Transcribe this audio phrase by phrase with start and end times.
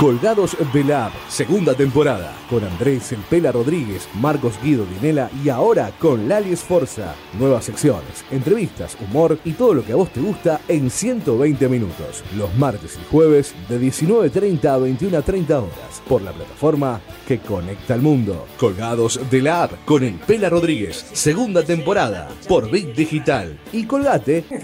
[0.00, 5.50] Colgados de la App, segunda temporada, con Andrés El Pela Rodríguez, Marcos Guido Dinela y
[5.50, 7.14] ahora con Lali Esforza.
[7.38, 12.24] Nuevas secciones, entrevistas, humor y todo lo que a vos te gusta en 120 minutos.
[12.34, 16.98] Los martes y jueves de 19.30 a 21.30 horas, por la plataforma
[17.28, 18.46] que conecta al mundo.
[18.58, 23.60] Colgados de la App, con El Pela Rodríguez, segunda temporada, por Big Digital.
[23.70, 24.46] Y colgate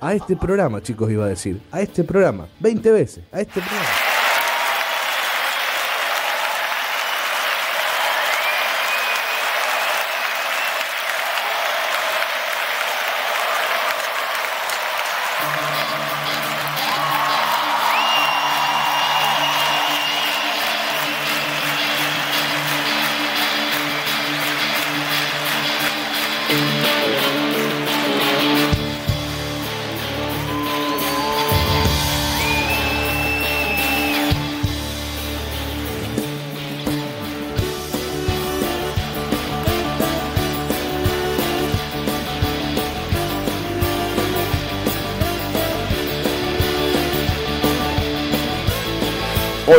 [0.00, 1.60] a este programa, chicos, iba a decir.
[1.70, 2.46] A este programa.
[2.60, 3.24] 20 veces.
[3.32, 4.03] A este programa.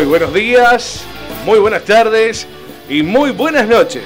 [0.05, 1.03] Muy buenos días,
[1.45, 2.45] muy buenas tardes
[2.87, 4.03] y muy buenas noches,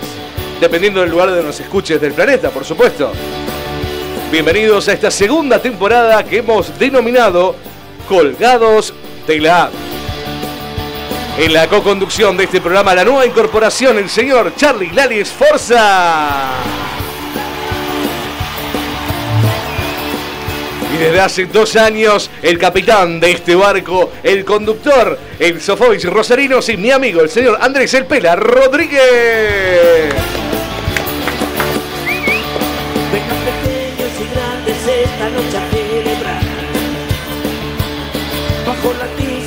[0.61, 3.11] dependiendo del lugar donde nos escuches del planeta, por supuesto.
[4.31, 7.53] Bienvenidos a esta segunda temporada que hemos denominado
[8.07, 8.93] Colgados
[9.27, 9.73] de la App.
[11.37, 16.47] En la co-conducción de este programa, la nueva incorporación, el señor Charlie Lali Esforza.
[20.99, 26.75] Desde hace dos años, el capitán de este barco, el conductor, el Sofovich Rosarinos y
[26.75, 28.99] mi amigo, el señor Andrés El Pela Rodríguez.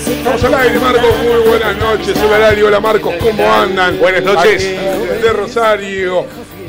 [0.07, 1.19] Estamos al aire, Marcos.
[1.19, 2.17] Muy buenas noches.
[2.17, 2.55] Hola.
[2.65, 3.15] Hola, Marcos.
[3.21, 3.99] ¿Cómo andan?
[3.99, 4.65] Buenas noches.
[4.65, 6.25] Aquí, De Rosario.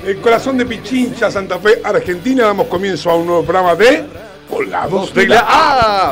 [0.06, 2.46] El corazón de Pichincha, Santa Fe, Argentina.
[2.46, 4.03] Damos comienzo a un nuevo programa de
[4.53, 6.12] Colgados De la A.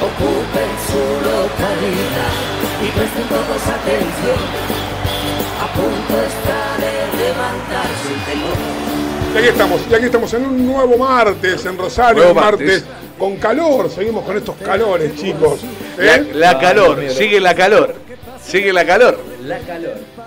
[0.00, 0.98] ocupen su
[1.28, 2.34] localidad
[2.82, 4.40] y presten todos atención.
[5.60, 6.92] A punto está de
[7.22, 9.34] levantarse el telón.
[9.34, 9.80] Y aquí estamos.
[9.90, 12.22] Y aquí estamos en un nuevo martes en Rosario.
[12.24, 12.82] Nuevo martes.
[12.82, 12.84] martes.
[13.18, 13.90] con calor.
[13.90, 15.60] Seguimos con estos calores, chicos.
[15.98, 16.30] La, ¿Eh?
[16.32, 17.94] la calor, sigue la calor.
[18.42, 19.18] Sigue la calor.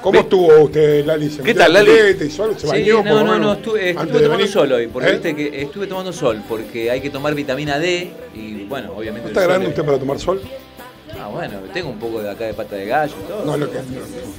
[0.01, 1.29] ¿Cómo estuvo usted, Lali?
[1.29, 2.29] ¿Se ¿Qué tal, la Lali?
[2.29, 2.53] sol?
[2.55, 2.97] ¿Se Sí, bañó?
[2.97, 4.47] por no, no, no, estuve, estuve tomando venir?
[4.47, 5.13] sol hoy, porque ¿Eh?
[5.13, 9.23] viste que estuve tomando sol, porque hay que tomar vitamina D y bueno, obviamente.
[9.23, 10.41] ¿No está grande es- usted para tomar sol?
[11.19, 13.43] Ah, bueno, tengo un poco de acá de pata de gallo y todo.
[13.45, 13.79] No, lo que,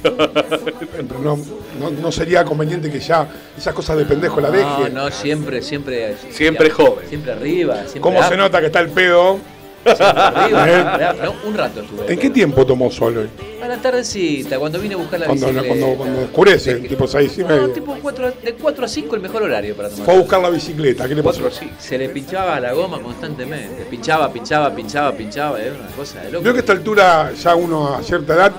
[0.01, 1.37] pero no,
[1.79, 3.27] no, no sería conveniente que ya
[3.57, 4.63] esas cosas de pendejo la deje.
[4.63, 6.15] No, no, siempre, siempre.
[6.31, 7.07] Siempre joven.
[7.09, 7.99] Siempre arriba, siempre.
[8.01, 9.39] ¿Cómo se nota que está el pedo?
[9.85, 11.15] Arriba, ¿Eh?
[11.23, 12.13] No, un rato estuve.
[12.13, 13.29] ¿En qué tiempo tomó sol hoy?
[13.63, 15.67] A la tardecita, cuando vine a buscar la Cuando, bicicleta.
[15.75, 17.69] cuando, cuando oscurece, tipo 6 y No, medio.
[17.71, 18.01] tipo de
[18.53, 20.05] 4 a 5 el mejor horario para tomar.
[20.05, 21.49] Fue a buscar la bicicleta, ¿qué le pasó?
[21.51, 21.69] Sí.
[21.77, 23.85] Se le pinchaba la goma constantemente.
[23.89, 25.61] Pinchaba, pinchaba, pinchaba, pinchaba.
[25.61, 26.43] Era una cosa de loco.
[26.43, 28.51] Veo que a esta altura ya uno a cierta edad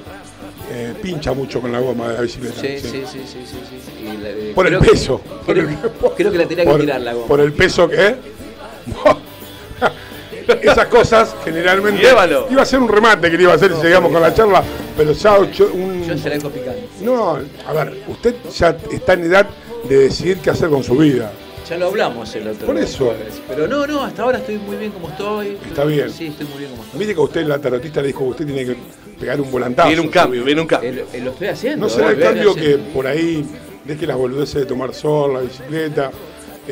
[0.72, 2.60] eh, pincha mucho con la goma de la bicicleta.
[2.60, 2.88] Sí, sí.
[2.88, 4.04] sí, sí, sí, sí, sí.
[4.04, 5.18] Y la- eh, Por el creo que- peso.
[5.18, 7.26] Por Creo, creo que la tenía que Por, tirar la goma.
[7.26, 8.14] por el peso que
[10.62, 12.02] Esas cosas generalmente.
[12.02, 12.46] Llévalo.
[12.50, 14.62] Iba a ser un remate que le iba a hacer si llegamos con la charla,
[14.96, 16.04] pero ya ocho- un.
[16.06, 16.80] Yo se la dejo picando.
[17.02, 19.46] No, a ver, usted ya está en edad
[19.88, 21.32] de decidir qué hacer con su vida.
[21.68, 23.12] Ya lo hablamos el otro Por eso.
[23.48, 25.56] Pero no, no, hasta ahora estoy muy bien como estoy.
[25.68, 26.10] Está bien.
[26.10, 26.98] Sí, estoy muy bien como estoy.
[26.98, 28.76] Viste que usted la tarotista le dijo que usted tiene que
[29.20, 29.86] pegar un volantazo.
[29.88, 30.92] Viene un cambio, viene un cambio.
[30.92, 31.86] Lo- eh, lo estoy haciendo.
[31.86, 32.88] ¿No será eh, el cambio que haciendo.
[32.92, 33.46] por ahí
[33.84, 36.10] deje las boludeces de tomar sol, la bicicleta,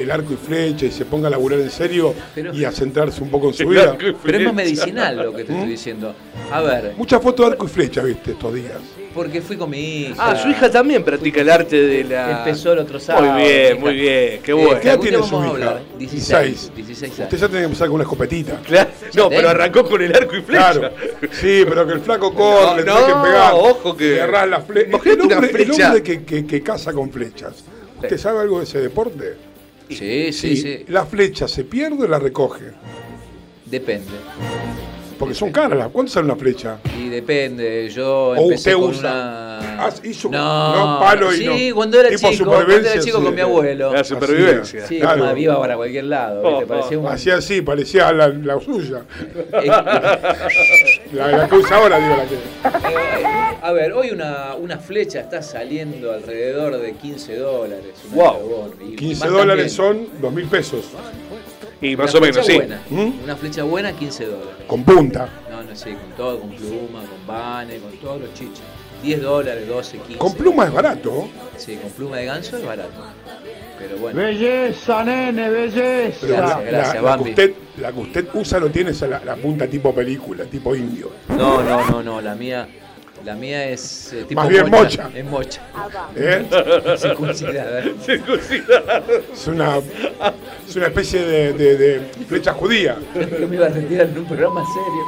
[0.02, 3.22] el arco y flecha y se ponga a laburar en serio Pero- y a centrarse
[3.22, 3.96] un poco en su vida?
[4.22, 5.56] Pero es más medicinal lo que te ¿Mm?
[5.56, 6.14] estoy diciendo.
[6.52, 8.72] A ver, Muchas fotos de arco y flecha, viste, estos días.
[9.14, 10.14] porque fui con mi hija.
[10.18, 12.38] Ah, su hija también practica el arte de la.
[12.38, 13.32] Empezó el otro sábado.
[13.32, 14.80] Muy bien, muy bien, qué Eh, bueno.
[14.80, 15.48] ¿Qué edad tiene su hija?
[15.48, 15.82] hablar.
[15.98, 16.72] 16.
[16.76, 17.18] 16 años.
[17.20, 18.60] Usted ya tiene que empezar con una escopetita.
[18.68, 18.90] Claro.
[19.14, 20.72] No, pero arrancó con el arco y flecha.
[20.78, 20.90] Claro.
[21.32, 23.52] Sí, pero que el flaco corre, le No, tiene que pegar.
[23.54, 24.88] ojo que- le agarrás la flecha.
[24.88, 27.64] Imagínate El hombre que, que, que caza con flechas.
[28.00, 29.34] ¿Usted sabe algo de ese deporte?
[29.88, 30.84] Sí, sí, sí.
[30.88, 32.72] La flecha se pierde o la recoge.
[33.64, 34.12] Depende.
[35.18, 35.78] Porque son caras.
[35.78, 36.78] las- ¿Cuánto sale una flecha?
[36.98, 39.10] Y depende, yo O empecé usted con usa.
[39.10, 39.58] una...
[39.80, 41.74] Ah, hizo- no, palo y sí, no.
[41.76, 43.24] cuando era Tipo chico, cuando era chico sí.
[43.24, 43.92] con mi abuelo.
[43.92, 44.86] La supervivencia.
[44.86, 45.20] Sí, Claro.
[45.26, 46.42] como iba para cualquier lado.
[46.44, 47.06] Oh, parecía un...
[47.06, 49.02] Hacía así, parecía la, la suya.
[51.12, 52.34] La, la que usa ahora, digo, la que.
[52.34, 53.24] eh,
[53.62, 57.94] A ver, hoy una, una flecha está saliendo alrededor de 15 dólares.
[58.12, 58.74] Wow.
[58.86, 60.06] y 15 más dólares también.
[60.10, 60.84] son 2 mil pesos.
[61.80, 62.56] Y más o menos, flecha sí.
[62.58, 62.80] buena.
[62.90, 63.22] ¿Mm?
[63.24, 64.54] Una flecha buena, 15 dólares.
[64.66, 65.28] Con punta.
[65.50, 68.60] No, no sé, con todo, con pluma, con bane, con todos los chichos.
[69.02, 70.18] 10 dólares, 12, 15.
[70.18, 71.28] Con pluma es barato.
[71.56, 73.04] Sí, con pluma de ganso es barato.
[73.78, 74.18] Pero bueno.
[74.20, 76.18] Belleza, nene, belleza.
[76.22, 79.06] Pero Gracias, la, gracias, la- la que usted, la que usted usa no tiene esa
[79.06, 81.12] la, la punta tipo película, tipo indio.
[81.28, 82.66] No, no, no, no, la mía,
[83.28, 85.10] la mía es eh, tipo Más bien mocha.
[85.14, 85.60] Es mocha.
[86.16, 86.46] ¿eh?
[86.96, 87.80] Circuncidada.
[89.34, 89.80] Es, una,
[90.66, 92.96] es una especie de, de- de flecha judía.
[93.38, 95.04] Yo me iba a retirar en un programa serio.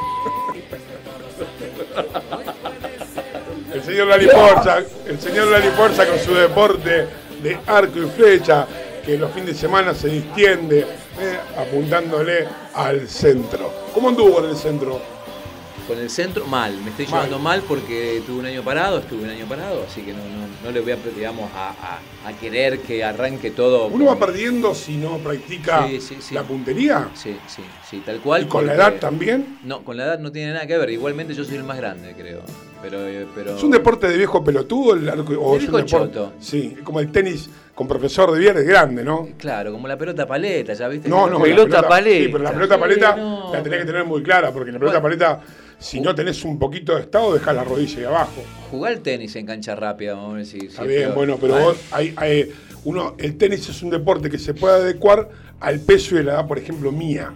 [3.72, 7.06] El señor Lali Porza, el señor Lali Porza con su deporte
[7.42, 8.66] de arco y flecha,
[9.06, 13.72] que los fines de semana se distiende eh, apuntándole al centro.
[13.94, 15.00] ¿Cómo anduvo con el centro?
[15.90, 16.72] Con el centro, mal.
[16.84, 20.12] Me estoy llevando mal porque tuve un año parado, estuve un año parado, así que
[20.12, 23.88] no, no, no le voy a, digamos, a, a- a querer que arranque todo.
[23.88, 26.32] Uno va perdiendo si no practica Sí, sí, sí.
[26.34, 27.08] la puntería.
[27.14, 28.42] Sí, sí, sí, tal cual.
[28.42, 29.58] ¿Y con la edad también?
[29.64, 30.90] No, con la edad no tiene nada que ver.
[30.90, 32.42] Igualmente yo soy el más grande, creo.
[32.80, 33.56] Pero, eh, pero...
[33.56, 35.32] ¿Es un deporte de viejo pelotudo el arco?
[35.40, 36.32] O De es un deporte- choto.
[36.38, 37.50] Sí, como el tenis
[37.80, 39.26] con profesor de viernes grande, ¿no?
[39.38, 41.08] Claro, como la pelota paleta, ¿ya viste?
[41.08, 42.24] No, no, la Pelota paleta.
[42.26, 43.50] Sí, pero la pelota Sí, paleta no.
[43.54, 45.16] la tenés que tener muy clara, porque la pelota Bueno.
[45.16, 45.40] paleta,
[45.78, 48.42] si no tenés un poquito de estado, dejás la rodilla ahí abajo.
[48.70, 50.58] Jugar al tenis en cancha rápida, vamos a ver si...
[50.66, 52.52] Está bien, bueno, pero vos, hay, hay-
[52.84, 56.46] uno, el tenis es un deporte que se puede adecuar al peso y la edad,
[56.46, 57.32] por ejemplo, mía.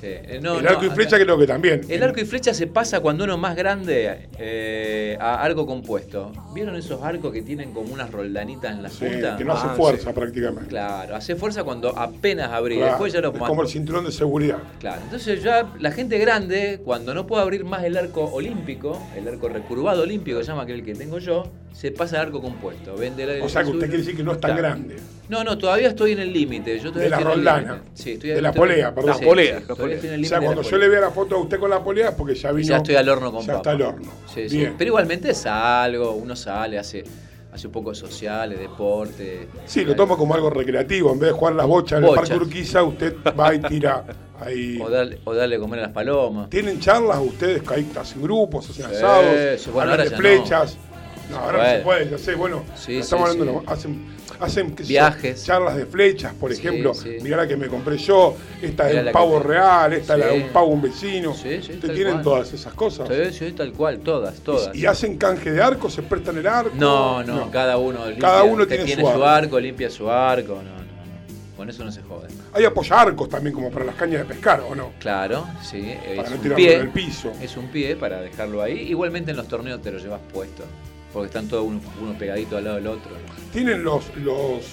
[0.00, 0.06] Sí.
[0.06, 1.80] Eh, no, el no, arco y acá- flecha creo que también.
[1.88, 6.32] El arco y flecha se pasa cuando uno es más grande eh, a arco compuesto.
[6.54, 9.36] ¿Vieron esos arcos que tienen como unas roldanitas en la Sí, punta?
[9.36, 10.14] que no hace Ah, fuerza sí.
[10.14, 10.68] prácticamente.
[10.70, 12.48] Claro, hace fuerza cuando apenas.
[12.48, 14.58] Claro, Después ya lo es como el cinturón de seguridad.
[14.78, 19.28] Claro, entonces ya la gente grande, cuando no puede abrir más el arco olímpico, el
[19.28, 22.96] arco recurvado olímpico, que se llama aquel que tengo yo, se pasa al arco compuesto.
[22.96, 24.96] Vende el- O sea que usted quiere decir que no es tan grande.
[25.28, 26.70] No, no, todavía estoy en el límite.
[26.72, 27.72] De la estoy en el roldana.
[27.74, 27.90] límite.
[27.94, 29.10] Sí, estoy De la estoy- polea, perdón.
[29.10, 29.62] Las poleas,
[29.92, 32.14] en O sea, cuando yo le vea la foto a usted con la polea es
[32.14, 32.68] porque ya vino.
[32.68, 33.56] Ya estoy al horno con Ya papa.
[33.58, 34.12] está al horno.
[34.32, 34.68] Sí, sí.
[34.76, 37.04] Pero igualmente salgo, uno sale, hace,
[37.52, 39.48] hace un poco de sociales, deporte.
[39.66, 41.12] Sí, lo tomo como algo recreativo.
[41.12, 42.28] En vez de jugar las bochas en el Bochas.
[42.30, 44.04] Parque Urquiza, usted va y tira
[44.40, 44.78] ahí.
[44.82, 46.48] O darle, o darle comer a las palomas.
[46.48, 50.76] ¿Tienen charlas ustedes ahí hacen grupos, hacen Sí, asados, bueno, ahora de flechas?
[50.76, 50.89] No,
[51.38, 53.66] ahora no se puede, ya sé, bueno, Sí, estamos sí, hablando, sí.
[53.66, 55.44] no, hacen, Viajes.
[55.44, 56.92] charlas de flechas, por ejemplo,
[57.22, 60.18] mirá la que me compré yo, esta Mirá es un pavo te- real, esta es
[60.20, 61.34] la de un pavo un vecino.
[61.34, 62.24] Sí, sí, ¿Ustedes tal tienen cual.
[62.24, 63.08] todas esas cosas?
[63.08, 64.74] Sí, sí, tal cual, todas, todas.
[64.74, 65.90] ¿Y hacen canje de arco?
[65.90, 66.70] ¿Se prestan el arco?
[66.74, 69.60] No, no, cada uno limpia, Cada uno tiene su su arco.
[69.60, 71.56] limpia su arco, no, no, no.
[71.56, 72.28] Con eso no se jode.
[72.54, 74.92] Hay apoyarcos también como para las cañas de pescar, ¿o no?
[74.98, 76.74] Claro, sí, Para es no un tirarlo pie.
[76.76, 77.30] en el piso.
[77.42, 78.78] Es un pie para dejarlo ahí.
[78.88, 80.64] Igualmente en los torneos te lo llevas puesto.
[81.12, 83.10] Porque están todos uno, uno pegadito al lado del otro.
[83.52, 84.64] Tienen los, los,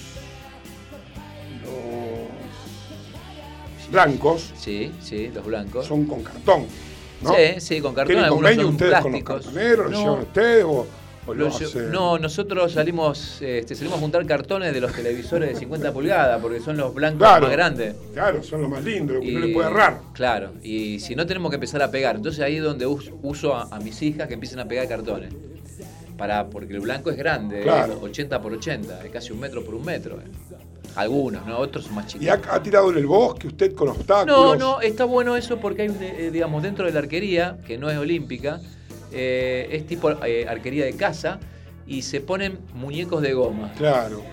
[1.63, 2.27] los
[3.91, 5.85] blancos, Sí, sí, los blancos.
[5.87, 6.65] son con cartón,
[7.21, 7.33] ¿no?
[7.33, 8.07] Sí, sí, con cartón.
[8.07, 9.45] ¿Tienen Algunos convenio son ustedes con los plásticos.
[9.45, 9.85] cartoneros?
[9.85, 10.87] ¿Lo No, llevan ustedes o,
[11.25, 11.91] o lo lo lle- hacen?
[11.91, 16.59] no, nosotros salimos, este, salimos a juntar cartones de los televisores de 50 pulgadas, porque
[16.59, 17.43] son los blancos Claro.
[17.47, 17.95] más grandes.
[18.13, 20.01] Claro, son los más lindos, lo que no Y- le puede errar.
[20.13, 22.17] Claro, y si no tenemos que empezar a pegar.
[22.17, 25.33] Entonces ahí es donde us- uso a, a mis hijas que empiecen a pegar cartones.
[26.17, 27.93] Para, porque el blanco es grande, Claro.
[27.93, 30.15] es 80 por 80, es casi un metro por un metro.
[30.17, 30.57] eh.
[30.95, 31.59] Algunos, ¿no?
[31.59, 32.39] Otros son más ¿Y chiquitos.
[32.47, 34.35] ha, ha tirado en el bosque usted con obstáculos?
[34.35, 37.77] No, no, está bueno eso porque hay, un, eh, digamos, dentro de la arquería, que
[37.77, 38.59] no es olímpica,
[39.11, 41.39] eh, es tipo eh, arquería de casa
[41.85, 43.71] y se ponen muñecos de goma.
[43.77, 44.23] Claro.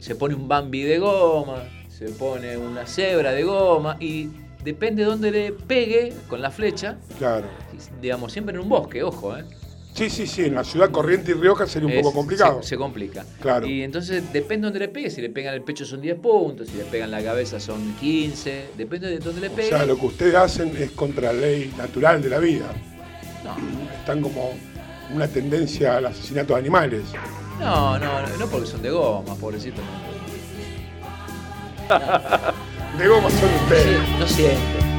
[0.00, 4.30] Se pone un Bambi de goma, se pone una cebra de goma y
[4.64, 7.46] depende de dónde le pegue con la flecha, Claro.
[8.02, 9.44] digamos, siempre en un bosque, ojo, ¿eh?
[9.94, 12.62] Sí, sí, sí, en la ciudad Corriente y Rioja sería un Es- poco complicado.
[12.62, 13.24] Se, se complica.
[13.40, 13.66] Claro.
[13.66, 15.10] Y entonces depende de dónde le pegue.
[15.10, 18.66] Si le pegan el pecho son 10 puntos, si le pegan la cabeza son 15.
[18.78, 19.68] Depende de dónde le O pegue.
[19.68, 22.66] sea, lo que ustedes hacen es contra la ley natural de la vida.
[23.44, 23.56] No,
[23.98, 24.52] Están como
[25.12, 27.02] una tendencia al asesinato de animales.
[27.58, 29.82] no, no, no, no porque son de goma, pobrecito.
[32.98, 33.98] De goma son No, ustedes.
[33.98, 34.89] Sí, no siente.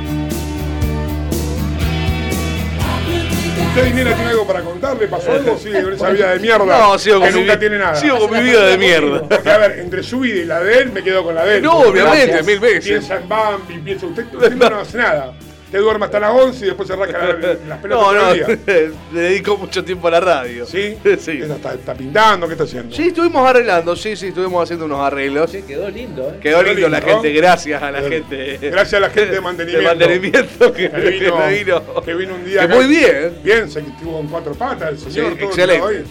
[3.60, 5.08] ¿Usted, Dinera, tiene algo para contarle?
[5.08, 5.58] ¿Pasó algo?
[5.58, 6.66] Sigue con esa vida de mierda.
[6.66, 7.96] No, sigo que con mi nunca vi- tiene nada.
[7.96, 9.22] Sigo con mi vida de mierda.
[9.30, 11.58] Porque, a ver, entre su vida y la de él, me quedo con la de
[11.58, 11.64] él.
[11.64, 12.46] No, obviamente, Gracias.
[12.46, 12.86] mil veces.
[12.86, 15.34] Piensa en Bambi, piensa usted, usted no hace nada.
[15.72, 18.48] Te duerme hasta las 11 y después se la- las pelotas No, no, día.
[19.14, 20.66] le dedico mucho tiempo a la radio.
[20.66, 20.98] ¿Sí?
[21.20, 21.38] Sí.
[21.38, 22.48] ¿Qué Está, está pintando?
[22.48, 22.96] ¿Qué está haciendo?
[22.96, 25.50] Sí, estuvimos arreglando, sí, sí, estuvimos haciendo unos arreglos.
[25.52, 26.40] Sí, quedó lindo, ¿eh?
[26.42, 28.58] Quedó lindo la gente, gracias a la gente.
[28.62, 29.90] Gracias a la gente de mantenimiento.
[29.90, 32.02] De mantenimiento que, Que vino, que vino.
[32.04, 32.60] que vino un día.
[32.60, 32.76] Que acá.
[32.76, 33.34] muy bien.
[33.44, 35.32] Bien, se estuvo en cuatro patas el señor.
[35.34, 36.04] Sí, todo excelente.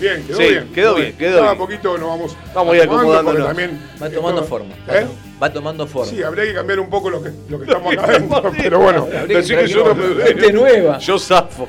[0.00, 0.72] Bien, quedó Sí, bien.
[0.74, 1.58] quedó bien, quedó Cada bien.
[1.58, 2.36] poquito nos vamos.
[2.54, 4.74] Vamos a ir acomodando, También, Va tomando esto- forma.
[4.88, 5.06] ¿Eh?
[5.42, 6.10] Va tomando forma.
[6.10, 9.06] Sí, habría que cambiar un poco lo que, lo que estamos acá adentro, pero bueno.
[9.18, 10.26] Habría que yo no me veo.
[10.26, 10.98] gente nueva.
[10.98, 11.68] Yo zafo.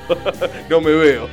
[0.69, 1.27] no me veo.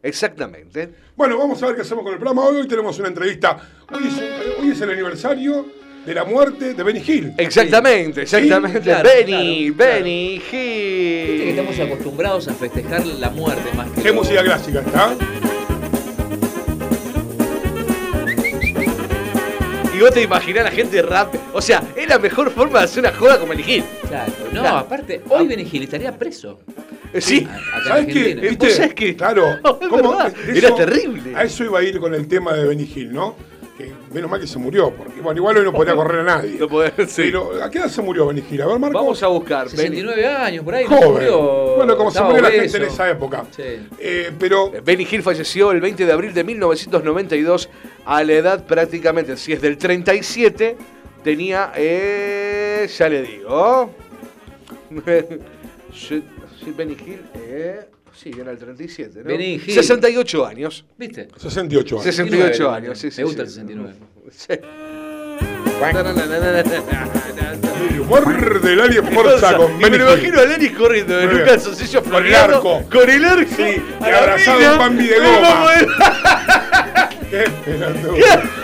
[0.00, 1.02] Exactamente.
[1.16, 2.44] Bueno, vamos a ver qué hacemos con el programa.
[2.48, 3.56] Hoy, hoy tenemos una entrevista.
[3.92, 5.66] Hoy es, hoy es el aniversario
[6.04, 7.32] de la muerte de Benny Hill.
[7.38, 8.80] Exactamente, exactamente.
[8.80, 11.48] claro, Benny, claro, Benny Viste que Hill.
[11.58, 14.02] estamos acostumbrados a festejar la muerte más que.
[14.02, 15.14] ¿Qué lo- música clásica está?
[19.96, 21.32] Y vos te imaginás la gente rap.
[21.54, 23.84] O sea, es la mejor forma de hacer una joda con Benny Hill.
[24.08, 24.76] Claro, no, Claro.
[24.78, 26.58] aparte, hoy Benny Hill estaría preso.
[27.14, 27.46] Eh, Sí.
[27.48, 28.34] Acá ¿Sabes qué?
[28.34, 28.66] ¿Viste?
[28.66, 29.16] ¿Vos sabés qué?
[29.16, 29.58] Claro.
[30.54, 31.34] Era terrible.
[31.36, 33.36] A eso iba a ir con el tema de Benny Hill, ¿no?
[33.78, 36.56] Que menos mal que se murió, porque bueno, igual hoy no podría correr a nadie.
[36.60, 37.22] No podés, sí.
[37.22, 38.62] Pero ¿a qué edad se murió Benny Hill?
[38.62, 38.98] A ver, Marco.
[38.98, 39.66] Vamos a buscar.
[39.66, 39.96] Benny.
[39.96, 40.84] 69 años, por ahí.
[40.84, 41.12] no Joven.
[41.12, 43.44] murió, bueno, como se murió la gente en esa época.
[43.56, 43.62] Sí.
[43.98, 47.68] Eh, pero Benny Hill falleció el 20 de abril de 1992
[48.06, 50.76] a la edad prácticamente, si es del 37,
[51.24, 53.90] tenía, eh, ya le digo,
[56.64, 57.80] sí, Benny Hill, eh,
[58.12, 59.24] sí, era el 37, ¿no?
[59.24, 59.74] Benny Hill.
[59.74, 60.84] 68 años.
[60.96, 61.28] ¿Viste?
[61.36, 62.04] 68 años.
[62.04, 63.20] 68 69, años, sí, sí.
[63.20, 63.60] Me gusta sí.
[63.60, 63.94] el 69.
[64.30, 64.54] Sí.
[67.90, 71.44] El humor del Alien Forza con me lo imagino a Lenny corriendo un bien.
[71.44, 72.82] calzoncillo Con el arco.
[72.90, 73.50] Con el arco.
[73.56, 75.66] Sí, y abrazado en Bambi de goma.
[77.34, 77.44] Qué.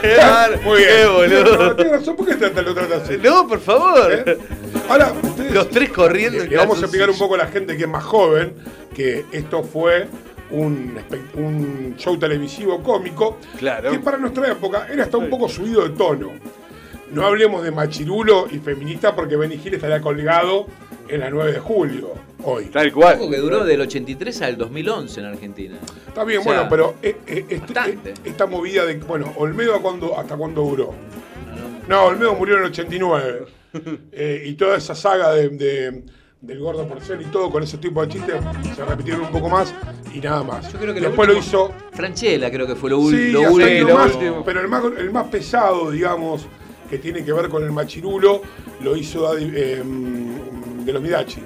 [0.02, 0.58] Qué.
[0.64, 0.88] Muy bien.
[0.90, 1.74] Qué boludo.
[1.74, 3.18] Razón, ¿por qué lo tratas así?
[3.22, 4.12] No, por favor.
[4.12, 4.38] ¿Eh?
[4.88, 6.42] Ahora, ustedes, Los tres corriendo.
[6.42, 8.54] en le vamos a explicar un poco a la gente que es más joven
[8.94, 10.06] que esto fue
[10.50, 13.90] un show televisivo cómico Claro.
[13.90, 16.32] que para nuestra época era hasta un poco subido de tono.
[17.12, 20.66] No hablemos de machirulo y feminista porque Benny Hill estaría colgado
[21.10, 22.12] en la 9 de julio
[22.44, 22.66] hoy.
[22.66, 23.18] Tal Algo cual.
[23.30, 25.76] que duró del 83 al 2011 en Argentina.
[26.08, 28.10] Está bien, O sea, bueno, pero eh, eh, este- bastante.
[28.10, 28.94] eh, esta movida de.
[28.96, 30.94] Bueno, Olmedo ¿a cuándo- hasta cuándo duró.
[31.88, 33.44] No, Olmedo murió en el 89.
[34.12, 36.02] Eh, y toda esa saga de, de-
[36.40, 38.34] del gordo porcel y todo con ese tipo de chistes
[38.74, 39.72] se repitieron un poco más
[40.12, 40.72] y nada más.
[40.72, 41.72] Yo creo que lo Después lo último- hizo.
[41.92, 43.88] Franchella creo que fue lo, Sí, lo último.
[43.90, 44.44] lo último.
[44.44, 46.46] pero el más, el más pesado, digamos,
[46.88, 48.42] que tiene que ver con el machirulo,
[48.80, 51.42] lo hizo Daddy, eh, mm, de los Midachi.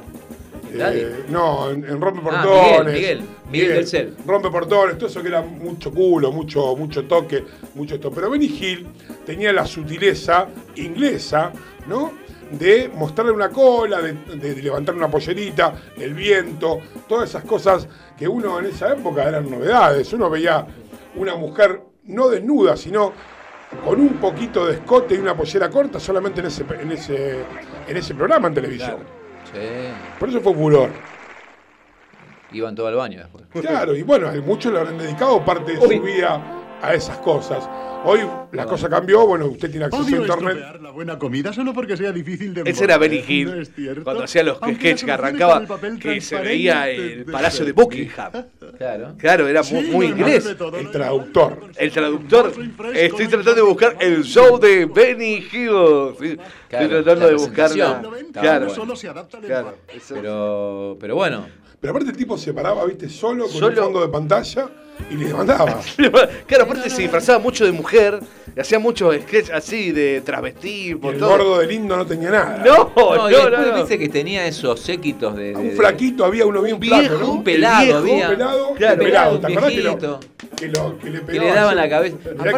[0.76, 1.00] Daddy.
[1.00, 2.94] Eh, no, en, en Rompe Ah, Portones.
[2.94, 4.16] Miguel, Miguel, Miguel del Cel.
[4.26, 8.10] Rompe Portones, todo eso que era mucho culo, mucho, mucho toque, mucho esto.
[8.10, 8.86] Pero Benny Hill
[9.24, 11.52] tenía la sutileza inglesa,
[11.86, 12.12] ¿no?
[12.50, 17.86] De mostrarle una cola, de, de levantar una pollerita, el viento, todas esas cosas
[18.18, 20.12] que uno en esa época eran novedades.
[20.12, 20.66] Uno veía
[21.16, 23.12] una mujer no desnuda, sino
[23.84, 27.38] con un poquito de escote y una pollera corta solamente en ese, en ese,
[27.88, 28.98] en ese programa en televisión.
[30.18, 30.90] Por eso fue furor.
[32.52, 33.44] Iban todo al baño después.
[33.66, 35.96] Claro, y bueno, muchos le habrán dedicado parte de Uy.
[35.96, 36.40] su vida
[36.88, 37.68] a esas cosas.
[38.06, 38.20] Hoy
[38.52, 40.48] la cosa cambió, bueno, usted tiene acceso a Odio internet.
[40.56, 42.98] estropear la buena comida solo porque sea difícil de Ese era.
[42.98, 43.46] Benny Hill.
[43.54, 44.04] ¿No es cierto?
[44.04, 47.64] Cuando hacía los sketches que arrancaba, con el papel que se veía el de- Palacio
[47.64, 48.30] de Buckingham.
[48.76, 49.14] Claro.
[49.16, 50.54] Claro, era Sí, muy, inglés.
[50.58, 51.70] todo, El traductor.
[51.76, 52.52] El traductor.
[52.94, 55.70] Estoy tratando de buscar el show de Benny Hill.
[56.20, 56.36] Sí,
[56.68, 58.00] Claro, Estoy tratando de buscar la.
[58.00, 58.32] presentación.
[58.32, 58.74] Claro, bueno.
[58.74, 59.66] Solo se adapta al claro.
[59.70, 59.96] lenguaje.
[59.96, 61.46] Eso- Pero, pero bueno,
[61.80, 63.68] Pero aparte el tipo se paraba, viste, solo con Solo.
[63.68, 64.68] un fondo de pantalla
[65.10, 65.80] y le mandaba.
[66.46, 68.20] Claro, aparte se disfrazaba mucho de mujer,
[68.56, 70.22] y hacía muchos sketches así de
[71.00, 71.30] por el todo.
[71.30, 72.62] gordo de lindo no tenía nada.
[72.64, 73.76] No, no, no, y después no, no.
[73.76, 75.46] viste que tenía esos séquitos de.
[75.52, 77.32] de- Un flaquito había uno bien Un viejo, ¿no?
[77.32, 78.28] un pelado viejo, había.
[78.30, 80.20] Un pelado, Claro, un pelado, ¿te que lo, viejito.
[80.56, 81.76] que lo- que le que pegaba le daban así?
[81.76, 82.16] la cabeza.
[82.30, 82.50] Mirá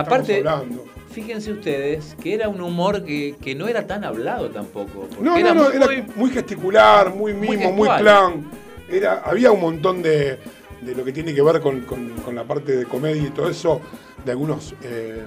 [0.00, 5.08] Aparte, que, fíjense ustedes que era un humor que, que no era tan hablado tampoco.
[5.20, 8.00] No, era no, no, muy- era muy gesticular, muy muy mimo, muy, gestual.
[8.00, 8.50] clown.
[8.90, 10.38] Era, había un montón de,
[10.80, 13.48] de lo que tiene que ver con, con- con la parte de comedia y todo
[13.50, 13.80] eso,
[14.24, 15.24] de algunos eh,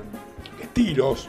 [0.62, 1.27] estilos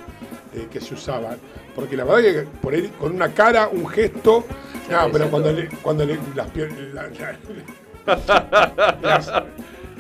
[0.55, 1.37] eh, que se usaban.
[1.75, 4.45] Porque la verdad que por ahí, con una cara, un gesto,
[4.91, 9.33] no, pero cuando le, cuando le, las pier- la- la- las-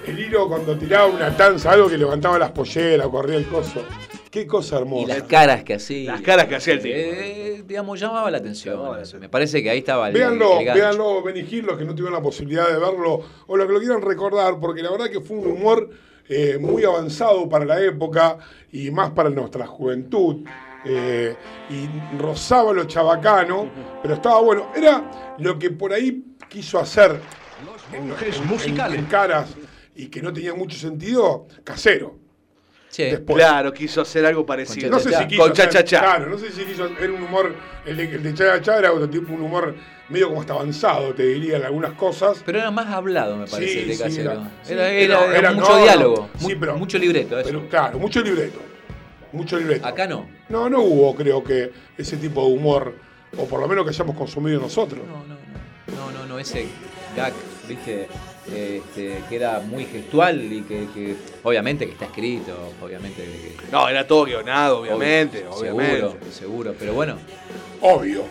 [0.06, 3.82] el hilo cuando tiraba una tanza, algo que levantaba las polleras, corría el coso.
[4.34, 5.06] Qué cosa Y hermosa.
[5.14, 6.10] las caras que hacía.
[6.10, 6.92] Las caras que hacía el tipo.
[6.96, 8.80] Eh, digamos, llamaba la atención.
[9.20, 12.66] Me parece que ahí estaba el, Véanlo, el véanlo, los que no tuvieron la posibilidad
[12.66, 15.88] de verlo o los que lo quieran recordar, porque la verdad que fue un humor
[16.28, 18.38] eh, muy avanzado para la época
[18.72, 20.44] y más para nuestra juventud.
[20.84, 21.36] eh,
[21.70, 23.70] y rozaba lo chabacano,
[24.02, 24.72] pero estaba bueno.
[24.74, 27.20] Era lo que por ahí quiso hacer
[27.92, 28.10] en, en-
[28.90, 29.54] en- en caras
[29.94, 32.23] y que no tenía mucho sentido, casero.
[32.94, 33.02] Sí.
[33.02, 33.38] Después.
[33.44, 34.88] Claro, quiso hacer algo parecido.
[34.88, 35.98] No sé si quiso Con hacer- cha-cha-cha.
[36.00, 36.86] Claro, no sé si quiso.
[36.86, 37.52] Era un humor.
[37.84, 39.74] El de, el de Cha Cha era otro tipo, un humor
[40.08, 42.40] medio como hasta avanzado, te diría, en algunas cosas.
[42.46, 44.30] Pero era más hablado, me parece, Sí, el de sí, Casero.
[44.32, 46.98] era- sí, era, pero era- era era- mucho no, no, diálogo, sí, mu- pero- mucho
[46.98, 47.36] libreto.
[47.40, 47.48] Eso.
[47.48, 48.60] Pero claro, mucho libreto.
[49.32, 49.86] Mucho libreto.
[49.88, 50.28] Acá no.
[50.48, 52.94] No, no hubo, creo que, ese tipo de humor,
[53.36, 55.00] o por lo menos que hayamos consumido nosotros.
[55.04, 56.12] No, no, no.
[56.12, 56.68] No, no, no, ese
[57.16, 57.32] gag,
[57.68, 58.06] viste,
[58.46, 63.56] este, que era muy gestual y que, que obviamente que está escrito, obviamente que.
[63.72, 65.96] No, era todo guionado, obviamente, Obvio, obviamente.
[65.96, 67.16] Seguro, seguro, pero bueno.
[67.80, 68.24] Obvio.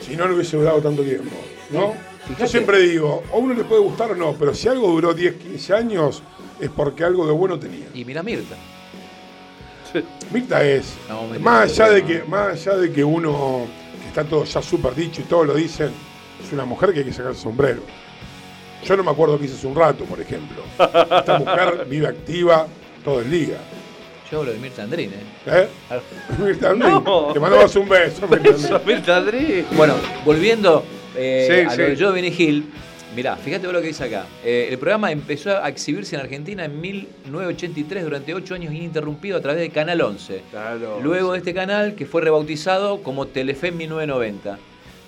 [0.00, 1.36] Si no, no hubiese durado tanto tiempo.
[1.70, 1.94] ¿No?
[2.38, 5.34] Yo siempre digo, a uno le puede gustar o no, pero si algo duró 10,
[5.36, 6.22] 15 años,
[6.60, 7.86] es porque algo de bueno tenía.
[7.94, 8.56] Y mira Mirta.
[10.30, 13.66] Mirta es, No, Mirta más allá de que, más allá de que uno,
[14.00, 15.90] que está todo ya súper dicho y todos lo dicen,
[16.42, 17.82] es una mujer que hay que sacar el sombrero.
[18.84, 20.62] Yo no me acuerdo qué hice hace un rato, por ejemplo.
[20.78, 22.66] Esta mujer vive activa
[23.04, 23.56] todo el día.
[24.30, 25.16] Yo hablo de Mirta Andrín, ¿eh?
[25.46, 25.68] ¿Eh?
[26.38, 27.30] Mirta Andrín, No.
[27.32, 28.28] te mandamos un beso.
[28.28, 28.54] Mirta Andrín.
[28.64, 29.64] Eso, Mirta Andrés.
[29.76, 29.94] Bueno,
[30.24, 30.84] volviendo
[31.16, 31.78] eh, Sí, a sí.
[31.78, 32.64] lo de Joe Benny Hill,
[33.16, 34.26] mirá, fíjate vos lo que dice acá.
[34.44, 39.40] Eh, el programa empezó a exhibirse en Argentina en 1983 durante 8 años ininterrumpido a
[39.40, 40.42] través de Canal 11.
[40.52, 41.00] Claro.
[41.02, 44.58] Luego de este canal, que fue rebautizado como Telefe 1990.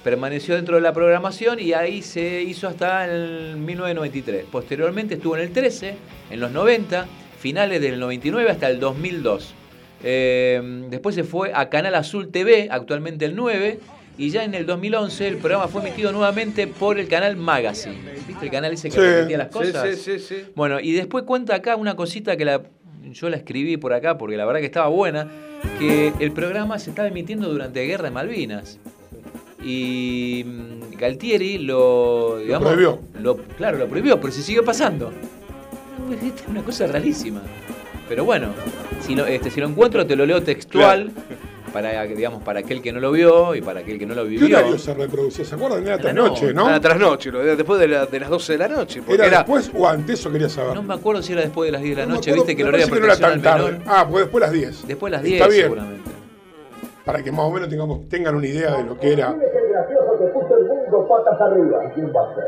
[0.04, 4.46] Permaneció dentro de la programación y ahí se hizo hasta el 1993.
[4.50, 5.94] Posteriormente estuvo en el 13,
[6.30, 7.06] en los 90,
[7.38, 9.54] finales del 99 hasta el 2002.
[10.04, 13.78] Eh, después se fue a Canal Azul TV, actualmente el 9,
[14.18, 17.96] y ya en el 2011 el programa fue emitido nuevamente por el canal Magazine.
[18.26, 19.00] ¿Viste el canal ese que Sí.
[19.00, 19.88] repetía las cosas?
[19.96, 20.42] sí, sí, sí.
[20.56, 22.60] Bueno, y después cuenta acá una cosita que la,
[23.12, 25.28] yo la escribí por acá porque la verdad que estaba buena,
[25.78, 28.80] que el programa se estaba emitiendo durante la Guerra de Malvinas.
[29.62, 32.98] Y mm, Galtieri lo, digamos, prohibió.
[33.20, 35.12] lo- claro, lo prohibió, pero se siguió pasando.
[36.22, 37.40] Esta es una cosa rarísima.
[38.08, 38.48] Pero bueno,
[39.00, 41.10] si lo, este, si lo encuentro te lo leo textual
[41.72, 44.28] para, digamos, para aquel que no lo vio y para aquel que no lo ¿Qué
[44.30, 44.58] vivió.
[44.58, 45.44] horario se reproducía?
[45.44, 45.86] ¿Se acuerdan?
[45.86, 46.66] Era tras noche, ¿no?
[46.66, 49.00] A la trasnoche, lo de- después de, la- de las 12 de la noche.
[49.08, 50.20] ¿Era, era, después o antes?
[50.20, 50.74] Eso quería saber.
[50.74, 52.56] No me acuerdo si era después de las 10 de la No noche, acuerdo, viste
[52.56, 53.64] que el horario de no era tan tarde.
[53.72, 53.82] menor.
[53.86, 54.86] Ah, pues después las 10.
[54.86, 55.62] Después de las 10 Está bien.
[55.62, 56.10] seguramente.
[57.04, 59.30] Para que más o menos tengamos, tengan una idea de lo que era.
[59.30, 59.38] el
[59.70, 61.90] gracioso que puso el mundo patas arriba.
[61.94, 62.44] ¿Quién va a ser?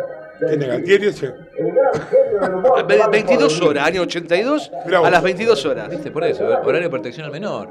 [0.49, 1.27] ¿Quién es Galtieri ese?
[1.59, 2.87] El gran genio del humor.
[2.87, 5.09] Ve- 22 horas, año 82, Mirá vos.
[5.09, 5.89] a las 22 horas.
[5.89, 6.11] ¿Viste?
[6.11, 7.69] Por eso, horario de protección al menor.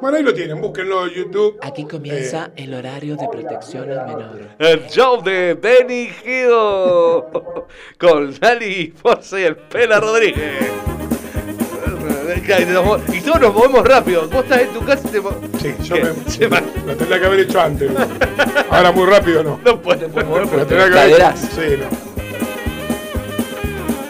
[0.00, 1.58] Bueno, ahí lo tienen, búsquenlo en YouTube.
[1.62, 4.38] Aquí comienza el horario de protección al menor.
[4.58, 6.50] El show de Benny Hill
[7.98, 10.91] con Lali Forza y el Pela Rodríguez.
[13.12, 14.28] Y todos nos movemos rápido.
[14.28, 15.20] Vos estás en tu casa y te
[15.58, 16.02] Sí, yo ¿Qué?
[16.04, 17.90] me, Se lo tendría que haber hecho antes.
[18.70, 19.60] Ahora muy rápido no.
[19.64, 21.38] No puedes mover Lo porque te caerás.
[21.38, 22.12] Sí, no.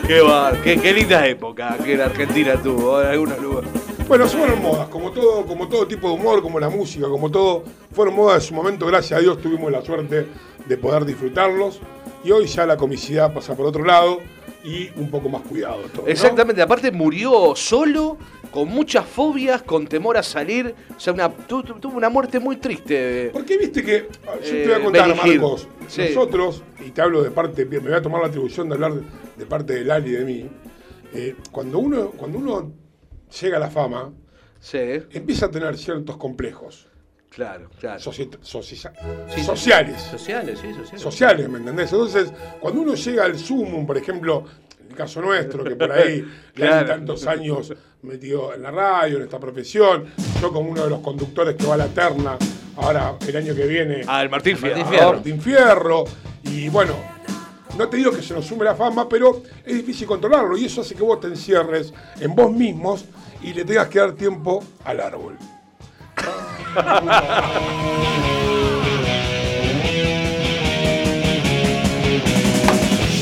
[0.06, 3.70] Qué, bar, qué, qué linda época que la Argentina tuvo en algunos lugares.
[4.08, 7.64] Bueno, fueron modas, como todo, como todo tipo de humor, como la música, como todo,
[7.92, 10.26] fueron modas de su momento, gracias a Dios tuvimos la suerte
[10.66, 11.80] de poder disfrutarlos.
[12.24, 14.18] Y hoy ya la comicidad pasa por otro lado
[14.64, 16.03] y un poco más cuidado todo.
[16.03, 16.09] ¿no?
[16.09, 18.16] Exactamente, aparte murió solo,
[18.51, 20.75] con muchas fobias, con temor a salir.
[20.96, 23.31] O sea, una, tu- tu- tuvo una muerte muy triste.
[23.33, 25.40] Porque viste que, yo te Eh, voy a contar, Benny Hill.
[25.40, 26.03] Marcos, Sí.
[26.09, 28.92] nosotros, y te hablo de parte, me voy a tomar la atribución de hablar
[29.37, 30.51] de, parte de Lali y de mí,
[31.14, 32.72] eh, cuando, uno, cuando uno
[33.40, 34.12] llega a la fama,
[34.61, 34.79] Sí,
[35.11, 36.87] empieza a tener ciertos complejos
[37.34, 37.98] claro, claro.
[38.00, 38.90] soci- soci-
[39.34, 40.00] Sí, sociales.
[40.02, 41.00] Sociales, sí, sociales.
[41.00, 41.92] sociales, ¿me entendés?
[41.92, 44.44] Entonces, cuando uno llega al sumum, por ejemplo,
[44.80, 46.20] en el caso nuestro, que por ahí
[46.54, 46.74] le Claro.
[46.80, 50.06] han tantos años metido en la radio, en esta profesión,
[50.40, 52.36] yo como uno de los conductores que va a la terna,
[52.76, 54.56] ahora el año que viene, Ah, el Martín.
[54.56, 55.12] Fierro.
[55.14, 56.04] Martín Fierro,
[56.44, 56.94] y bueno,
[57.78, 60.80] no te digo que se nos sume la fama, pero es difícil controlarlo, y eso
[60.82, 63.04] hace que vos te encierres en vos mismos
[63.42, 65.38] y le tengas que dar tiempo al árbol.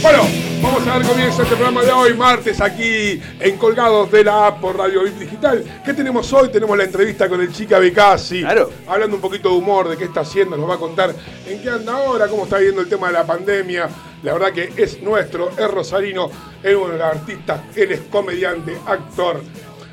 [0.03, 0.23] Bueno,
[0.63, 4.47] vamos a dar comienzo a este programa de hoy, martes, aquí en Colgados de la
[4.47, 5.65] app por Radio VIP Digital.
[5.85, 6.51] ¿Qué tenemos hoy?
[6.51, 8.43] Tenemos la entrevista con el Chica Becasi.
[8.43, 8.71] Claro.
[8.87, 11.13] Hablando un poquito de humor, de qué está haciendo, nos va a contar
[11.47, 13.89] en qué anda ahora, cómo está viendo el tema de la pandemia.
[14.23, 16.31] La verdad que es nuestro, es rosarino,
[16.63, 19.43] es uno de los artistas, él es comediante, actor,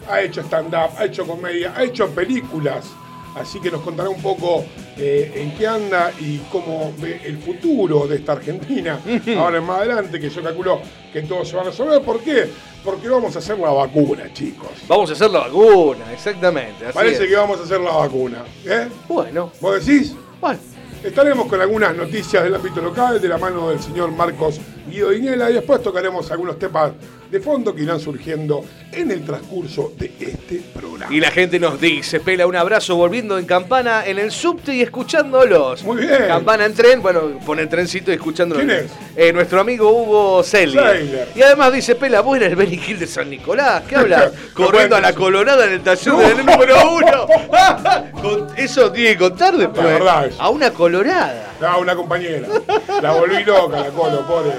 [0.10, 2.86] ha hecho stand-up, ha hecho comedia, ha hecho películas.
[3.40, 4.66] Así que nos contará un poco
[4.98, 9.00] eh, en qué anda y cómo ve el futuro de esta Argentina.
[9.38, 10.82] Ahora en más adelante, que yo calculo
[11.14, 12.02] que todo se va a resolver.
[12.02, 12.50] ¿Por qué?
[12.84, 14.70] Porque vamos a hacer la vacuna, chicos.
[14.88, 16.86] Vamos a hacer la vacuna, exactamente.
[16.86, 17.30] así Parece es.
[17.30, 18.44] que vamos a hacer la vacuna.
[18.66, 18.88] ¿eh?
[19.08, 20.16] Bueno, ¿Vos decís?
[20.40, 20.60] bueno.
[21.04, 25.50] Estaremos con algunas noticias del ámbito local de la mano del señor Marcos Guido Dinela
[25.50, 26.92] y después tocaremos algunos temas
[27.30, 31.14] de fondo que irán surgiendo en el transcurso de este programa.
[31.14, 34.82] Y la gente nos dice, Pela, un abrazo volviendo en campana en el subte y
[34.82, 35.84] escuchándolos.
[35.84, 36.26] Muy bien.
[36.28, 38.64] Campana en tren, bueno, pone el trencito y escuchándolos.
[38.66, 38.92] ¿Quién es?
[39.18, 40.92] Eh, nuestro amigo Hugo Celia.
[40.94, 41.28] Seiler.
[41.36, 43.84] Y además dice, Pela, vos eres el Benny Hill de San Nicolás.
[43.90, 44.32] ¿Qué hablas?
[44.54, 46.20] Corriendo a la colorada en el taller No.
[46.22, 47.28] del número uno.
[48.22, 49.84] Con- Eso tiene que contar después.
[49.86, 50.36] La verdad es.
[50.40, 51.54] A una colorada.
[51.60, 52.48] No, una compañera.
[53.02, 54.52] La volví loca, la colo, pobre.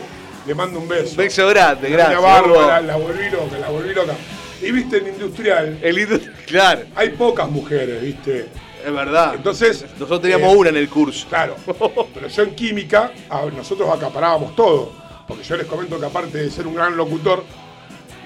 [0.49, 1.11] Le mando un beso.
[1.11, 2.23] Un beso grande, gracias.
[2.23, 4.15] Bárbara, la volví loca, la volví loca.
[4.63, 8.47] Y viste, en industrial El indu- Claro, hay pocas mujeres, viste.
[8.85, 9.35] es verdad.
[9.37, 11.27] Entonces, Nosotros teníamos eh, una en el curso.
[11.29, 11.55] Claro,
[12.15, 13.13] pero yo en química,
[13.55, 14.93] nosotros acaparábamos todo.
[15.29, 17.45] Porque yo les comento que aparte de ser un gran locutor,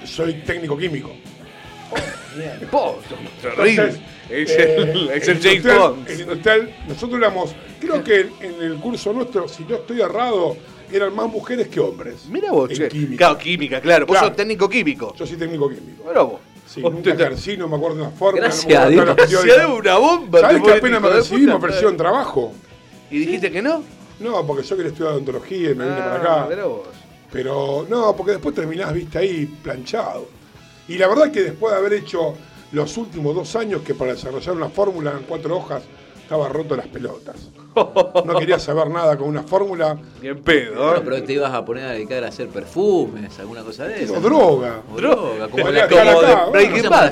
[0.05, 1.11] soy técnico químico.
[2.71, 2.99] Po,
[3.41, 3.69] terrible.
[3.69, 6.09] Entonces, es, eh, el, es el en James industrial- Bond.
[6.09, 10.55] En industrial, nosotros éramos, creo que en el curso nuestro, si no estoy errado,
[10.97, 12.25] eran más mujeres que hombres.
[12.29, 12.87] Mira vos, en che.
[12.89, 13.17] química.
[13.17, 14.05] Claro, química, claro.
[14.05, 14.27] Vos Claro.
[14.27, 15.13] sos técnico químico.
[15.15, 16.03] Yo soy técnico químico.
[16.07, 16.39] Mira vos.
[16.67, 18.39] Sí, Vos nunca te- ejercí, no me acuerdo de una forma.
[18.39, 19.05] Gracias a Dios.
[19.05, 19.53] la periódica.
[19.65, 20.39] hay una bomba.
[20.39, 21.57] ¿Sabes que apenas me recibí me puta?
[21.65, 22.53] ofrecieron trabajo?
[23.11, 23.83] ¿Y dijiste que no?
[24.19, 26.65] No, porque yo quería estudiar odontología y me vine para Ah, acá.
[26.65, 26.87] vos.
[27.31, 30.27] Pero no, porque después terminás, viste, ahí planchado.
[30.87, 32.35] Y la verdad que después de haber hecho
[32.71, 35.83] los últimos dos años que para desarrollar una fórmula en cuatro hojas
[36.23, 37.35] estaba roto las pelotas.
[37.75, 41.01] No quería saber nada con una fórmula Ni en pedo, Bueno, ¿eh?
[41.03, 44.13] pero te ibas a poner a dedicar a hacer perfumes, alguna cosa de eso.
[44.15, 44.81] o droga.
[44.93, 47.11] O droga, como la estar Como acá, de bueno, Breaking Bad.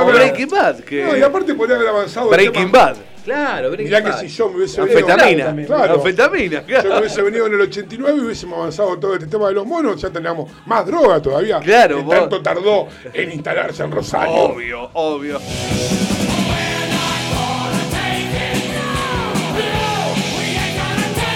[0.00, 0.76] haber- Breaking Bad.
[0.80, 1.04] Que...
[1.04, 2.96] No, y aparte podría haber avanzado el Breaking tema- Bad.
[3.24, 4.20] Claro, Breaking Mirá que Bad.
[4.20, 4.98] si yo me hubiese venido.
[5.00, 5.66] Anfetamina.
[5.66, 5.94] Claro.
[5.96, 6.98] Anfetamina, Yo me claro.
[7.00, 10.08] hubiese venido en el 89 y hubiésemos avanzado todo este tema de los monos, ya
[10.08, 11.60] teníamos más droga todavía.
[11.60, 14.34] Claro, que vos- tanto tardó en instalarse en Rosario.
[14.34, 15.38] Obvio, obvio.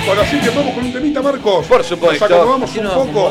[0.06, 1.66] Bueno, así que vamos con un temita, Marcos.
[1.66, 2.28] Por supuesto.
[2.28, 3.30] Nos acomodamos un nos poco.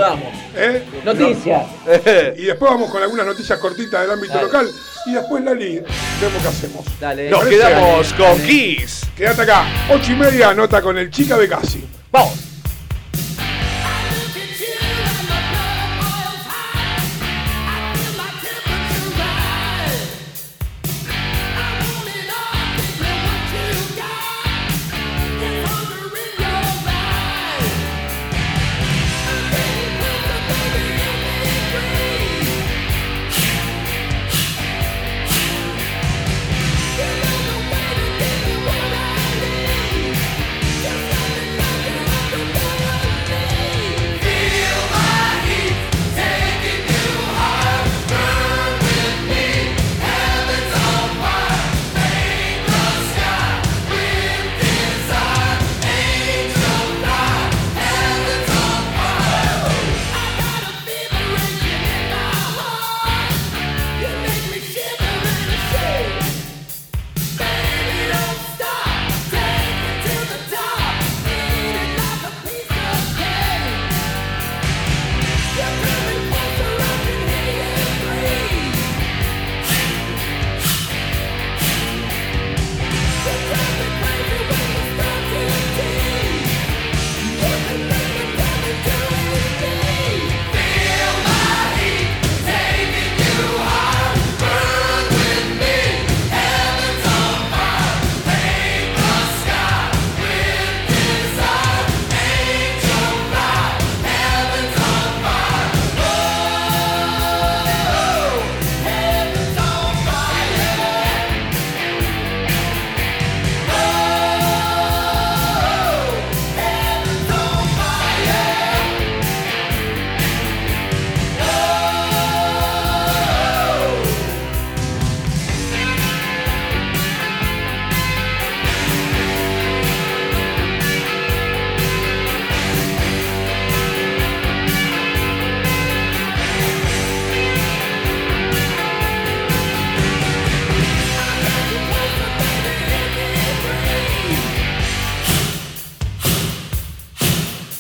[0.56, 0.84] ¿eh?
[1.06, 1.64] Noticias.
[2.38, 4.46] Y después vamos con algunas noticias cortitas del ámbito Dale.
[4.46, 4.70] local.
[5.06, 5.76] Y después, Lali,
[6.22, 6.86] vemos qué hacemos.
[7.00, 7.30] Dale.
[7.30, 9.02] Nos quedamos con Kiss.
[9.16, 9.66] Quédate acá.
[9.94, 11.84] Ocho y media, nota con el Chica Becasi.
[12.12, 12.53] Vamos.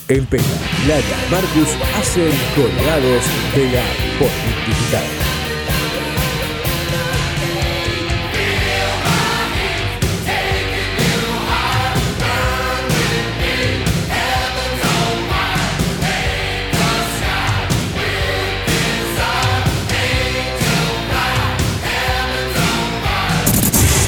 [0.09, 0.43] El Pela,
[0.85, 3.23] Lala, Marcus hacen colgados
[3.55, 3.83] de la
[4.67, 5.03] digital.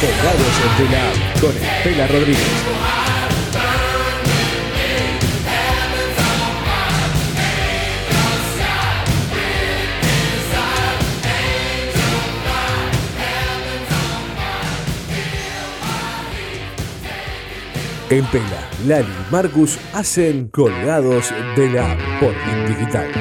[0.01, 2.84] Colgados de la con el Pela Rodríguez.
[18.15, 22.33] En Pela, Lali y Marcus hacen colgados de la por
[22.65, 23.11] digital.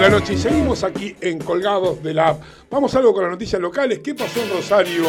[0.00, 2.36] La noche y seguimos aquí en Colgados de la.
[2.70, 4.00] Vamos algo con las noticias locales.
[4.00, 5.04] ¿Qué pasó en Rosario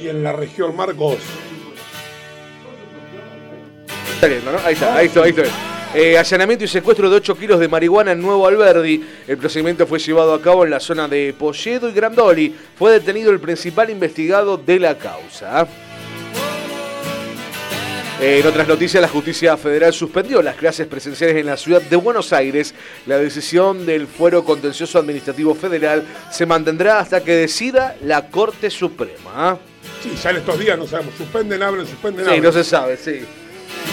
[0.00, 1.18] y en la región Marcos?
[4.22, 4.32] Ahí
[4.74, 5.42] está, ahí está, ahí está.
[5.94, 6.20] Eh,
[6.60, 9.02] y secuestro de 8 kilos de marihuana en Nuevo Alberdi.
[9.26, 12.54] El procedimiento fue llevado a cabo en la zona de Polledo y Grandoli.
[12.76, 15.66] Fue detenido el principal investigado de la causa.
[18.20, 22.32] En otras noticias, la justicia federal suspendió las clases presenciales en la ciudad de Buenos
[22.32, 22.74] Aires.
[23.06, 29.58] La decisión del Fuero Contencioso Administrativo Federal se mantendrá hasta que decida la Corte Suprema.
[30.02, 33.20] Sí, ya en estos días no sabemos, suspenden, abren, suspenden, Sí, no se sabe, sí.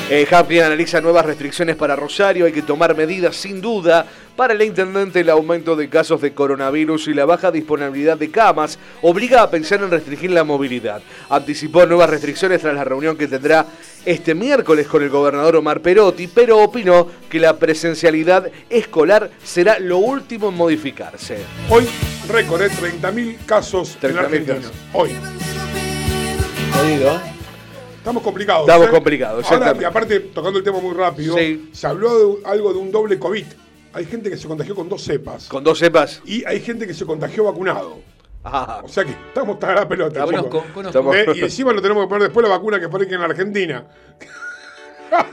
[0.08, 2.46] Eh, Happy analiza nuevas restricciones para Rosario.
[2.46, 4.06] Hay que tomar medidas sin duda.
[4.36, 8.78] Para el intendente, el aumento de casos de coronavirus y la baja disponibilidad de camas
[9.02, 11.02] obliga a pensar en restringir la movilidad.
[11.30, 13.66] Anticipó nuevas restricciones tras la reunión que tendrá
[14.06, 19.98] este miércoles con el gobernador Omar Perotti, pero opinó que la presencialidad escolar será lo
[19.98, 21.38] último en modificarse.
[21.70, 21.88] Hoy
[22.28, 24.56] recorre 30.000 casos en 30.000 Argentina.
[24.58, 24.72] casos.
[24.94, 25.12] Hoy.
[28.06, 28.68] Estamos complicados.
[28.68, 28.92] Estamos ¿eh?
[28.92, 29.84] complicados, Ahora, exactamente.
[29.84, 31.70] y aparte, tocando el tema muy rápido, Sí.
[31.74, 33.46] se habló de algo de un doble COVID.
[33.94, 35.48] Hay gente que se contagió con dos cepas.
[35.48, 36.22] Con dos cepas.
[36.24, 37.98] Y hay gente que se contagió vacunado.
[38.44, 40.24] Ah, O sea que estamos tan a la pelota.
[40.24, 41.16] Conozco, conozco.
[41.16, 41.26] ¿Eh?
[41.34, 43.88] Y encima lo tenemos que poner después la vacuna que fabriquen en la Argentina.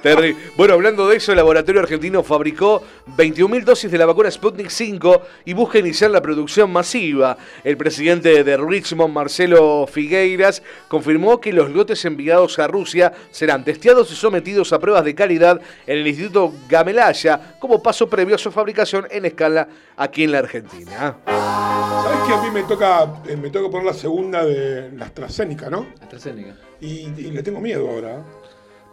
[0.02, 0.36] Terry.
[0.56, 2.82] Bueno, hablando de eso, el laboratorio argentino fabricó
[3.16, 7.36] 21.000 dosis de la vacuna Sputnik 5 y busca iniciar la producción masiva.
[7.62, 14.10] El presidente de Richmond, Marcelo Figueiras, confirmó que los lotes enviados a Rusia serán testeados
[14.10, 18.50] y sometidos a pruebas de calidad en el Instituto Gamelaya como paso previo a su
[18.50, 21.16] fabricación en escala aquí en la Argentina.
[21.26, 25.70] ¿Sabes que a mí me toca, eh, me toca poner la segunda de la AstraZeneca,
[25.70, 25.86] ¿no?
[26.00, 26.56] AstraZeneca.
[26.80, 28.24] Y, y le tengo miedo ahora.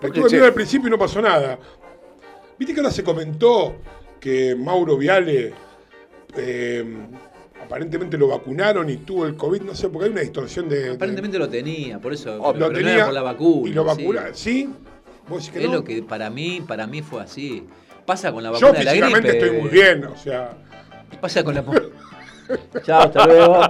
[0.01, 0.35] Le ¿Por qué, tuve che?
[0.35, 1.57] miedo al principio y no pasó nada.
[2.57, 3.75] Viste que ahora se comentó
[4.19, 5.53] que Mauro Viale
[6.35, 6.85] eh,
[7.63, 10.79] aparentemente lo vacunaron y tuvo el COVID, no sé, porque hay una distorsión de.
[10.89, 12.37] de- Aparentemente lo tenía, por eso.
[12.41, 13.69] Oh, pero lo no tenía era por la vacuna.
[13.69, 14.35] y lo vacunaron.
[14.35, 14.69] ¿Sí?
[15.27, 15.75] ¿Vos decís que Es no?
[15.75, 17.67] lo que para mí, para mí fue así.
[18.05, 19.45] Pasa con la Yo vacuna de la físicamente gripe.
[19.45, 20.57] estoy muy bien, o sea.
[21.21, 21.63] Pasa con la.
[22.83, 23.61] Chao, hasta luego.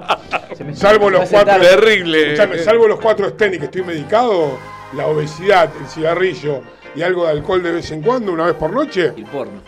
[0.55, 1.53] Se me- Salvo se me los cuatro.
[1.59, 2.33] Terrible.
[2.33, 4.57] Escuchame, salvo los cuatro stén y que estoy medicado,
[4.93, 6.61] la obesidad, el cigarrillo
[6.95, 9.13] y algo de alcohol de vez en cuando, una vez por noche.
[9.15, 9.61] Y el porno.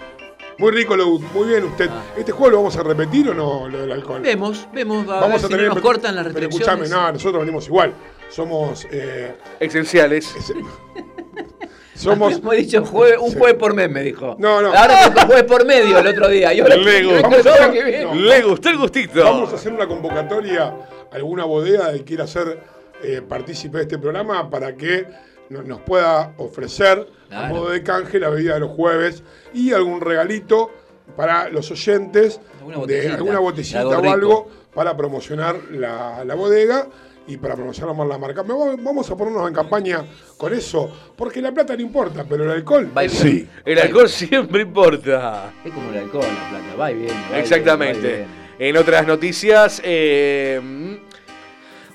[0.58, 1.90] Muy rico, lo, muy bien usted.
[1.92, 2.04] Ah.
[2.18, 4.22] ¿Este juego lo vamos a repetir o no, lo del alcohol?
[4.22, 6.86] Vemos, vemos, a Vamos ver a si tener no nos cortan las Pero restricciones.
[6.88, 7.94] escúchame, no, nosotros venimos igual.
[8.30, 8.88] Somos.
[8.92, 10.36] eh, Esenciales.
[10.36, 10.54] ese-
[11.96, 12.38] somos.
[12.38, 14.36] Hemos dicho jueve- un jueves por mes, me dijo.
[14.40, 14.74] No, no.
[14.74, 16.54] Ahora dijo jueves por medio el otro día.
[16.54, 18.14] Yo a- no.
[18.16, 19.24] Le gustó el gustito.
[19.24, 20.64] Vamos a hacer una convocatoria
[21.12, 22.60] a alguna bodega que quiera ser
[23.04, 25.06] eh, partícipe de este programa para que
[25.50, 30.02] no- nos pueda ofrecer a modo de canje la bebida de los jueves y algún
[30.02, 30.72] regalito
[31.16, 36.36] para los oyentes Alguna de botellita, alguna botellita algo o algo para promocionar la, la
[36.36, 36.88] bodega
[37.28, 38.42] y para promocionar más la marca.
[38.44, 40.06] Vamos a ponernos en campaña
[40.38, 43.48] con eso, porque la plata no importa, pero el alcohol Va y sí.
[43.64, 45.54] El alcohol siempre importa.
[45.64, 46.76] Es como el alcohol, la plata.
[46.80, 47.40] Va y viene.
[47.40, 48.26] Exactamente.
[48.58, 50.91] En otras noticias, eh,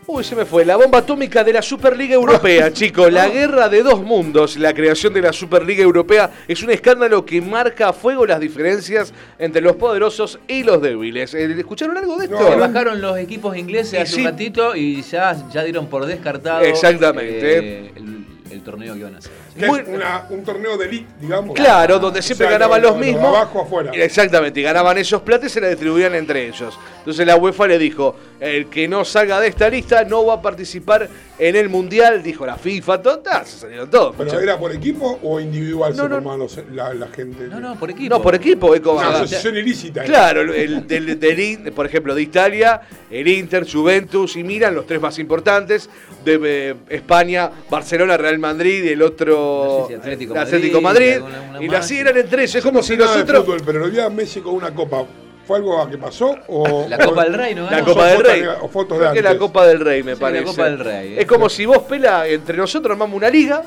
[0.07, 0.65] uy, se me fue.
[0.65, 3.13] La bomba atómica de la Superliga Europea, chicos.
[3.13, 4.57] La guerra de dos mundos.
[4.57, 9.13] La creación de la Superliga Europea es un escándalo que marca a fuego las diferencias
[9.39, 11.35] entre los poderosos y los débiles.
[11.35, 12.39] Eh, ¿Escucharon algo de esto?
[12.39, 14.21] Se bajaron los equipos ingleses hace sí.
[14.21, 17.59] un ratito y ya, ya dieron por descartado Exactamente.
[17.59, 19.46] eh, el, el torneo que iban a hacer.
[19.59, 21.55] Que Muy- es una- un torneo de elite, digamos.
[21.55, 23.25] Claro, donde siempre O sea, ganaban lo- los mismos.
[23.25, 23.91] abajo afuera.
[23.95, 26.79] Exactamente, y ganaban esos platos y se la distribuían entre ellos.
[26.99, 30.43] Entonces la UEFA le dijo, el que no salga de esta lista no va a
[30.43, 34.13] participar en el Mundial, dijo la FIFA, todas, se salieron todos.
[34.13, 34.43] ¿Pero muchachos.
[34.43, 36.37] era por equipo o individual No, se no.
[36.37, 37.45] los- la, la gente?
[37.49, 38.15] No, no, por equipo.
[38.15, 38.99] No, por equipo, es como...
[38.99, 40.01] Una Ah, asociación ilícita.
[40.01, 40.09] era.
[40.09, 44.87] Claro, el del, del In- por ejemplo, de Italia, el Inter, Juventus y Milan, los
[44.87, 45.89] tres más importantes.
[46.25, 50.81] De eh, España, Barcelona, Real Madrid y el otro No sé si Atlético Madrid, Atlético
[50.81, 51.13] Madrid.
[51.15, 52.55] alguna- y así eran entre ellos.
[52.55, 53.45] Es como no si nosotros...
[53.45, 55.05] fútbol, pero lo vi a Messi con una copa.
[55.47, 56.35] ¿Fue algo que pasó?
[56.49, 57.71] O, La o- Copa del Rey, ¿no?
[57.71, 58.43] La Copa del Rey.
[58.61, 59.41] o fotos de Creo que la antes.
[59.41, 60.45] Copa del Rey, me Sí, la parece.
[60.45, 61.27] Copa del Rey, Es eh.
[61.27, 63.63] como si vos, Pela, entre nosotros armamos una liga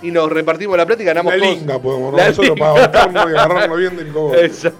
[0.00, 1.56] y nos repartimos la plata y ganamos La todos.
[1.58, 2.18] linga podemos, ¿no?
[2.18, 2.72] La nosotros linga.
[2.74, 4.44] para bancarnos y agarrarnos bien del cobre.
[4.46, 4.70] Eso.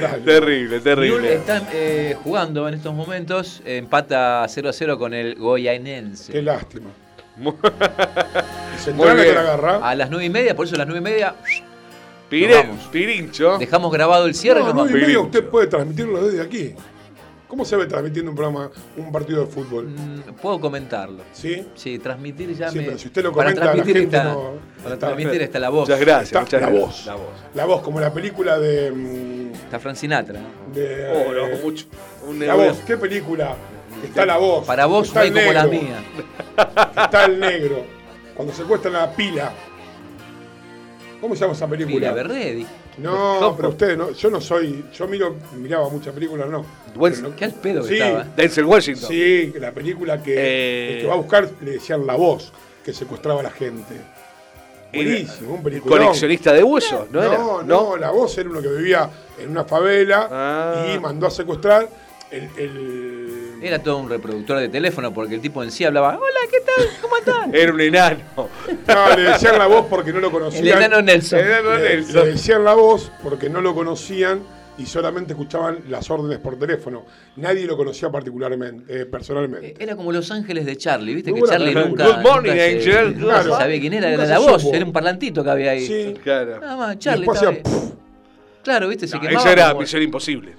[0.00, 0.18] Dale.
[0.24, 1.34] terrible, terrible.
[1.34, 6.32] está eh, jugando en estos momentos, empata 0 a 0 con el Goyanense.
[6.32, 6.88] Qué lástima.
[8.94, 9.34] Muy la bien.
[9.34, 9.88] la agarra.
[9.88, 11.34] A las 9 y media, por eso a las 9 y media
[12.30, 12.68] Pire-.
[12.90, 13.58] Pirincho.
[13.58, 14.90] dejamos grabado el cierre y No, nos no, vamos.
[14.96, 15.22] y Pirincho.
[15.22, 16.74] usted puede transmitirlo desde aquí.
[17.48, 19.86] ¿Cómo se ve transmitiendo un programa, un partido de fútbol?
[19.86, 21.22] Mm, Puedo comentarlo.
[21.32, 21.64] ¿Sí?
[21.76, 22.84] Sí, transmitir ya Sí, me...
[22.86, 25.58] pero si usted lo para comenta, la transmitir gente está, no- Para está- transmitir está
[25.60, 25.88] la voz.
[25.88, 26.86] Muchas gracias, Está muchas la gracias.
[26.88, 27.06] voz.
[27.06, 27.24] La voz.
[27.54, 28.90] La voz, como la película de.
[28.90, 30.40] mm, Está Fran Sinatra.
[30.74, 31.86] de Oh, no, mucho.
[32.26, 33.54] Un la voz, ¿qué película?
[34.04, 34.66] Está la voz.
[34.66, 36.02] Para vos está no hay como las negro, mías.
[37.04, 37.84] Está el negro.
[38.34, 39.52] Cuando secuestran a la pila.
[41.20, 42.12] ¿Cómo se llama esa película?
[42.12, 42.66] Berredi.
[42.98, 43.56] No, ¿Cómo?
[43.56, 44.10] pero ustedes no.
[44.12, 44.84] Yo no soy.
[44.92, 46.64] Yo miro, miraba muchas películas, no.
[46.98, 48.24] Pero no- Qué al pedo que Sí, estaba.
[48.36, 49.08] Denzel Washington.
[49.08, 50.94] Sí, la película que Eh.
[50.96, 52.52] el que va a buscar le decían la voz
[52.84, 53.94] que secuestraba a la gente.
[54.94, 55.96] Buenísimo, un El película.
[55.98, 57.38] coleccionista de huesos, ¿no, No, era?
[57.66, 60.86] no, la voz era uno que vivía en una favela Ah.
[60.94, 61.88] y mandó a secuestrar
[62.30, 62.48] el.
[62.56, 63.15] el-
[63.62, 66.86] Era todo un reproductor de teléfono porque el tipo en sí hablaba, hola, ¿qué tal?
[67.00, 67.48] ¿Cómo estás?
[67.52, 68.18] Era un enano.
[68.36, 70.64] No, le decían la voz porque no lo conocían.
[70.66, 71.38] El enano Nelson.
[71.38, 72.24] El enano Le, Nelson.
[72.26, 74.40] le decían la voz porque no lo conocían
[74.78, 77.06] y solamente escuchaban las órdenes por teléfono.
[77.36, 79.68] Nadie lo conocía particularmente, eh, personalmente.
[79.68, 81.32] Eh, Era como Los Ángeles de Charlie, ¿viste?
[81.32, 83.14] Que Charlie nunca, Good morning, nunca Angel.
[83.14, 83.42] Claro.
[83.44, 84.74] se sabía quién era, era la voz, supo.
[84.76, 85.86] era un parlantito que había ahí.
[85.86, 86.14] Sí.
[86.22, 86.60] Claro.
[86.60, 87.86] Nada más, Y Charlie después estaba.
[88.62, 89.06] Claro, ¿viste?
[89.08, 90.52] Se No, quemaba eso era como- Misión Imposible.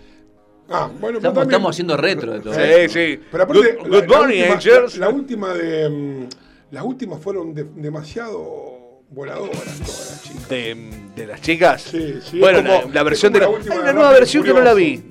[0.69, 2.53] Ah, bueno, Estamos, también- estamos haciendo retro de todo.
[2.53, 3.19] Sí, sí.
[3.31, 4.97] Pero aparte, Good, la- good la morning, última, Angels.
[4.97, 5.89] La, la última de.
[5.89, 6.27] mm,
[6.71, 10.49] las últimas fueron de- demasiado voladoras todas, chicas.
[10.49, 11.81] De, de las chicas.
[11.83, 12.39] Sí, sí.
[12.39, 15.01] Bueno, como- la versión de hay una nueva versión que no la vi.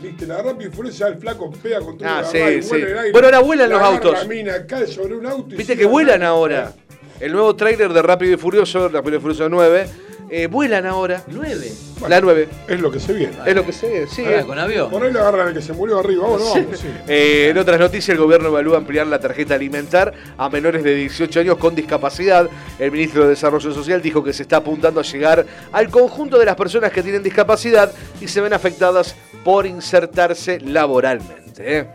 [0.00, 2.74] Viste, la rápido y furiosa, el flaco pega contra Ah, una sí, y sí.
[2.76, 3.12] el aire.
[3.12, 4.26] Bueno, ahora vuelan La los autos.
[4.28, 6.72] Mina cae sobre un auto y Viste que vuelan ahora.
[7.18, 9.86] El nuevo tráiler de Rápido y Furioso, Rápido y Furioso 9,
[10.30, 11.24] eh, vuelan ahora.
[11.26, 11.72] ¿Nueve?
[12.08, 12.48] La 9.
[12.68, 13.36] Es lo que se viene.
[13.44, 14.24] Es lo que se ve, sí.
[14.24, 14.90] Ahora, con avión.
[14.90, 16.22] Por ahí le agarran al que se murió arriba.
[16.22, 16.66] Vamos, sí.
[17.08, 21.40] Eh, en otras noticias, el gobierno evalúa ampliar la tarjeta alimentar a menores de 18
[21.40, 22.48] años con discapacidad.
[22.78, 26.44] El ministro de Desarrollo Social dijo que se está apuntando a llegar al conjunto de
[26.44, 31.78] las personas que tienen discapacidad y se ven afectadas por insertarse laboralmente.
[31.78, 31.86] ¿eh?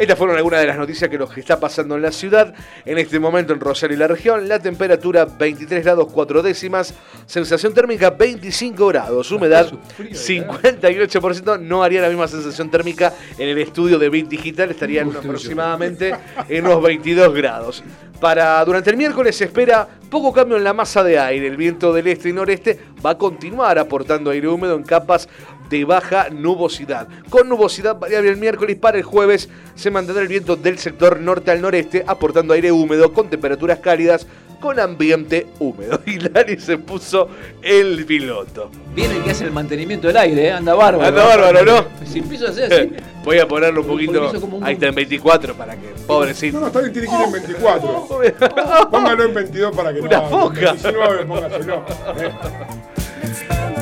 [0.00, 2.54] Estas fueron algunas de las noticias que nos está pasando en la ciudad.
[2.86, 6.94] En este momento en Rosario y la región, la temperatura 23 grados 4 décimas,
[7.26, 11.60] sensación térmica 25 grados, humedad 58%.
[11.60, 16.14] No haría la misma sensación térmica en el estudio de Bit Digital, estarían aproximadamente
[16.48, 17.84] en unos 22 grados.
[18.20, 21.46] Para durante el miércoles se espera poco cambio en la masa de aire.
[21.46, 25.28] El viento del este y noreste va a continuar aportando aire húmedo en capas
[25.70, 27.08] de baja nubosidad.
[27.30, 31.50] Con nubosidad variable el miércoles para el jueves se mantendrá el viento del sector norte
[31.50, 34.26] al noreste aportando aire húmedo con temperaturas cálidas
[34.60, 36.00] con ambiente húmedo.
[36.06, 37.28] Y Lari se puso
[37.62, 38.70] el piloto.
[38.94, 40.52] Viene el que hace el mantenimiento del aire, ¿eh?
[40.52, 41.08] anda bárbaro.
[41.08, 41.84] Anda bárbaro, ¿no?
[42.04, 42.92] Si empiezo a hacer así.
[43.24, 44.30] Voy a ponerlo un poquito.
[44.52, 46.54] un- Ahí está en 24 para que, pobrecito.
[46.56, 48.08] No, no, está bien, tiene que ir en 24.
[48.90, 50.28] Póngalo en 22 para que Una no.
[50.28, 50.70] foca.
[50.70, 51.84] En 19, póngaselo.
[52.18, 52.30] Eh,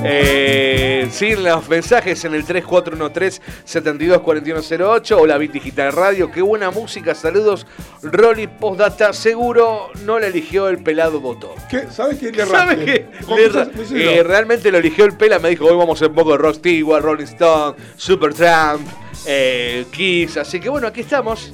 [0.05, 6.31] Eh, sí, los mensajes en el 3413-724108 o la Bit Digital Radio.
[6.31, 7.67] Qué buena música, saludos.
[8.03, 11.51] Rolly Postdata, seguro no la eligió el pelado Botón.
[11.69, 11.89] ¿Qué?
[11.91, 12.85] ¿Sabes qué le ¿Sabe erraste?
[12.85, 13.09] qué?
[13.25, 16.37] ¿Cómo Le eh, realmente lo eligió el Pela, me dijo, hoy vamos a un poco
[16.37, 18.87] de Stewart, Rolling Stone, Supertramp,
[19.27, 21.53] eh, Kiss, así que bueno, aquí estamos.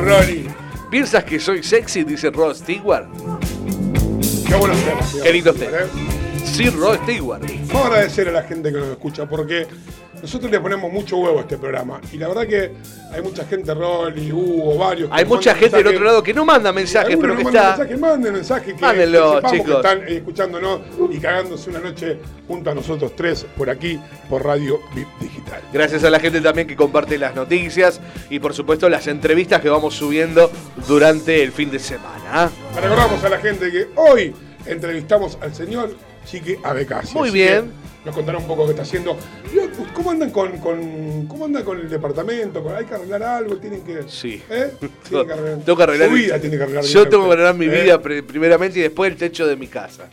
[0.00, 0.48] Rolly.
[0.90, 2.04] ¿Piensas que soy sexy?
[2.04, 3.08] Dice Ross Stewart.
[4.46, 5.16] Qué buenos temas.
[5.22, 5.58] Qué lindos ¿eh?
[5.58, 6.15] temas.
[6.56, 7.42] Sí, Ross Stewart.
[7.68, 9.66] Vamos a agradecer a la gente que nos escucha porque
[10.22, 12.00] nosotros le ponemos mucho huevo a este programa.
[12.12, 12.72] Y la verdad que
[13.12, 15.10] hay mucha gente, Rolly, Hugo, varios.
[15.12, 17.76] Hay mucha gente del otro lado que no manda mensajes, pero nos que mandan está...
[17.76, 19.66] mensajes, manden mensajes que, Mándenlo, que chicos.
[19.66, 20.80] que están escuchándonos
[21.10, 25.60] y cagándose una noche junto a nosotros tres por aquí, por Radio VIP Digital.
[25.72, 28.00] Gracias a la gente también que comparte las noticias
[28.30, 30.50] y por supuesto las entrevistas que vamos subiendo
[30.88, 32.50] durante el fin de semana.
[32.74, 34.34] Recordamos a la gente que hoy
[34.64, 35.94] entrevistamos al señor
[36.26, 37.14] Chique Abecasi.
[37.14, 37.70] Muy Así bien.
[37.70, 39.16] que Nos contará un poco qué está haciendo.
[39.94, 42.62] ¿Cómo andan con, con- cómo andan con el departamento?
[42.62, 43.56] ¿Con- ¿Hay que arreglar algo?
[43.56, 44.04] ¿Tienen que.?
[44.08, 44.42] Sí.
[44.50, 44.72] ¿Eh?
[45.08, 45.58] Tienen que arreglar.
[45.64, 46.84] Tengo que arreglar Su mi- vida tiene que arreglar.
[46.84, 47.82] Yo bien tengo que arreglar mi ¿Eh?
[47.82, 50.08] vida pri- primeramente y después el techo de mi casa.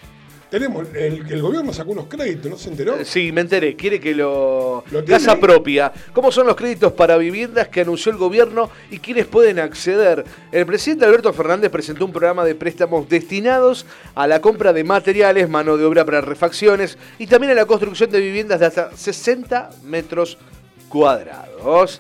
[0.54, 0.86] Tenemos.
[0.94, 3.04] El, el gobierno sacó unos créditos, ¿no se enteró?
[3.04, 3.76] Sí, me enteré.
[3.76, 4.84] Quiere que lo.
[4.92, 5.92] ¿Lo tiene Casa propia.
[6.14, 10.24] ¿Cómo son los créditos para viviendas que anunció el gobierno y quiénes pueden acceder?
[10.52, 15.50] El presidente Alberto Fernández presentó un programa de préstamos destinados a la compra de materiales,
[15.50, 19.72] mano de obra para refacciones y también a la construcción de viviendas de hasta 60
[19.86, 20.38] metros
[20.88, 22.00] cuadrados.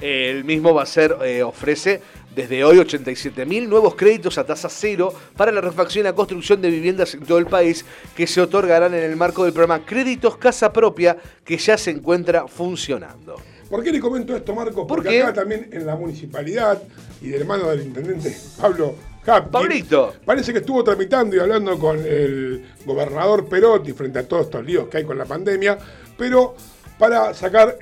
[0.00, 2.00] El mismo va a ser, eh, ofrece
[2.34, 6.60] desde hoy 87 mil nuevos créditos a tasa cero para la refacción y la construcción
[6.60, 7.84] de viviendas en todo el país
[8.16, 12.46] que se otorgarán en el marco del programa Créditos Casa Propia que ya se encuentra
[12.48, 13.36] funcionando.
[13.68, 14.86] ¿Por qué le comento esto, Marco?
[14.86, 16.82] Porque acá también en la municipalidad
[17.20, 18.94] y del hermano del intendente Pablo
[19.26, 20.14] Hapkin, Pablito.
[20.24, 24.88] Parece que estuvo tramitando y hablando con el gobernador Perotti frente a todos estos líos
[24.88, 25.78] que hay con la pandemia,
[26.16, 26.54] pero
[26.98, 27.76] para sacar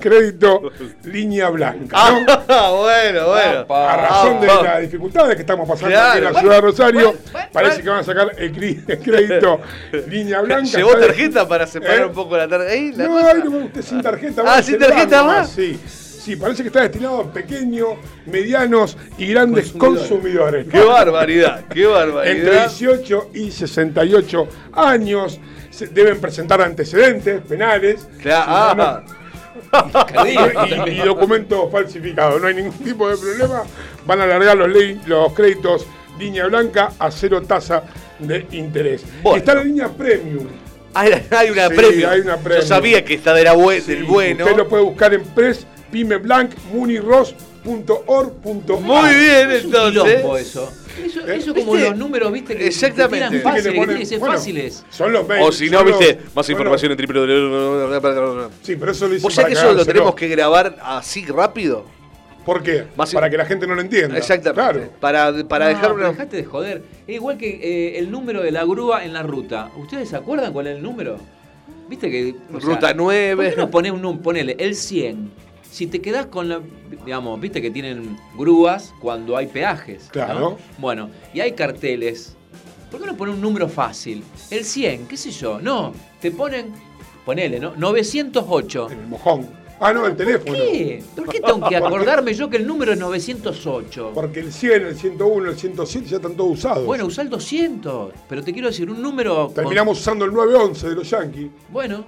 [0.00, 0.70] crédito
[1.04, 1.96] línea blanca.
[2.10, 2.26] ¿no?
[2.48, 3.74] Ah, bueno, bueno.
[3.74, 6.08] A razón de Ah, las dificultades que estamos pasando Claro.
[6.10, 9.60] aquí en la ciudad de Rosario, Bueno, bueno, parece que van a sacar el, crédito
[10.08, 10.76] línea blanca.
[10.76, 12.06] ¿Llevó tarjeta para separar ¿Eh?
[12.06, 12.98] un poco la tarjeta?
[12.98, 13.30] La No, cosa.
[13.30, 14.42] ahí no, usted sin tarjeta.
[14.42, 15.50] Ah, va a ¿sin tarjeta más?
[15.50, 15.78] Sí.
[16.26, 17.90] Sí, parece que está destinado a pequeños,
[18.26, 20.66] medianos y grandes consumidores.
[20.68, 22.68] Qué barbaridad, qué Entre barbaridad.
[22.68, 25.38] 18 y 68 años
[25.76, 29.02] se deben presentar antecedentes penales Claro, ah,
[30.26, 32.40] y, y- y documentos falsificados.
[32.40, 33.62] No hay ningún tipo de problema.
[34.06, 35.86] Van a alargar los, ley- los créditos
[36.18, 37.82] línea blanca a cero tasa
[38.18, 39.02] de interés.
[39.22, 39.38] Bueno.
[39.38, 40.46] Está la línea premium.
[40.94, 42.10] hay, hay una Sí, premio.
[42.10, 42.62] hay una premium.
[42.62, 44.44] Yo sabía que esta era bue- Sí, del bueno.
[44.44, 45.66] Usted lo puede buscar en Press,
[46.72, 48.80] muniros.org.ar.
[48.80, 50.02] Muy bien, Es un entonces.
[50.14, 50.72] quilombo eso.
[51.04, 51.36] Eso, ¿Eh?
[51.36, 51.90] eso como ¿Viste?
[51.90, 53.26] los números, viste, que Exactamente.
[53.28, 54.84] que Viste fáciles, le que ponen- tienen que ser bueno, fáciles.
[54.90, 55.46] Son los mails.
[55.48, 58.48] O si no, son los- viste, más información en www.
[58.62, 61.84] Sí, pero eso lo hice ¿Vos sabés que eso lo tenemos que grabar así rápido?
[62.44, 62.84] ¿Por qué?
[62.96, 64.16] Más- para que la gente no lo entienda.
[64.16, 64.60] Exactamente.
[64.62, 64.90] Claro.
[65.00, 66.08] Para, para No, dejar una.
[66.10, 66.82] dejate de joder.
[67.06, 69.70] Es igual que eh, el número de la grúa en la ruta.
[69.76, 71.18] ¿Ustedes se acuerdan cuál es el número?
[71.88, 72.34] ¿Viste que.
[72.54, 73.46] o Ruta nueve.
[73.46, 74.22] ¿Por qué no ponés un número?
[74.22, 75.30] Ponele el 100.
[75.70, 76.60] Si te quedás con la.
[77.04, 80.04] Digamos, viste que tienen grúas cuando hay peajes.
[80.06, 80.10] ¿no?
[80.12, 80.58] Claro.
[80.78, 82.34] Bueno, y hay carteles.
[82.90, 84.22] ¿Por qué no poner un número fácil?
[84.50, 85.60] El 100, qué sé yo.
[85.60, 86.72] No, te ponen.
[87.24, 87.74] Ponele, ¿no?
[87.76, 88.90] 908.
[88.90, 89.48] En el mojón.
[89.78, 90.54] Ah, no, el teléfono.
[90.54, 91.02] ¿Qué?
[91.14, 94.12] ¿Por qué tengo que acordarme yo que el número es 908?
[94.14, 96.86] Porque el 100, el 101, el 107 ya están todos usados.
[96.86, 98.12] Bueno, usa el 200.
[98.28, 99.46] Pero te quiero decir, un número.
[99.46, 101.50] con- Terminamos usando el 911 de los Yankees.
[101.68, 102.04] Bueno,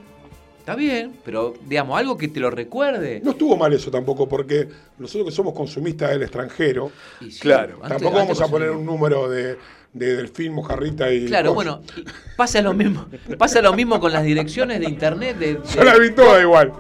[0.69, 3.23] está bien, pero digamos, algo que te lo recuerde.
[3.25, 6.93] No estuvo mal eso tampoco, porque nosotros que somos consumistas del extranjero,
[7.23, 7.77] Y sí, Claro.
[7.77, 9.57] antes- tampoco antes vamos a poner un número de,
[9.95, 11.25] de Delfín, Mojarrita y.
[11.25, 11.79] Claro, cosas.
[11.81, 12.05] bueno,
[12.37, 13.07] pasa lo mismo.
[13.39, 15.55] Pasa lo mismo con las direcciones de internet de.
[15.55, 16.71] de- Yo la vi todas igual.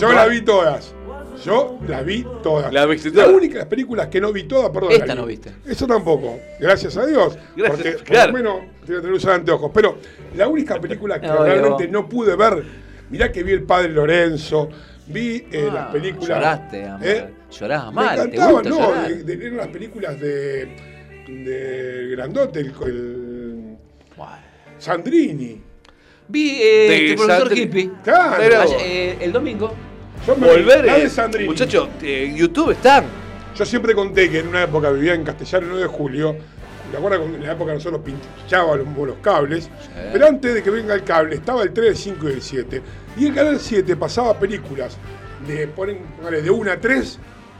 [0.00, 0.92] Yo la vi todas.
[1.44, 2.72] Yo la vi todas.
[2.72, 3.36] ¿La viste Las todas?
[3.36, 4.90] únicas películas que no vi todas, perdón.
[4.90, 5.20] Esta vi.
[5.20, 5.52] no viste.
[5.64, 6.40] Eso tampoco.
[6.58, 7.38] Gracias a Dios.
[7.54, 9.70] Gracias, porque por lo menos tiene que tener anteojos.
[9.72, 9.98] Pero
[10.34, 14.68] la única película que No, realmente no pude ver, mirá que vi El Padre Lorenzo,
[15.06, 16.28] vi eh, Ah, las películas.
[16.28, 17.06] Lloraste, amor.
[17.06, 17.28] ¿eh?
[17.50, 20.76] Llorás Me mal, te encantaban, gusta no, de- de- eran las películas de,
[21.28, 23.76] de Grandote, el, el.
[24.78, 25.60] Sandrini.
[26.28, 27.90] Vi eh, De este profesor Sandri- hippie.
[28.04, 28.34] Claro.
[28.38, 29.72] Pero- Ayer, eh, el domingo.
[30.26, 31.48] Yo me Volver, eh, Sandrini.
[31.48, 33.04] muchachos, YouTube están.
[33.56, 36.36] Yo siempre conté que en una época vivía en Castellano 9 de Julio.
[36.90, 39.68] ¿Te acuerdas cuando en la época nosotros pinchábamos los, cables?
[40.12, 42.82] Pero antes de que venga el cable estaba el 3, el 5 y el 7.
[43.18, 44.96] Y el canal 7 pasaba películas
[45.46, 47.18] de, ponen, de 1 a 3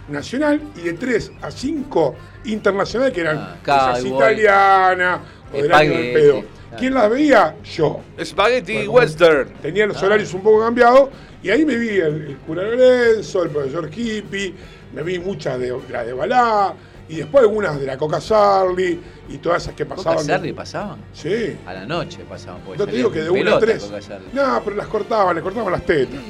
[0.09, 2.15] nacional y de 3 a 5
[2.47, 5.21] internacional que eran Ah, cosas italianas
[5.53, 6.33] o del año del pedo.
[6.41, 6.47] claro.
[6.79, 7.57] ¿Quién las veía?
[7.65, 8.01] Yo.
[8.23, 9.49] Spaghetti Bueno, Western.
[9.63, 9.89] Tenía Ah.
[9.89, 11.11] los horarios un poco cambiados
[11.43, 14.55] y ahí me vi el, el cura Lorenzo, el profesor Hippie,
[14.95, 16.75] me vi muchas de la de Balá
[17.09, 20.27] y después algunas de la Coca Sarli y todas esas que ¿Coca pasaban.
[20.27, 20.99] Charlie pasaban?
[21.13, 21.57] Sí.
[21.67, 22.61] A la noche pasaban.
[22.77, 23.83] No te digo que de en 1 a pelota 3.
[23.85, 24.29] Coca Charlie.
[24.33, 26.21] No, pero las cortaban, le cortaban las tetas.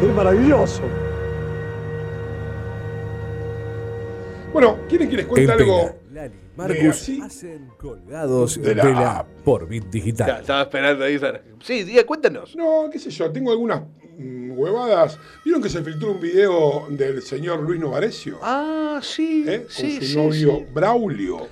[0.00, 0.82] Es maravilloso.
[4.52, 5.90] Bueno, ¿quieren que les cuente En algo?
[6.12, 7.20] Lali, de Marcus así?
[7.20, 9.26] hacen colgados De de la Pela app.
[9.44, 10.40] por Bit Ya, Digital.
[10.40, 11.18] estaba esperando ahí.
[11.62, 12.54] Sí, diga, cuéntanos.
[12.56, 13.82] No, qué sé yo, tengo algunas
[14.18, 15.18] huevadas.
[15.44, 18.38] ¿Vieron que se filtró un video del señor Luis Novarecio?
[18.42, 19.44] Ah, sí.
[19.46, 19.62] ¿Eh?
[19.62, 21.48] Con sí, su sí, novio Braulio.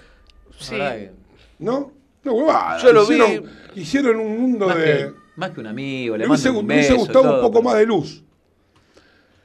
[0.59, 0.73] Sí.
[0.77, 1.11] Verdad
[1.59, 1.93] ¿No?
[2.25, 2.79] No, huevada.
[2.83, 3.31] Yo lo hicieron,
[3.75, 3.81] vi.
[3.81, 4.85] Hicieron un mundo Más, de.
[4.85, 7.35] que, más que un amigo, le Me hubiese, mando un me hubiese beso, gustado todo,
[7.37, 8.23] un poco pero- más de luz.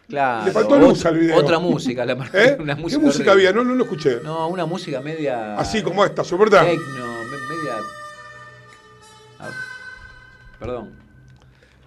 [0.07, 0.45] Claro.
[0.45, 1.35] Le faltó luz otra- al video.
[1.37, 2.57] Otra música, la ¿Eh?
[2.59, 3.31] una ¿Qué música horrible.
[3.31, 3.53] había?
[3.53, 4.19] No, no lo escuché.
[4.23, 5.55] No, una música media.
[5.57, 6.65] Así como esta, ¿soporta?
[6.65, 7.75] Tecno, me- media.
[9.39, 9.49] Ah,
[10.59, 10.91] Perdón.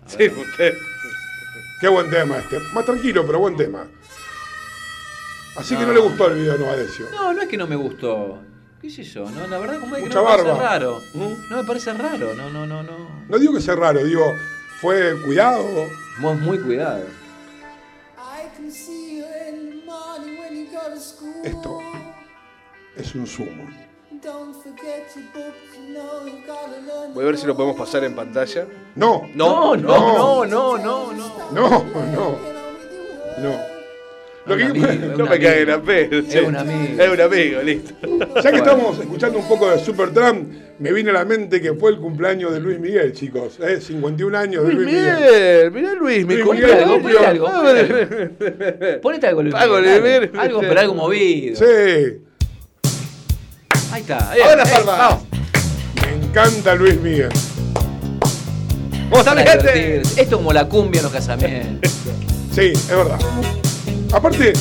[0.07, 0.33] A Sí, ver.
[0.39, 0.75] usted.
[1.85, 2.59] Qué buen tema este.
[2.73, 3.87] Más tranquilo, pero buen tema.
[5.55, 7.11] Así que no le gustó el video a Novarecio.
[7.13, 8.39] No, no es que no me gustó.
[8.81, 9.29] ¿Qué sé yo?
[9.29, 11.03] No, la verdad como es que Mucha no me parece raro.
[11.13, 11.51] ¿Mm?
[11.51, 12.33] No me parece raro.
[12.33, 13.27] No, no, no, no.
[13.29, 14.33] No digo que sea raro, digo,
[14.81, 15.87] fue cuidado.
[16.21, 17.05] Vos muy cuidado.
[21.45, 21.81] Esto
[22.97, 23.84] es un sumo.
[27.15, 28.67] Voy a ver si lo podemos pasar en pantalla.
[28.97, 31.49] No, No, no, no, no, no, no.
[31.53, 32.39] no, no,
[33.39, 33.75] no.
[34.47, 35.27] Lo que- amigo, No me amigo.
[35.29, 36.19] caguen a pedo.
[36.19, 36.43] Es che.
[36.43, 37.03] un amigo.
[37.03, 37.95] Es un amigo, listo.
[38.43, 41.93] Ya que estamos escuchando un poco de Supertramp, me viene a la mente que fue
[41.93, 43.59] el cumpleaños de Luis Miguel, chicos.
[43.61, 43.81] ¿eh?
[43.81, 45.17] 51 años de Luis Luis Miguel.
[45.17, 46.73] Miguel, mirá Luis, mi Luis cumple.
[46.75, 47.47] Algo, cumplió- ponete algo,
[49.03, 49.43] ponete algo,
[49.81, 50.03] Luis.
[50.03, 50.31] Miguel.
[50.37, 51.57] Algo, pero algo movido.
[51.57, 52.19] Sí,
[53.95, 54.33] Ahí está.
[54.33, 54.99] Ahora las eh, palmas.
[54.99, 55.23] vamos.
[56.03, 57.29] me encanta Luis Miguel.
[59.09, 59.99] ¿Cómo está gente?
[60.01, 61.93] Esto es como la cumbia en los casamientos.
[62.53, 63.21] Sí, es verdad.
[64.13, 64.53] Aparte,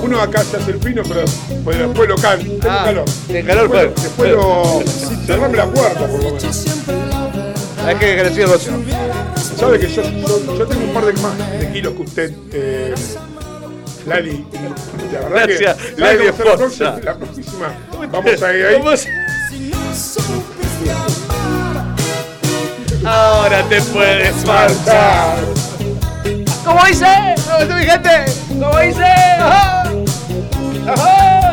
[0.00, 1.24] uno acá se hace el fino, pero,
[1.64, 2.44] pero después lo canta.
[2.44, 3.04] Tengo Ah, calor.
[3.26, 4.02] tiene calor, después, pues.
[4.04, 5.26] después lo.
[5.26, 6.64] Cerrame la puerta, por lo menos.
[7.84, 8.72] Hay que así Rocío.
[9.58, 12.94] Sabe que yo, yo, yo tengo un par de más de kilos que usted, eh,
[14.06, 14.46] Lali.
[15.12, 15.82] La verdad Gracias, que.
[15.90, 16.98] ¿sabe Lali la próxima?
[17.02, 17.74] La próxima.
[18.12, 18.76] Vamos a ir ahí.
[18.78, 19.10] ¿Cómo se-
[23.04, 25.38] Ahora te puedes marchar.
[26.64, 27.06] ¿Cómo dice?
[27.46, 28.10] ¿Cómo mi gente?
[28.48, 29.04] ¿Cómo dice?
[29.04, 29.82] Ajá.
[30.88, 31.52] Ajá.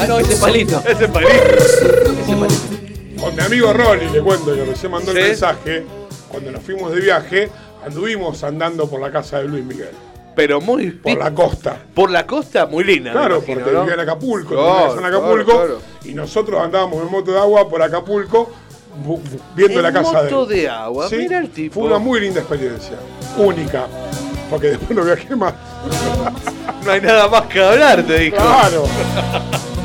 [0.00, 0.82] Ah, no, ese palito.
[0.86, 1.32] Ese palito.
[1.32, 3.20] Ese palito.
[3.20, 5.18] Con mi amigo Rolly, le cuento que recién mandó Sí.
[5.18, 5.86] el mensaje.
[6.28, 7.48] Cuando nos fuimos de viaje,
[7.84, 9.90] anduvimos andando por la casa de Luis Miguel.
[10.38, 10.92] Pero muy.
[10.92, 11.76] Por la costa.
[11.92, 13.10] Por la costa, muy linda.
[13.10, 13.80] Claro, imagino, porque ¿no?
[13.80, 15.80] vivía en Acapulco, Claro, en Acapulco, claro, claro.
[16.04, 18.48] y nosotros andábamos en moto de agua por Acapulco
[19.56, 20.56] viendo En la casa de moto él.
[20.60, 21.74] de agua, Sí, mira el tipo.
[21.80, 22.98] Fue una muy linda experiencia,
[23.36, 23.88] única,
[24.48, 25.54] porque después no viajé más.
[26.84, 28.36] No hay nada más que hablar, te dijo.
[28.36, 28.84] Claro.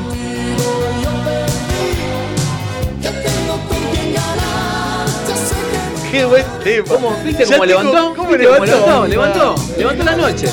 [6.13, 6.87] Qué buen tema.
[6.87, 7.17] ¿Cómo?
[7.23, 8.13] ¿Viste cómo tengo- levantó?
[8.15, 9.07] ¿Cómo ¿Viste cómo levantó?
[9.07, 9.07] levantó?
[9.07, 9.77] Levantó.
[9.79, 10.47] Levantó la noche.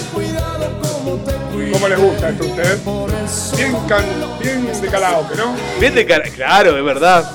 [1.73, 3.57] ¿Cómo les gusta esto a ustedes?
[3.59, 4.05] Bien, can,
[4.43, 5.55] bien de karaoke, ¿no?
[5.79, 6.25] Bien de cara.
[6.35, 7.31] Claro, es verdad.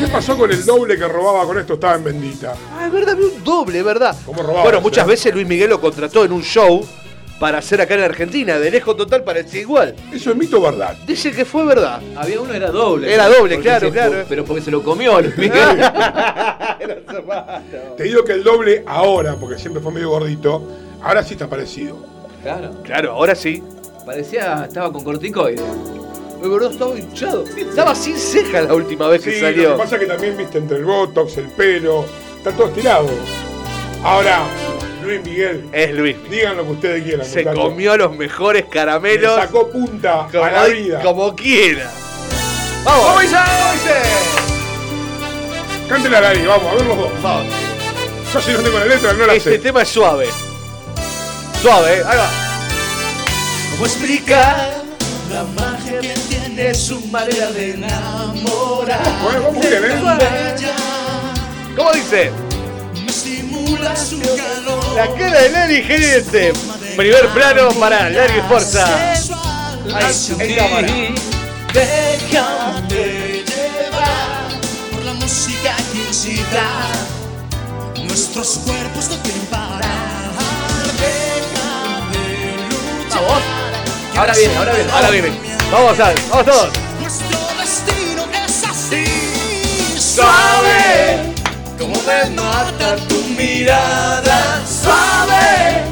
[0.00, 1.74] ¿Qué pasó con el doble que robaba con esto?
[1.74, 2.54] Estaba en bendita.
[2.76, 4.16] Ah, es verdad, vi un doble, es verdad.
[4.26, 5.10] ¿Cómo robabas, Bueno, muchas eh?
[5.10, 6.84] veces Luis Miguel lo contrató en un show
[7.40, 8.58] para hacer acá en Argentina.
[8.58, 9.94] De lejos total parecía igual.
[10.12, 10.96] Eso es mito o verdad.
[11.06, 12.00] Dice que fue verdad.
[12.16, 13.12] Había uno era doble.
[13.12, 14.24] Era doble, claro, se- claro.
[14.28, 15.80] Pero porque se lo comió Luis Miguel.
[17.96, 20.62] Te digo que el doble ahora, porque siempre fue medio gordito,
[21.02, 21.98] ahora sí está parecido.
[22.42, 22.70] claro.
[22.82, 23.62] Claro, ahora sí.
[24.04, 25.60] Parecía, estaba con corticoides.
[26.40, 27.44] De verdad estaba hinchado.
[27.56, 29.72] Estaba sin ceja la última vez Sí, que lo salió.
[29.72, 32.04] que pasa es que también, viste, entre el botox, el pelo,
[32.36, 33.08] está todo estirado.
[34.04, 34.44] Ahora,
[35.06, 36.16] Luis Miguel, Es Luis.
[36.28, 37.24] digan lo que ustedes quieran.
[37.26, 37.64] Se muchachos.
[37.64, 39.36] comió los mejores Le caramelos.
[39.36, 41.00] sacó punta como, a la vida.
[41.02, 41.90] como quiera.
[42.84, 43.06] Vamos.
[43.06, 43.36] ¿Cómo dice?
[43.36, 43.94] ¿Cómo dice?
[45.88, 47.10] Cántela a Lali, vamos, a ver los dos.
[47.22, 47.46] Vamos.
[48.34, 49.58] Yo si no tengo la letra, no la Este sé.
[49.58, 50.26] tema es suave.
[51.62, 52.02] Suave, ¿eh?
[52.06, 52.28] Ahí va.
[53.72, 54.82] ¿Cómo explicar
[55.32, 59.00] la magia que tiene su manera de enamorar?
[59.22, 60.00] Bueno, vamos bien, ¿eh?
[61.76, 62.30] ¿Cómo dice?
[63.66, 64.94] Estimula su calor.
[64.94, 66.52] La cara de Lali Geriente.
[66.96, 69.12] Primer plano para Lali Forza.
[69.12, 70.88] Ahí, en cámara.
[71.72, 74.60] Déjame llevar
[74.92, 76.66] por la música que incita.
[78.04, 80.30] Nuestros cuerpos no quieren parar.
[80.98, 82.56] Déjame
[83.04, 83.22] luchar.
[83.22, 83.42] Vamos.
[84.16, 84.92] Ahora viene, ahora viene.
[84.92, 85.32] Ahora viene.
[85.70, 86.72] Vamos a ver, vamos todos.
[87.00, 89.04] Nuestro destino es así.
[89.98, 91.25] Suave,
[91.78, 94.62] como me mata tu mirada.
[94.66, 95.84] Suave.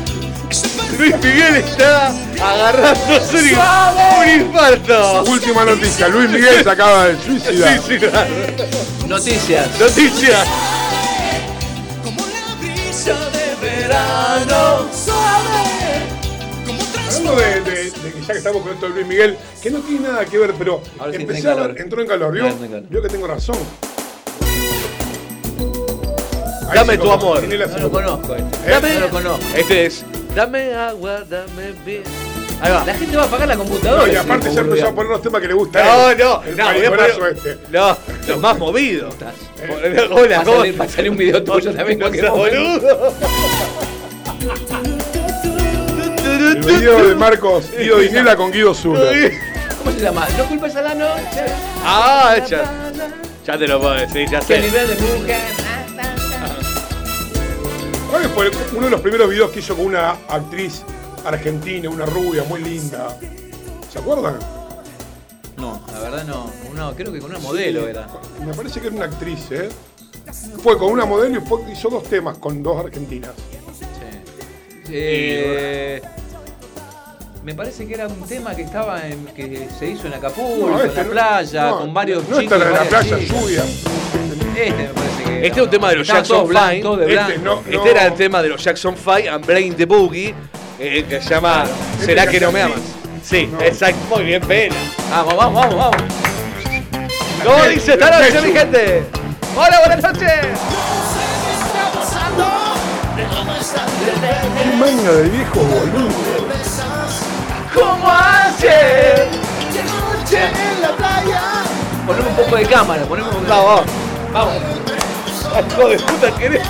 [0.99, 5.25] Luis Miguel está agarrándose un, un infarto.
[5.25, 7.81] Última noticia, Luis Miguel se acaba de suicidar.
[9.09, 9.69] Noticias.
[9.81, 10.49] Noticias.
[12.05, 14.87] Como la brisa de verano.
[15.05, 15.65] Suave.
[16.67, 19.71] Como Hablando de, de- de que ya que estamos con esto de Luis Miguel, que
[19.71, 21.75] no tiene nada que ver, pero Ahora sí calor.
[21.77, 22.33] entró en calor.
[22.89, 23.59] Vio que tengo razón.
[26.73, 27.43] Dame tu amor.
[27.43, 28.71] No lo conozco este.
[28.71, 28.95] Dame.
[28.95, 29.45] No lo conozco.
[29.57, 30.05] Este es.
[30.35, 32.03] Dame agua, dame bien.
[32.61, 32.85] Ahí va.
[32.87, 34.07] La gente va a apagar la computadora.
[34.07, 35.85] No, y aparte ya empezó a poner los temas que le gustan.
[35.85, 37.59] No, no, El no, voy a mariconazo poner- este.
[37.71, 37.97] No,
[38.29, 39.15] los más movidos.
[39.61, 40.09] Eh.
[40.11, 41.99] Hola, ¿cómo salir, va a salir un video tuyo también.
[42.01, 42.81] ¿Cómo cualquier estás, momento.
[42.81, 43.15] boludo?
[46.51, 49.33] El video de Marcos Guido Dinela con Guido Zuller.
[49.79, 50.27] ¿Cómo se llama?
[50.39, 51.45] No culpes a la noche.
[51.85, 52.65] Ah, ya,
[53.47, 54.61] ya te lo puedo decir, ya Que sé.
[54.63, 55.41] nivel de mujer.
[58.15, 60.83] ¿Cuál fue uno de los primeros videos que hizo con una actriz
[61.25, 63.19] argentina, una rubia muy linda?
[63.93, 64.39] ¿Se acuerdan?
[65.57, 66.51] No, la verdad no.
[66.71, 68.07] Una, creo que con una modelo era.
[68.47, 69.69] Me parece que era una actriz, ¿eh?
[70.63, 73.31] Fue con una modelo y fue- hizo dos temas con dos argentinas.
[74.87, 74.93] Sí.
[74.93, 76.03] Eh,
[77.43, 80.81] me parece que era un tema que estaba en, que se hizo en Acapulco, No,
[80.81, 82.59] en este la no- playa, no, con varios No chicos.
[82.59, 83.65] está en la playa, lluvia.
[83.65, 87.07] Este me parece era, Este es un tema de los Jackson blancos, Five.
[87.07, 87.63] de Este no.
[87.71, 90.35] Este era el tema de los Jackson 5 and Brain the Boogie.
[90.79, 91.65] eh, que se llama
[92.05, 92.79] ¿Será que no me amas?
[93.23, 93.97] Sí, exacto.
[94.11, 94.75] Muy bien, pena.
[95.11, 96.13] Vamos, vamos, vamos, vamos.
[97.45, 99.03] ¿Cómo dice esta noche, mi gente?
[99.57, 100.31] Hola, buenas noches.
[103.15, 106.09] Qué maña de viejo boludo.
[107.75, 109.29] ¿Cómo hace?
[112.07, 113.85] Ponemos un poco de cámara, ponemos un poco de Vamos,
[114.33, 114.84] vamos.
[115.55, 116.63] Hijo de puta, ¿querés?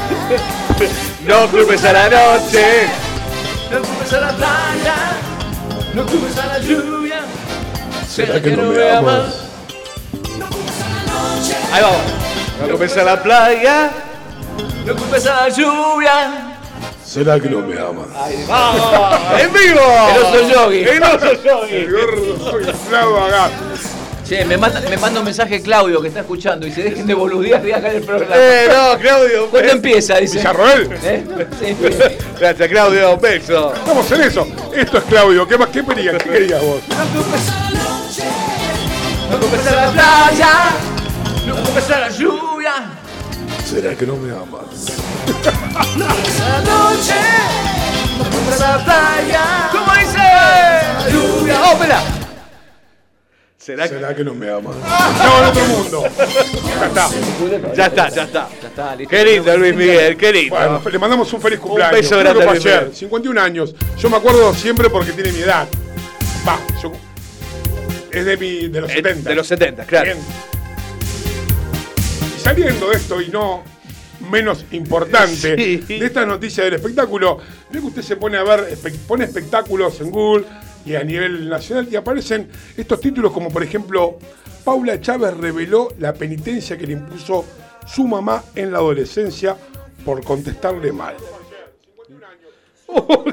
[1.26, 2.88] No culpes a la noche.
[3.70, 4.94] No culpes a la playa,
[5.94, 7.20] no culpes a la lluvia.
[8.06, 9.34] ¿Será que no me amas?
[11.72, 12.02] Ahí vamos.
[12.60, 13.90] No culpes a la playa.
[14.84, 16.56] No culpes a la lluvia.
[17.04, 18.08] ¿Será que no me amas?
[18.46, 19.40] ¡Vamos!
[19.40, 19.80] ¡En vivo!
[20.10, 20.82] El oso yogi.
[20.82, 21.74] El oso yogi.
[21.74, 23.50] El gordo inflado acá.
[24.24, 27.12] Che, me manda, me manda un mensaje Claudio que está escuchando y se dejen de
[27.12, 28.34] boludear de acá en el programa.
[28.34, 29.50] Eh, no, Claudio.
[29.50, 30.16] ¿Cuándo empieza?
[30.16, 30.38] Dice.
[30.38, 30.88] Villarroel.
[31.02, 31.24] ¿Eh?
[31.60, 31.76] Sí.
[32.40, 33.14] Gracias, Claudio.
[33.14, 33.74] Un beso.
[33.74, 34.46] Estamos en eso.
[34.74, 35.46] Esto es Claudio.
[35.46, 35.68] ¿Qué más?
[35.68, 36.22] ¿Qué querías?
[36.22, 36.80] ¿Qué querías vos?
[39.30, 40.50] No culpes a la playa,
[41.46, 42.72] no culpes a la lluvia.
[43.64, 44.92] ¿Será que no me amas?
[45.98, 47.20] La noche,
[48.16, 49.68] no culpes a la playa.
[49.70, 51.12] ¿Cómo dice?
[51.12, 51.60] Lluvia.
[51.62, 52.23] Oh,
[53.64, 53.94] ¿Será que.?
[53.94, 54.76] ¿Será que no me amas?
[54.76, 56.02] Estamos en otro mundo.
[56.76, 57.10] Ya está.
[57.74, 58.48] Ya está, ya está.
[58.60, 59.10] Ya está, listo.
[59.10, 60.54] Qué lindo, Luis Miguel, qué lindo.
[60.54, 61.96] Bueno, le mandamos un feliz cumpleaños.
[61.98, 62.96] beso Creo grande que a Luis ayer, Miguel.
[62.96, 63.74] 51 años.
[63.98, 65.66] Yo me acuerdo siempre porque tiene mi edad.
[66.46, 66.92] Va, yo.
[68.10, 69.30] Es de, mi, de los Eh, 70.
[69.30, 70.04] De los 70, claro.
[70.12, 70.18] Bien.
[72.36, 73.62] Y saliendo de esto y no
[74.30, 75.76] menos importante, Sí.
[75.98, 77.38] de esta noticia del espectáculo,
[77.70, 78.76] ve que usted se pone a ver,
[79.08, 80.44] pone espectáculos en Google
[80.86, 84.18] y a nivel nacional y aparecen estos títulos como por ejemplo,
[84.64, 87.44] Paula Chávez reveló la penitencia que le impuso
[87.86, 89.56] su mamá en la adolescencia
[90.04, 91.14] por contestarle mal.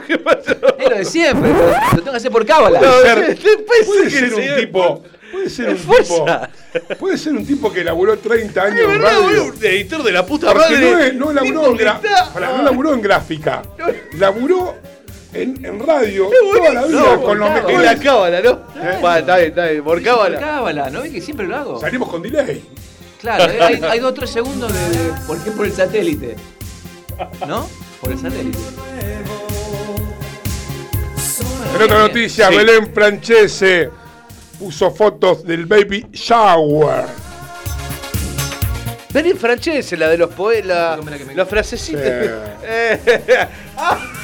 [0.08, 0.52] ¿Qué pasó?
[0.80, 2.80] Es lo de siempre, lo tengo que hacer por cábala.
[2.80, 3.38] Ser-
[3.86, 6.26] Puede ser un tipo, puede ser un tipo,
[7.00, 9.44] puede ser un tipo que laburó 30 años De en verdad, radio.
[9.46, 10.92] un editor de la puta Porque madre.
[10.92, 11.86] no, es- no laburó, en
[12.48, 13.62] no laburó en gráfica.
[14.18, 14.76] Laburó
[15.34, 18.60] en, en radio toda la vida con los No, En la cábala, ¿no?
[19.00, 19.84] Bueno, está bien, está bien.
[19.84, 20.40] Por Por cábala.
[20.40, 21.80] cábala, ¿no ves que siempre lo hago?
[21.80, 22.64] Salimos con delay.
[23.22, 26.36] Claro, eh, hay, hay dos o tres segundos de, de- ¿Por qué por el satélite?
[27.48, 27.68] ¿No?
[28.02, 28.58] Por el satélite.
[31.76, 32.56] En otra noticia, Sí.
[32.58, 33.90] Belén Francese
[34.60, 37.06] puso fotos del baby shower.
[39.14, 41.00] Belén Francese, la de los poetas,
[41.36, 42.02] los frasecitos.
[42.04, 43.12] Sí.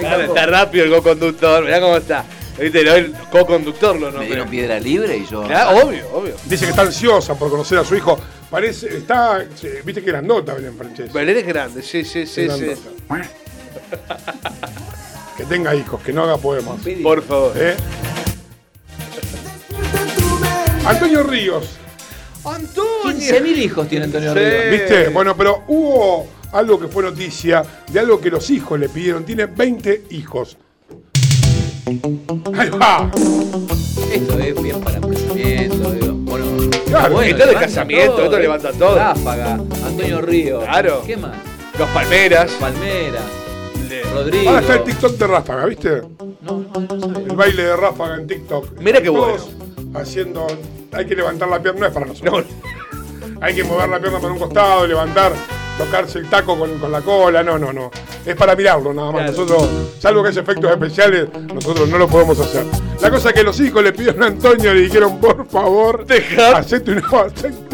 [0.00, 2.24] Está rápido el co-conductor, mirá cómo está.
[2.58, 4.26] Viste, no, el co-conductor lo Me nombré.
[4.28, 5.42] dieron piedra libre y yo.
[5.42, 6.34] Claro, obvio, obvio.
[6.46, 8.18] Dice que está ansiosa por conocer a su hijo.
[8.50, 9.44] Parece, está,
[9.84, 11.12] viste que grandota Belén Francese.
[11.12, 12.66] Belén es grande, sí, sí, sí, sí.
[15.36, 16.76] Que tenga hijos, que no haga poemas.
[17.02, 17.52] Por favor.
[17.56, 17.76] ¿Eh?
[20.86, 21.76] Antonio Ríos,
[22.44, 23.18] Antonio.
[23.18, 24.38] 15.000 hijos tiene Antonio Sí.
[24.38, 24.70] Ríos.
[24.70, 25.08] ¿viste?
[25.08, 29.24] Bueno, pero hubo algo que fue noticia de algo que los hijos le pidieron.
[29.24, 30.56] Tiene 20 hijos.
[31.86, 33.10] Ahí va.
[34.12, 35.90] Esto es bien para el casamiento.
[35.92, 36.12] Digo.
[36.14, 36.46] Bueno,
[36.86, 38.96] Claro, esto de levanta casamiento, todo, esto levanta todo.
[38.96, 40.64] Ráfaga, Antonio Ríos.
[40.64, 41.02] Claro.
[41.06, 41.36] ¿Qué más?
[41.78, 42.50] Los Palmeras.
[42.52, 43.20] Palmera,
[44.14, 44.48] Rodrigo.
[44.48, 46.02] Ahora está el TikTok de Ráfaga, ¿viste?
[46.40, 47.26] No, no, no sabía.
[47.30, 48.80] El baile de Ráfaga en TikTok.
[48.80, 49.50] Mira qué Todos
[49.94, 50.46] Haciendo.
[50.92, 52.46] Hay que levantar la pierna, no es para nosotros.
[53.40, 55.32] Hay que mover la pierna para un costado, levantar,
[55.78, 57.42] tocarse el taco con, con la cola.
[57.42, 57.90] No, no, no.
[58.24, 59.22] Es para mirarlo nada más.
[59.30, 59.36] Claro.
[59.44, 59.68] Nosotros,
[59.98, 62.64] salvo que es efectos especiales, nosotros no lo podemos hacer.
[63.00, 66.04] La cosa es que los hijos le pidieron a Antonio y le dijeron, por favor,
[66.06, 67.02] Deja- hacete una.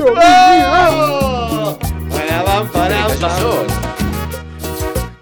[0.09, 1.79] ¡Oh!
[2.11, 2.69] Parabam.
[2.73, 3.65] Cayó solo.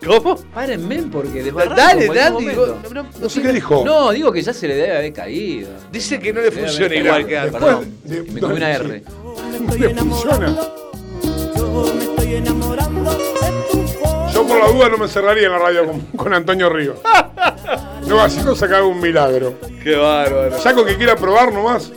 [0.07, 0.37] ¿Cómo?
[0.55, 2.39] Párenme porque desbarranco Dale, dale.
[2.49, 3.85] digo, no, no, No sé qué dijo.
[3.85, 5.69] No, digo que ya se le debe haber caído.
[5.93, 9.03] Dice que no le funciona igual que Perdón, de- me comí una R.
[9.79, 10.57] Le funciona.
[12.31, 14.33] Yo me estoy enamorando de tu forma.
[14.33, 16.99] Yo por la duda no me cerraría en la radio con, con Antonio Ríos.
[18.07, 19.55] No, así cosa que haga un milagro.
[19.83, 20.59] Qué bárbaro.
[20.63, 21.93] Ya con que quiera probar nomás.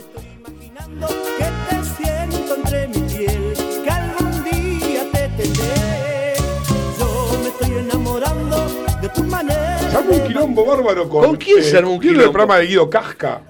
[9.90, 11.24] Se armó un quilombo bárbaro con.
[11.24, 12.24] ¿Con quién se armó un ¿vieron quilombo?
[12.24, 13.40] el programa de Guido Casca?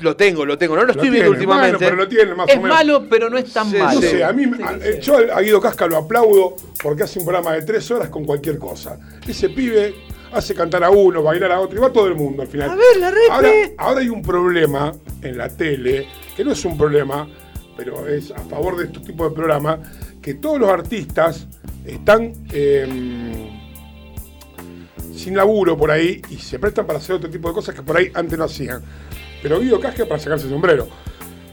[0.00, 0.76] Lo tengo, lo tengo.
[0.76, 1.46] No lo estoy Lo viendo tiene.
[1.46, 1.84] Bueno, últimamente.
[1.84, 2.76] pero lo tiene más Es o menos.
[2.76, 3.94] malo, pero no es tan Sí, malo.
[3.94, 4.08] No sí.
[4.08, 7.62] sé, a mí, a- yo a Guido Casca lo aplaudo porque hace un programa de
[7.62, 8.98] tres horas con cualquier cosa.
[9.26, 9.94] Ese pibe
[10.32, 12.70] hace cantar a uno, bailar a otro y va todo el mundo al final.
[12.70, 13.30] A ver, la repe.
[13.30, 14.92] ahora, ahora hay un problema
[15.22, 17.28] en la tele, que no es un problema,
[17.76, 19.78] pero es a favor de estos tipos de programas,
[20.20, 21.46] que todos los artistas
[21.86, 22.86] están eh,
[25.14, 27.96] sin laburo por ahí y se prestan para hacer otro tipo de cosas que por
[27.96, 28.82] ahí antes no hacían.
[29.44, 30.88] Pero Guido Casca para sacarse el sombrero.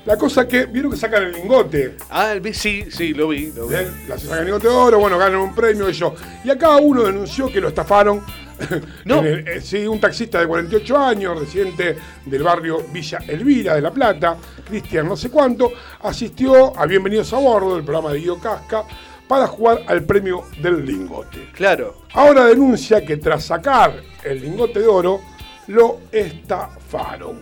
[0.05, 1.97] La cosa que, vieron que sacan el lingote.
[2.09, 3.51] Ah, el- sí, sí, lo vi.
[3.51, 3.75] Lo vi.
[3.75, 3.87] ¿eh?
[4.07, 6.15] La sacan el lingote de oro, bueno, ganan un premio y yo.
[6.43, 8.23] Y acá uno denunció que lo estafaron.
[9.05, 9.19] No.
[9.21, 13.91] El- eh, sí, un taxista de 48 años, residente del barrio Villa Elvira de La
[13.91, 14.37] Plata,
[14.67, 15.71] Cristian no sé cuánto,
[16.01, 18.83] asistió a Bienvenidos a Bordo, del programa de Guido Casca,
[19.27, 21.49] para jugar al premio del lingote.
[21.53, 22.03] Claro.
[22.13, 25.21] Ahora denuncia que tras sacar el lingote de oro,
[25.67, 27.39] lo estafaron.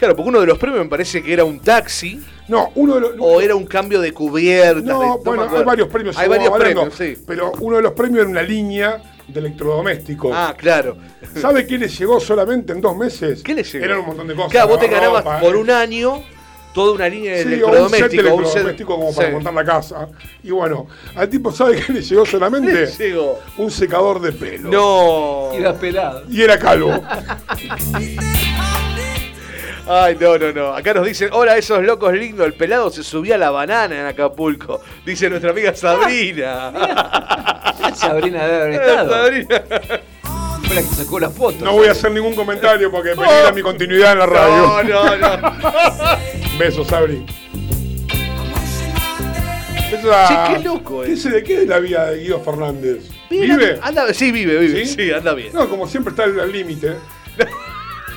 [0.00, 3.00] Claro, porque uno de los premios me parece que era un taxi No, uno de
[3.02, 3.10] los.
[3.20, 4.80] o era un cambio de cubierta.
[4.80, 6.16] No, bueno, hay varios premios.
[6.18, 7.22] Hay varios hablando, premios, sí.
[7.26, 10.32] Pero uno de los premios era una línea de electrodomésticos.
[10.34, 10.96] Ah, claro.
[11.36, 13.42] ¿Sabe qué le llegó solamente en dos meses?
[13.44, 13.84] ¿Qué le llegó?
[13.84, 14.50] Eran un montón de cosas.
[14.50, 15.58] Claro, vos te ropa, ganabas por eh.
[15.58, 16.22] un año
[16.74, 18.32] toda una línea de Sí, o un set electrodomésticos.
[18.32, 19.34] un set- electrodoméstico como para Sí.
[19.34, 20.08] montar la casa.
[20.42, 22.72] Y bueno, al tipo, ¿sabe qué le llegó solamente?
[22.72, 23.38] ¿Qué le llegó?
[23.58, 24.70] Un secador de pelo.
[24.70, 25.50] No.
[25.58, 26.22] Iba pelado.
[26.30, 26.90] Y era calvo.
[29.88, 30.74] Ay, no, no, no.
[30.74, 32.46] Acá nos dicen, hola, esos locos lindos.
[32.46, 34.80] El pelado se subía a la banana en Acapulco.
[35.04, 36.72] Dice nuestra amiga Sabrina.
[37.94, 39.10] Sabrina debe haber estado.
[39.24, 39.62] Sabrina.
[40.66, 41.64] Fue la que sacó la foto.
[41.64, 44.82] No voy a hacer ningún comentario porque peligra mi continuidad en la radio.
[44.84, 45.56] No, no, no.
[46.58, 47.24] Besos, Sabri.
[49.90, 51.06] Besos a- Che, qué loco, eh.
[51.08, 53.08] ¿Qué, se, de qué es la vida de Guido Fernández?
[53.28, 53.70] Vive, ¿Vive?
[53.82, 54.86] Anda, anda- sí, vive, vive.
[54.86, 54.94] ¿Sí?
[54.94, 55.12] ¿Sí?
[55.12, 55.52] anda bien.
[55.52, 56.94] No, como siempre está al límite.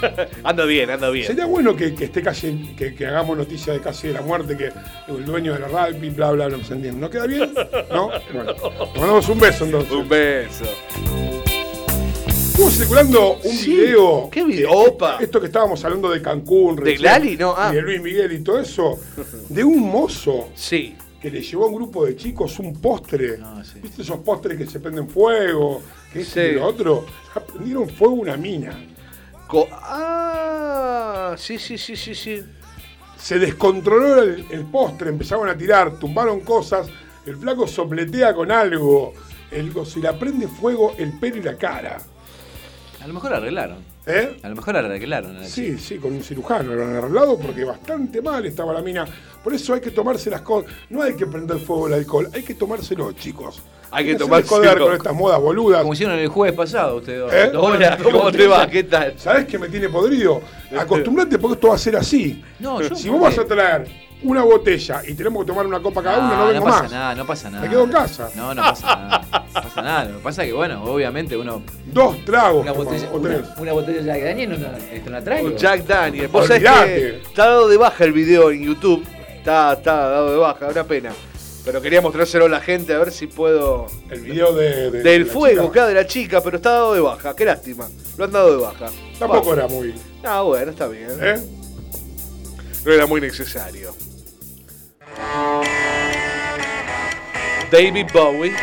[0.44, 1.28] Anda bien, anda bien.
[1.28, 4.56] Sería bueno que, que esté casi, que, que hagamos noticia de casi de la muerte,
[4.58, 4.72] que
[5.12, 7.00] el dueño de la radio, bla, bla, bla, se entiende.
[7.00, 7.54] ¿No queda bien?
[7.92, 8.10] ¿No?
[8.34, 8.54] Bueno,
[8.96, 9.92] mandamos un beso entonces.
[9.92, 10.66] Un beso.
[12.28, 13.72] Estuvo circulando un Sí.
[13.76, 14.30] video.
[14.32, 14.72] ¿Qué video?
[14.72, 15.18] Opa.
[15.20, 17.36] Esto que estábamos hablando de Cancún, ¿De recién, Lali?
[17.38, 17.70] No, ah.
[17.72, 19.00] Y de Luis Miguel y todo eso.
[19.50, 20.96] De un mozo Sí.
[21.22, 23.38] que le llevó a un grupo de chicos un postre.
[23.40, 23.80] No, sí.
[23.82, 25.82] ¿Viste esos postres que se prenden fuego?
[26.12, 26.52] Que es Sí.
[26.54, 27.06] lo otro.
[27.54, 28.80] Prendieron fuego a una mina.
[29.72, 32.44] Ah, sí, sí, sí, sí, sí.
[33.18, 36.88] Se descontroló el, el postre, empezaron a tirar, tumbaron cosas.
[37.26, 39.14] El flaco sopletea con algo.
[39.52, 42.00] El, se le prende fuego el pelo y la cara.
[43.02, 43.93] A lo mejor arreglaron.
[44.06, 44.38] ¿Eh?
[44.44, 45.40] A lo mejor arreglaron.
[45.40, 49.06] la Sí, sí, con un cirujano lo han arreglado porque bastante mal estaba la mina.
[49.42, 50.72] Por eso hay que tomarse las cosas.
[50.90, 53.62] No hay que prender fuego el alcohol, hay que tomárselo, chicos.
[53.92, 54.58] Hay que tomárselo.
[54.58, 55.82] joder con estas modas boludas.
[55.82, 57.32] Como hicieron el jueves pasado ustedes.
[57.32, 57.52] ¿Eh?
[57.56, 58.68] Hola, ¿cómo te va?
[58.68, 59.14] ¿Qué tal?
[59.18, 60.42] ¿Sabés qué me tiene podrido?
[60.78, 62.44] Acostumbrate porque esto va a ser así.
[62.60, 62.96] No, yo.
[62.96, 63.88] Si ¿por vos vas a traer
[64.24, 66.92] una botella y tenemos que tomar una copa cada uno, no, vengo pasa más.
[66.92, 67.64] nada, no pasa nada.
[67.64, 68.30] Me quedo en casa.
[68.36, 69.22] No, no pasa nada.
[69.54, 70.06] No pasa nada.
[70.06, 71.62] Lo que pasa es que, bueno, obviamente uno.
[71.86, 72.62] Dos tragos.
[72.64, 73.48] Una botella, o una, tres.
[73.58, 75.48] una botella de Jack Daniel no, no, esto no la traigo.
[75.48, 76.28] Un Jack Daniel.
[76.30, 79.06] Vos sabés que está dado de baja el video en YouTube.
[79.38, 81.12] Está, está dado de baja, una pena.
[81.66, 83.88] Pero quería mostrárselo a la gente a ver si puedo.
[84.10, 86.72] El video de, de- de Del la fuego, chica claro, de la chica, pero está
[86.72, 87.34] dado de baja.
[87.36, 87.88] Qué lástima.
[88.18, 88.88] Lo han dado de baja.
[89.18, 89.94] Tampoco era muy.
[90.24, 91.08] Ah, bueno, está bien.
[91.22, 91.40] ¿eh?
[92.86, 93.94] No era muy necesario.
[97.74, 98.54] David Bowie.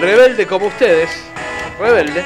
[0.00, 1.10] Rebelde como ustedes.
[1.78, 2.24] Rebelde.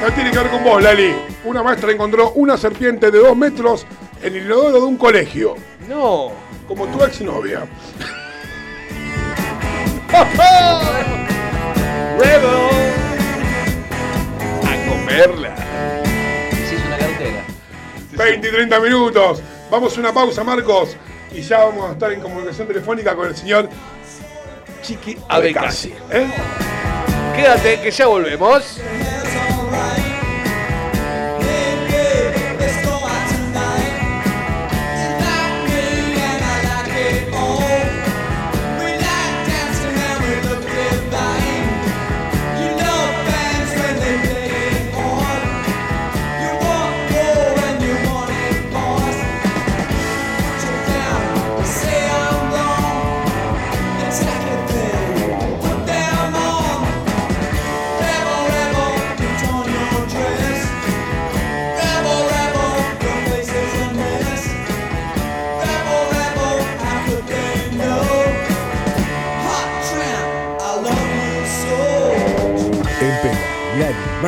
[0.00, 1.14] No tiene que ver con vos, Lali.
[1.44, 3.84] Una maestra encontró una serpiente de dos metros
[4.22, 5.56] en el inodoro de un colegio.
[5.86, 6.32] No.
[6.66, 7.66] Como tu exnovia.
[12.18, 12.48] Rebel.
[14.64, 15.54] A comerla.
[16.66, 17.44] Se hizo una cartera.
[18.12, 19.42] 20 y 30 minutos.
[19.70, 20.96] Vamos a una pausa, Marcos.
[21.38, 23.68] Y ya vamos a estar en comunicación telefónica con el señor
[24.82, 25.94] Chiqui Abecasi.
[26.10, 26.26] ¿Eh?
[27.36, 28.80] Quédate que ya volvemos.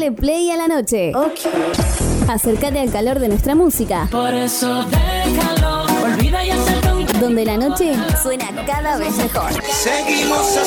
[0.00, 1.12] Dale play a la noche.
[2.26, 4.08] Acércate al calor de nuestra música.
[4.10, 6.52] Por eso déjalo, olvida y
[7.20, 7.92] Donde la noche
[8.22, 9.52] suena cada vez mejor.
[9.70, 10.58] Seguimos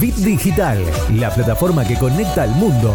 [0.00, 0.82] Bit Digital,
[1.16, 2.94] la plataforma que conecta al mundo.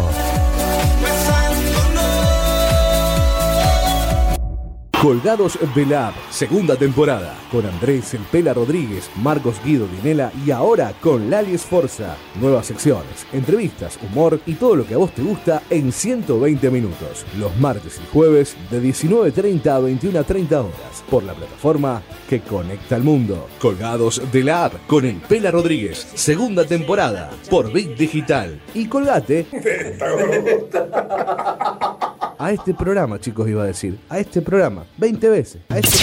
[5.00, 10.50] Colgados de la App, segunda temporada, con Andrés El Pela Rodríguez, Marcos Guido Dinela y
[10.50, 12.18] ahora con Lali Esforza.
[12.38, 17.24] Nuevas secciones, entrevistas, humor y todo lo que a vos te gusta en 120 minutos.
[17.38, 23.02] Los martes y jueves de 19.30 a 21.30 horas, por la plataforma que conecta al
[23.02, 23.48] mundo.
[23.58, 28.60] Colgados de la App, con El Pela Rodríguez, segunda temporada, por Bit Digital.
[28.74, 29.46] Y colgate
[32.40, 33.98] a este programa, chicos, iba a decir.
[34.08, 34.84] A este programa.
[34.96, 35.60] 20 veces.
[35.68, 35.98] A este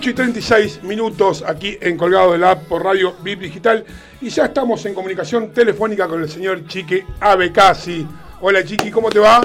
[0.00, 3.84] 8 y 36 minutos aquí en Colgado de la App por Radio VIP Digital.
[4.22, 8.06] Y ya estamos en comunicación telefónica con el señor Chiqui Abecasi.
[8.40, 9.42] Hola Chiqui, ¿cómo te va?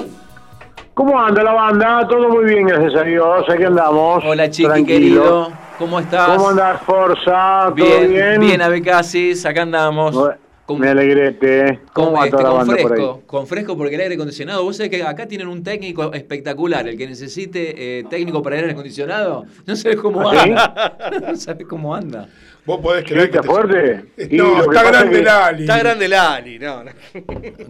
[0.94, 2.08] ¿Cómo anda la banda?
[2.08, 3.44] Todo muy bien, gracias a Dios.
[3.50, 4.24] Aquí andamos.
[4.26, 4.96] Hola Chiqui Tranquilo.
[4.96, 6.28] querido, ¿cómo estás?
[6.38, 7.64] ¿Cómo andás, Forza?
[7.64, 8.40] ¿Todo Bien, bien?
[8.40, 10.14] bien, Abecasis, acá andamos.
[10.14, 10.36] Bueno,
[10.66, 11.80] Con- Me alegrete.
[11.92, 12.96] ¿Cómo Con, va este, toda la con banda por ahí?
[12.98, 16.88] fresco, con fresco porque el aire acondicionado, vos sabés que acá tienen un técnico espectacular,
[16.88, 20.50] el que necesite eh, técnico para aire acondicionado, no sabés cómo ¿Ah, sí?
[20.50, 22.28] anda, no sabés cómo anda.
[22.64, 24.04] Vos podés ¿Sí, creer que está te- fuerte?
[24.32, 25.62] No, que está grande es que Lali.
[25.62, 26.90] Está grande Lali, no, no.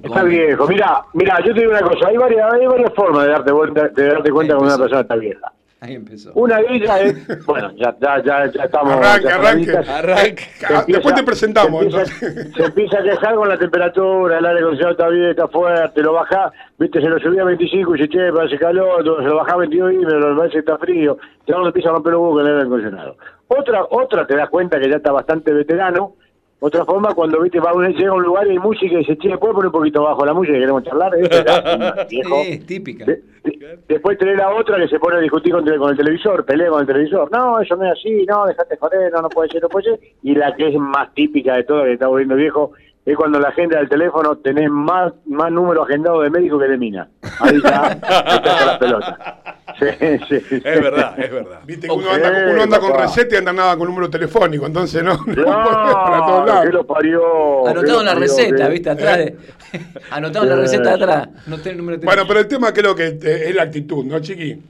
[0.02, 0.66] Está viejo.
[0.66, 2.08] Mira, mira, yo te digo una cosa.
[2.08, 5.16] Hay varias, hay varias formas de darte, vuelta, de darte cuenta cuando una persona está
[5.16, 5.52] vieja.
[5.80, 6.32] Ahí empezó.
[6.34, 8.94] Una ellas es, bueno, ya, ya, ya, ya estamos.
[8.94, 9.76] Arranque, ya arranque.
[9.76, 10.42] Arranque.
[10.56, 11.84] Se Ah, Después te presentamos.
[11.84, 15.48] Se empieza, se empieza a quejar con la temperatura, el aire acondicionado está bien, está
[15.48, 19.28] fuerte, lo baja, viste, se lo subía a 25 y dice, che, parece calor, se
[19.28, 21.18] lo baja a 22 y me lo parece que está frío.
[21.46, 23.16] Ya cuando empieza a romper los huevos con el aire acondicionado.
[23.48, 26.14] Otra, otra te das cuenta que ya está bastante veterano.
[26.58, 28.98] Otra forma, cuando viste, va a un- llega a un lugar y hay música y
[28.98, 31.12] dice, che, ¿puedo poner un poquito bajo la música que queremos charlar?
[32.10, 32.42] Viejo.
[32.44, 33.04] Sí, es típica.
[33.04, 36.44] De- de- después tenés la otra que se pone a discutir con, con el televisor,
[36.46, 37.30] pelea con el televisor.
[37.30, 40.00] No, eso no es así, no, dejate joder, no, no puede ser, no puede ser.
[40.22, 42.72] Y la que es más típica de todas, que está volviendo viejo,
[43.04, 46.78] es cuando la gente del teléfono tenés más, más número agendado de médico que de
[46.78, 47.08] mina.
[47.40, 49.44] Ahí ya te cae la pelota.
[49.98, 50.56] Sí, sí, sí.
[50.64, 51.60] Es verdad, es verdad.
[51.66, 54.64] Viste que uno anda, con- uno anda con receta y anda nada con número telefónico,
[54.66, 56.72] entonces no, no, No, para todos lados.
[56.72, 57.66] lo parió.
[57.68, 59.36] Anotado en la parió, receta, viste, atrás de...
[60.10, 61.28] Anotado en la receta atrás.
[61.46, 64.18] No el número de Bueno, pero el tema creo que eh, es la actitud, ¿no,
[64.20, 64.62] Chiqui?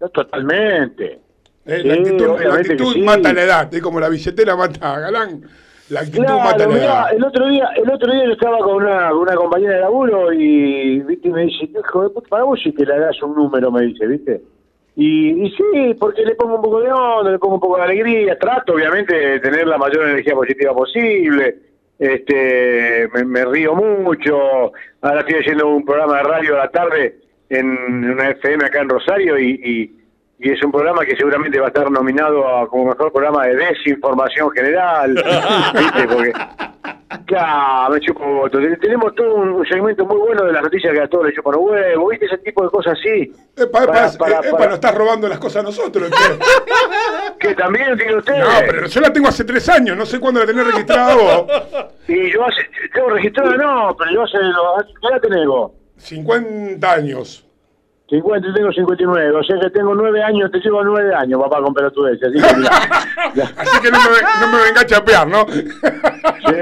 [0.00, 1.20] No, totalmente.
[1.64, 5.00] Eh, Sí, la actitud, la actitud mata la edad, es como la billetera mata a
[5.00, 5.42] Galán,
[5.90, 9.14] la actitud mata Claro, mirá, el otro día, el otro día yo estaba con una,
[9.14, 12.84] una compañera de laburo y viste me dice, hijo de puta, para vos si te
[12.84, 14.42] le das un número, me dice, ¿viste?
[14.96, 17.82] Y, y sí, porque le pongo un poco de onda, le pongo un poco de
[17.84, 21.56] alegría, trato obviamente de tener la mayor energía positiva posible,
[21.98, 27.18] este me, me río mucho, ahora estoy haciendo un programa de radio a la tarde
[27.48, 29.97] en una FM acá en Rosario y, y,
[30.40, 33.56] y es un programa que seguramente va a estar nominado a, como mejor programa de
[33.56, 35.14] desinformación general,
[35.74, 36.06] ¿viste?
[36.06, 36.32] Porque,
[37.26, 38.48] claro, me chupo
[38.80, 41.62] Tenemos todo un, segmento muy bueno de las noticias que a todos les chupan los
[41.62, 42.26] huevos, ¿viste?
[42.26, 43.32] Ese tipo de cosas así.
[43.56, 46.10] Epa, epa, Para- es- para- epa, para- nos estás robando las cosas a nosotros.
[47.38, 48.36] Que también tiene usted.
[48.36, 51.46] No, pero yo la tengo hace tres años, no sé cuándo la tenés registrada vos.
[52.08, 52.62] Y yo hace,
[52.92, 54.38] tengo registrado, no, pero yo hace,
[55.00, 55.72] ¿qué edad tenés vos?
[55.98, 57.47] 50 años.
[58.08, 61.60] 50, yo tengo 59, o sea que tengo 9 años, te llevo 9 años, papá,
[61.62, 62.28] con pelotudeces.
[62.28, 62.70] Así que, mirá.
[63.58, 65.44] Así que no me, no me venga a chapear, ¿no?
[65.46, 66.54] Sí,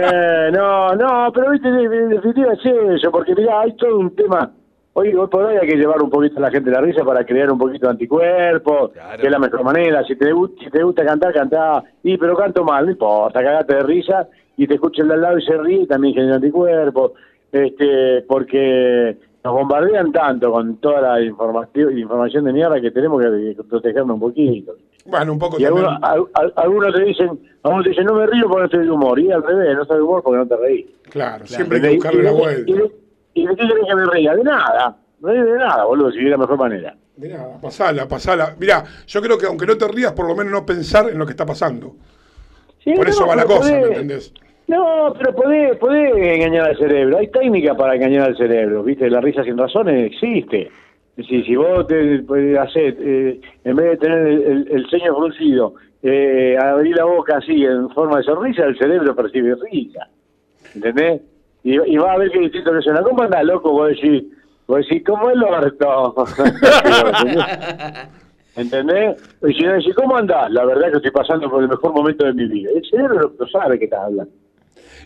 [0.52, 4.50] no, no, pero viste, en definitiva es eso, porque mirá, hay todo un tema.
[4.94, 7.24] Hoy, hoy por hoy hay que llevar un poquito a la gente la risa para
[7.24, 9.18] crear un poquito de anticuerpos, Claro.
[9.20, 10.02] que es la mejor manera.
[10.04, 11.84] Si te, si te gusta cantar, cantá.
[12.02, 14.26] Y pero canto mal, no importa, cagate de risa
[14.56, 17.12] y te escucha el de al lado y se ríe y también genera anticuerpos.
[17.52, 23.56] Este, porque nos bombardean tanto con toda la información, información de mierda que tenemos que,
[23.62, 24.74] protegernos un poquito.
[25.04, 25.86] Bueno, un poco Y también.
[25.86, 28.84] algunos, al- al- algunos te dicen, algunos te dicen, no me río porque no estoy
[28.86, 29.20] de humor.
[29.20, 30.86] Y al revés, no estoy de humor porque no te reís.
[31.10, 32.72] Claro, siempre hay que ¿Y buscarle de- la y vuelta.
[32.72, 32.92] de-
[33.34, 34.34] ¿Y de qué querés que me ría?
[34.34, 34.96] De nada.
[35.20, 36.96] No hay de nada, boludo, si hubiera la mejor manera.
[37.16, 38.56] De nada, pasala, pasala.
[38.58, 41.24] Mirá, yo creo que aunque no te rías, por lo menos no pensar en lo
[41.24, 41.94] que está pasando.
[42.82, 44.32] Sí, Por eso no, va la cosa, ¿me entendés?
[44.68, 47.18] No, pero podés, podés engañar al cerebro.
[47.18, 49.08] Hay técnica para engañar al cerebro, ¿viste?
[49.08, 50.68] La risa sin razones existe.
[51.16, 55.14] Si, si vos te pues, hacés, eh, en vez de tener el, el- el ceño
[55.16, 60.08] fruncido, eh, abrir la boca así en forma de sonrisa, el cerebro percibe risa.
[60.74, 61.22] ¿Entendés?
[61.64, 63.02] Y, va a ver qué distinto que suena.
[63.02, 63.70] ¿Cómo andás, loco?
[63.72, 64.24] Vos decís,
[64.66, 66.14] vos decís ¿cómo el orto?
[68.56, 69.16] ¿Entendés?
[69.48, 70.50] Y si no decís, ¿cómo andás?
[70.50, 72.70] La verdad que estoy pasando por el mejor momento de mi vida.
[72.74, 74.32] El cerebro lo, lo sabe que estás hablando.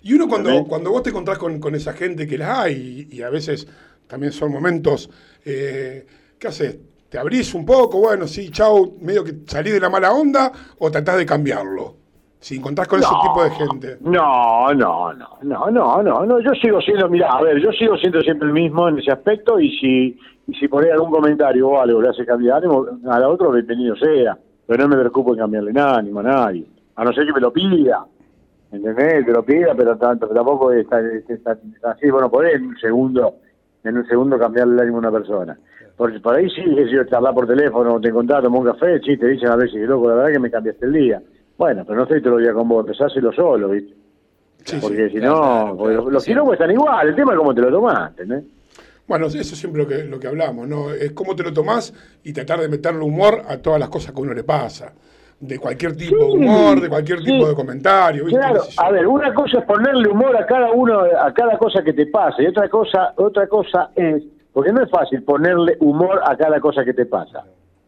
[0.02, 3.16] Y uno cuando, cuando vos te encontrás con, con esa gente que la hay, y,
[3.16, 3.66] y a veces
[4.06, 5.10] también son momentos,
[5.44, 6.06] eh,
[6.38, 6.78] ¿qué haces?
[7.08, 8.00] ¿Te abrís un poco?
[8.00, 11.96] Bueno, sí, chau, medio que salís de la mala onda, o tratás de cambiarlo.
[12.38, 13.98] Si encontrás con ese tipo de gente.
[14.00, 16.40] No, no, no, no, no, no, no.
[16.40, 19.60] Yo sigo siendo, mira, a ver, yo sigo siendo siempre el mismo en ese aspecto
[19.60, 20.18] y si
[20.50, 23.94] y si ahí algún comentario o algo le hace cambiar ánimo, a la otra bienvenido
[23.96, 24.36] sea.
[24.66, 26.64] Pero no me preocupo en cambiarle nada, ánimo a nadie.
[26.96, 28.04] A no ser que me lo pida.
[28.72, 29.24] ¿Entendés?
[29.24, 33.34] Que lo pida, pero, tanto, tampoco está, está- está así, bueno, podés en un segundo,
[33.82, 35.58] en un segundo cambiarle el ánimo a una persona.
[35.96, 39.16] Por, por ahí sí, si yo charlar por teléfono, te encontrás, tomás un café, sí,
[39.16, 41.22] te dicen a ver si loco, la verdad que me cambiaste el día.
[41.58, 43.94] Bueno, pero no estoy todos los días con vos, empezáselo solo, ¿viste?
[44.80, 47.70] porque si no, porque los, los quilombos están igual, el tema es cómo te lo
[47.70, 48.44] tomás, ¿entendés?
[49.08, 50.92] Bueno, eso es siempre lo que, lo que hablamos, ¿no?
[50.92, 51.92] Es cómo te lo tomás
[52.22, 54.92] y tratar de meterle humor a todas las cosas que a uno le pasa.
[55.40, 58.38] De cualquier tipo de humor, de cualquier tipo de comentario, ¿viste?
[58.38, 61.92] Claro, a ver, una cosa es ponerle humor a cada uno, a cada cosa que
[61.94, 64.22] te pasa, y otra cosa, otra cosa es,
[64.52, 67.44] porque no es fácil ponerle humor a cada cosa que te pasa.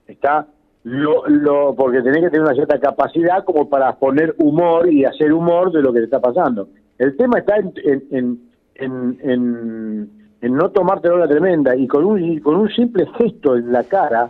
[0.07, 0.47] Está
[0.85, 5.33] lo, lo, porque tenés que tener una cierta capacidad como para poner humor y hacer
[5.33, 6.69] humor de lo que te está pasando.
[6.99, 8.39] El tema está en, en, en,
[8.77, 13.55] en, en- en no tomártelo la tremenda y con un, y con un simple gesto
[13.57, 14.29] en la cara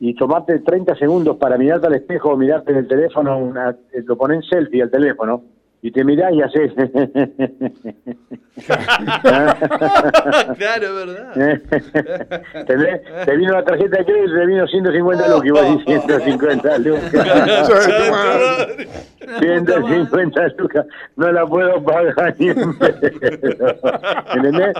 [0.00, 4.02] y tomarte 30 segundos para mirarte al espejo o mirarte en el teléfono, una, eh,
[4.06, 5.42] lo pones en selfie al teléfono
[5.80, 6.72] y te mirás y haces.
[10.56, 11.32] claro, verdad.
[12.54, 13.00] ¿Entendés?
[13.24, 17.12] Te vino la tarjeta de crédito, te vino 150 lucas, y vos decís 150 lucas.
[19.40, 22.58] 150 lucas, no la puedo pagar ni en.
[24.34, 24.74] ¿Entendés?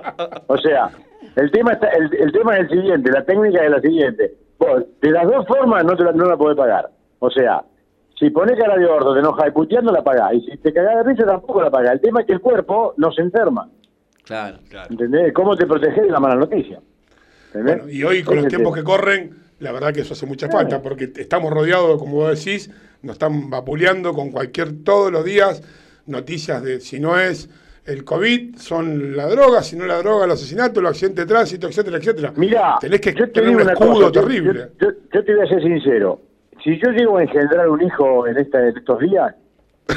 [0.48, 0.90] O sea,
[1.36, 4.34] el tema, está, el, el tema es el siguiente, la técnica es la siguiente.
[4.58, 6.90] Vos, de las dos formas no, te la, no la podés pagar.
[7.20, 7.64] O sea,
[8.18, 10.34] si pones cara de orto, te enojas y puteando, la pagás.
[10.34, 11.92] Y si te cagás de risa, tampoco la pagás.
[11.92, 13.68] El tema es que el cuerpo no se enferma.
[14.24, 14.88] Claro, claro.
[14.90, 15.32] ¿Entendés?
[15.32, 16.80] ¿Cómo te proteges de la mala noticia?
[17.48, 17.76] ¿Entendés?
[17.78, 20.82] Bueno, y hoy con los tiempos que corren, la verdad que eso hace mucha falta,
[20.82, 22.70] porque estamos rodeados, como vos decís,
[23.02, 25.62] nos están vapuleando con cualquier, todos los días,
[26.06, 27.48] noticias de si no es
[27.88, 31.66] el COVID, son la droga, si no la droga, el asesinato, el accidente de tránsito,
[31.68, 32.32] etcétera, etcétera.
[32.36, 34.68] Mira, tenés que yo te tener un escudo cosa, terrible.
[34.80, 36.20] Yo, yo- yo te voy a ser sincero.
[36.62, 39.34] Si yo llego a engendrar un hijo en, esta, en estos días,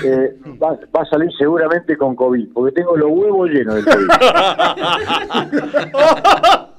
[0.05, 4.07] eh, va, va a salir seguramente con COVID, porque tengo los huevos llenos de COVID.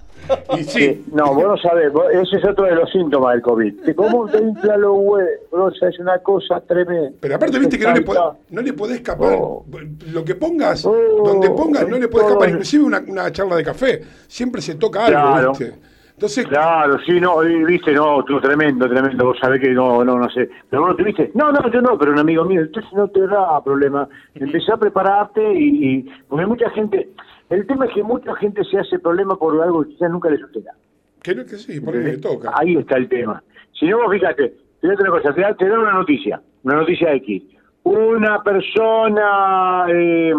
[0.59, 1.05] y sí.
[1.13, 3.81] No, vos no sabés, vos- ese es otro de los síntomas del COVID.
[3.85, 5.83] Que ¿Cómo te infla los huevos?
[5.83, 7.11] Es una cosa tremenda.
[7.21, 9.35] Pero aparte, viste que no le, podés, no le podés escapar.
[9.41, 9.65] Oh.
[10.13, 10.95] Lo que pongas, Oh,
[11.25, 12.49] donde pongas, no le podés escapar.
[12.51, 14.01] Inclusive una, una charla de café.
[14.27, 15.51] Siempre se toca algo, Claro.
[15.51, 15.73] ¿viste?
[16.15, 20.31] Entonces, Claro, sí, no, viste, no, tú, tremendo, tremendo, vos sabés que no, no, no
[20.31, 20.49] sé.
[20.71, 23.09] Pero vos no te viste, no, no, yo no, pero un amigo mío, entonces no
[23.09, 24.09] te da problema.
[24.35, 27.09] Empecé a prepararte y, y- porque mucha gente,
[27.53, 30.39] el tema es que mucha gente se hace problema por algo que quizás nunca le
[30.39, 30.73] suceda.
[31.23, 32.51] que, no- que sí, por ahí le toca.
[32.55, 33.43] Ahí está el tema.
[33.79, 36.77] Si no, vos fíjate, te doy otra cosa, te, da- te dan una noticia, una
[36.77, 37.43] noticia X.
[37.85, 40.35] Una persona eh,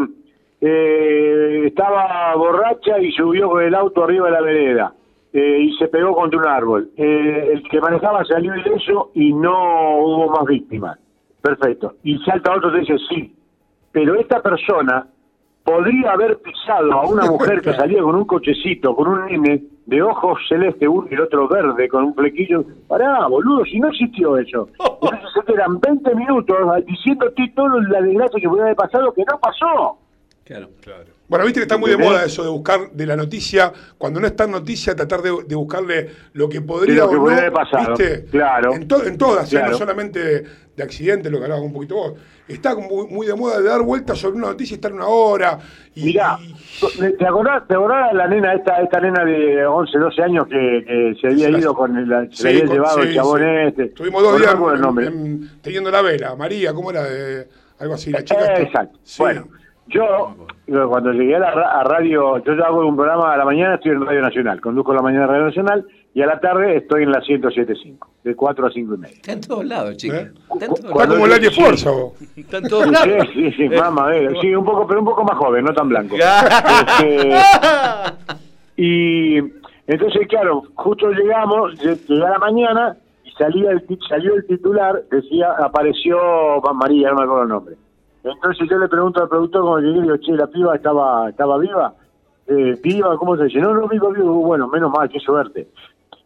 [0.61, 4.93] eh, estaba borracha y subió con el auto arriba de la vereda
[5.33, 6.89] eh, y se pegó contra un árbol.
[6.95, 10.97] El que manejaba salió ileso y no hubo más víctimas.
[11.41, 11.95] Perfecto.
[12.03, 13.35] Y salta otro y te dice, sí,
[13.91, 15.07] pero esta persona
[15.63, 20.01] podría haber pisado a una mujer que salía con un cochecito, con un nene de
[20.01, 22.63] ojos celeste, uno y el otro verde, con un flequillo.
[22.87, 24.69] Pará, boludo, si no existió eso.
[25.01, 29.39] Entonces se quedan 20 minutos diciéndote toda la desgracia que puede haber pasado que no
[29.39, 29.97] pasó.
[30.43, 30.69] Claro.
[31.29, 34.27] Bueno, viste que está muy de moda eso de buscar de la noticia, cuando no
[34.27, 37.49] está en noticia, tratar de, de buscarle lo que podría lo que o no, puede
[37.49, 38.25] pasado, ¿viste?
[38.25, 38.73] claro.
[38.73, 39.55] En, to- en todas, ¿eh?
[39.57, 39.71] Claro.
[39.71, 40.45] no solamente de,
[40.75, 42.13] de accidentes, lo que hablabas un poquito vos.
[42.45, 45.57] Está muy, muy de moda de dar vueltas sobre una noticia y estar una hora.
[45.95, 46.53] Y, Mirá, y-
[47.17, 51.15] ¿te acordás, te acordás la nena, esta, esta nena de 11, 12 años que, que
[51.21, 53.39] se había Se la- ido con el, se Sí, había con- llevado el sí, chabón
[53.39, 53.45] sí.
[53.69, 53.83] este?
[53.85, 56.35] Estuvimos dos días el en- en- teniendo la vela.
[56.35, 57.03] María, ¿cómo era?
[57.03, 57.47] De,
[57.79, 58.45] algo así, la chica.
[58.57, 58.99] Eh, exacto.
[59.03, 59.21] Sí.
[59.23, 59.47] Bueno,
[59.87, 60.35] yo
[60.65, 63.43] yo cuando llegué a la ra- a radio, yo ya hago un programa a la
[63.45, 67.03] mañana, estoy en Radio Nacional, conduzco la mañana Radio Nacional y a la tarde estoy
[67.03, 69.15] en la 107.5, de 4 a 5 y media.
[69.15, 70.21] Está en todos lados, chica.
[70.21, 70.31] ¿Eh?
[70.53, 71.61] Está en todos como el sí.
[71.61, 72.13] fuerza vos.
[72.37, 73.27] Está en todos Sí, lados.
[73.33, 76.15] sí, sí, mamá, eh, sí, un poco, pero un poco más joven, no tan blanco.
[76.15, 77.35] Este,
[78.77, 79.37] y
[79.87, 84.45] entonces, claro, justo llegamos, lle- llegué a la mañana y salía el, ti- salió el
[84.47, 86.17] titular, decía, apareció
[86.73, 87.75] María, no me acuerdo el nombre.
[88.23, 91.93] Entonces yo le pregunto al productor, como llegué, digo, che, ¿la piba estaba estaba viva?
[92.47, 93.17] Eh, ¿Viva?
[93.17, 93.59] ¿Cómo se dice?
[93.59, 94.31] No, no, viva, viva.
[94.31, 95.67] Bueno, menos mal, qué suerte.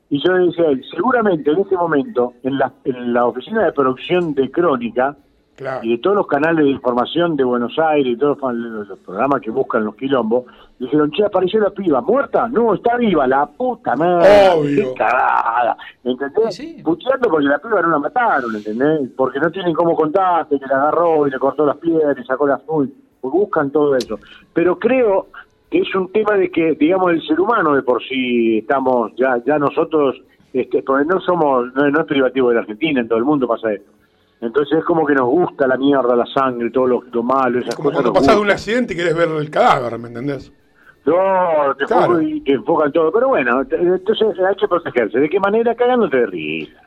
[0.10, 0.65] Y yo le decía
[0.95, 5.18] seguramente en este momento, en la, en la oficina de producción de Crónica,
[5.58, 5.80] Claro.
[5.84, 9.50] y de todos los canales de información de Buenos Aires y todos los, programas que
[9.50, 10.46] buscan los quilombos,
[10.78, 12.48] dijeron, che, apareció la piba, ¿muerta?
[12.48, 14.52] No, está viva, la puta madre.
[14.54, 14.94] Obvio.
[14.94, 15.76] Qué cagada.
[16.04, 16.54] ¿Entendés?
[16.54, 17.06] Sí, porque
[17.42, 19.10] la piba no la mataron, ¿entendés?
[19.18, 22.46] Porque no tienen cómo contarte, que la agarró y le cortó las piedras y sacó
[22.46, 22.94] la azul.
[23.20, 24.20] Pues buscan todo eso.
[24.54, 25.30] Pero creo
[25.72, 29.42] que es un tema de que, digamos, el ser humano de por sí estamos, ya
[29.44, 30.22] ya nosotros,
[30.54, 33.48] este, porque no somos, no, no es privativo de la Argentina, en todo el mundo
[33.48, 33.97] pasa esto.
[34.40, 37.76] Entonces es como que nos gusta la mierda, la sangre, todo lo, lo malo, esas
[37.76, 38.04] Como cosas.
[38.04, 40.52] cuando nos pasás de un accidente y querés ver el cadáver, ¿me entendés?
[41.06, 42.22] No, te, Claro.
[42.22, 43.12] y te enfocan todo.
[43.12, 45.20] Pero bueno, entonces hay que protegerse.
[45.20, 45.74] ¿De qué manera?
[45.74, 46.82] Cagándote de risa.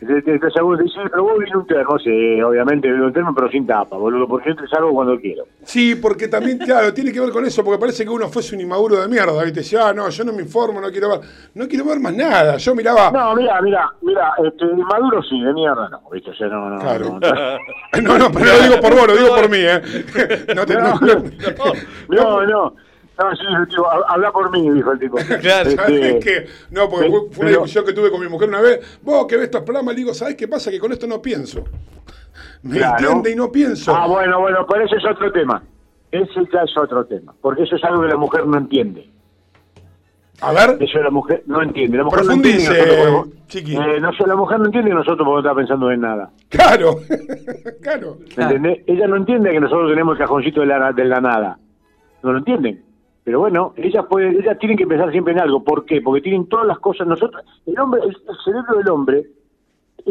[0.00, 3.50] Te, te, te dice, pero vos vino un termo, sí, obviamente vino un termo, pero
[3.50, 5.44] sin tapa, boludo, porque yo te salgo cuando quiero.
[5.64, 8.60] Sí, porque también, claro, tiene que ver con eso, porque parece que uno fuese un
[8.60, 9.60] inmaduro de mierda, ¿viste?
[9.60, 11.20] Dice, ah, no, yo no me informo, no quiero ver,
[11.54, 12.56] no quiero ver más nada.
[12.58, 13.10] Yo miraba.
[13.10, 16.78] No, mira, mira, mira, este, Maduro sí, de mierda no, viste, o sea, no, no,
[16.80, 17.18] Claro.
[18.00, 19.80] no, No, no, pero lo digo por vos, lo digo por mí, ¿eh?
[20.54, 20.94] No, te, no,
[22.08, 22.74] no, no, no,
[23.18, 25.16] no, sí, el tipo, ha- habla por mí, dijo el tipo.
[25.40, 26.46] Claro, Este, ¿sabes qué?
[26.70, 28.98] No, porque fue, fue una discusión que tuve con mi mujer una vez.
[29.02, 30.70] Vos que ves estos programas, le digo, ¿sabes qué pasa?
[30.70, 31.64] Que con esto no pienso.
[32.62, 32.96] Me Claro.
[32.98, 33.94] entiende y no pienso.
[33.94, 35.62] Ah, bueno, bueno, pero ese es otro tema.
[36.10, 39.10] Ese ya es otro tema, porque eso es algo que la mujer no entiende.
[40.40, 40.76] A ver.
[40.80, 41.98] Eso la mujer no entiende.
[41.98, 42.78] La mujer Profundice, no entiende.
[42.78, 43.76] que nosotros podemos- Chiqui.
[43.76, 46.30] Eh, no sé, la mujer no entiende que nosotros podemos estar pensando en nada.
[46.48, 47.00] Claro,
[47.82, 48.18] claro.
[48.36, 48.78] ¿Me entendés?
[48.86, 51.58] Ella no entiende que nosotros tenemos el cajoncito de la, de la nada.
[52.22, 52.84] No lo entienden.
[53.28, 55.62] Pero bueno, ellas pueden, ellas tienen que pensar siempre en algo.
[55.62, 56.00] ¿Por qué?
[56.00, 57.06] Porque tienen todas las cosas.
[57.06, 59.26] Nosotros, el hombre, el, el cerebro del hombre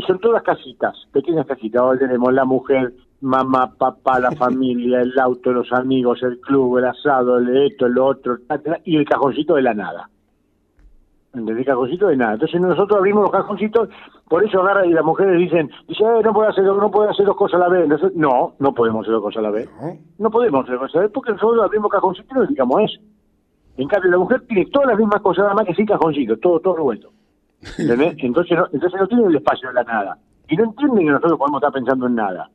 [0.06, 1.82] son todas casitas, pequeñas casitas.
[1.82, 6.86] Ahora tenemos la mujer, mamá, papá, la familia, el auto, los amigos, el club, el
[6.86, 8.38] asado, el esto, el otro,
[8.86, 10.12] y el cajoncito de la nada.
[11.34, 11.66] ¿Entendés?
[11.66, 12.34] Cajoncito de nada.
[12.34, 13.90] Entonces nosotros abrimos los cajoncitos,
[14.28, 17.26] por eso agarra y las mujeres dicen, dice, eh, no puedo hacer, no puedo hacer
[17.26, 17.88] dos cosas a la vez.
[17.88, 19.70] Nosotros- no, no podemos hacer dos cosas a la vez.
[20.18, 22.78] No podemos hacer dos cosas a la vez porque nosotros abrimos cajoncitos y nos dedicamos
[22.80, 23.00] a eso.
[23.78, 26.60] En cambio, la mujer tiene todas las mismas cosas, nada más que sin cajoncito, todo,
[26.60, 27.10] todo revuelto.
[27.78, 28.16] ¿Entendés?
[28.20, 30.18] Entonces no, entonces no tienen el espacio de la nada.
[30.50, 32.50] Y no entienden que nosotros podemos estar pensando en nada.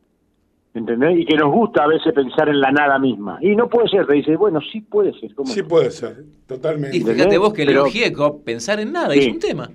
[0.75, 1.19] ¿Entendés?
[1.19, 3.39] Y que nos gusta a veces pensar en la nada misma.
[3.43, 5.35] Y no puede ser, te dice, bueno, sí puede ser.
[5.35, 6.97] ¿cómo Sí puede ser, totalmente.
[6.97, 9.21] Y fíjate vos que Pero- el Gieco, pensar en nada, Sí.
[9.21, 9.71] es un tema.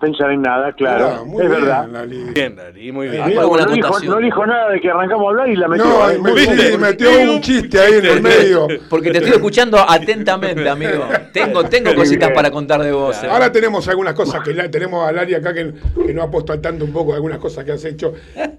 [0.00, 1.06] Pensar en nada, claro.
[1.20, 1.86] Ah, muy es bien, verdad.
[1.90, 2.24] Lali.
[2.32, 3.22] Bien, Lali, muy bien.
[3.22, 4.14] Eh, no, dijo, acotación.
[4.14, 5.84] no dijo nada de que arrancamos a hablar y la metió.
[5.84, 8.66] No, metió un chiste ahí en el medio.
[8.88, 11.04] Porque te estoy escuchando atentamente, amigo.
[11.34, 13.22] Tengo, tengo cositas para contar de vos.
[13.22, 13.28] eh.
[13.30, 15.72] Ahora tenemos algunas cosas que la, tenemos a Lali acá que,
[16.06, 18.14] que nos ha puesto al tanto un poco de algunas cosas que has hecho.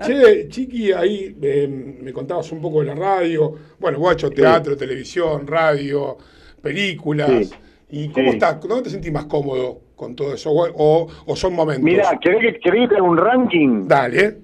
[0.05, 3.53] Che, Chiqui, ahí eh, me contabas un poco de la radio.
[3.79, 6.17] Bueno, vos has hecho teatro, televisión, radio,
[6.61, 7.29] películas.
[7.47, 7.51] Sí.
[7.89, 8.33] ¿Y cómo Sí.
[8.37, 8.59] estás?
[8.61, 10.49] ¿Dónde te sentís más cómodo con todo eso?
[10.49, 11.83] ¿O, o- o son momentos?
[11.83, 13.87] Mira, ¿querés que, querés que un ranking?
[13.87, 14.37] Dale.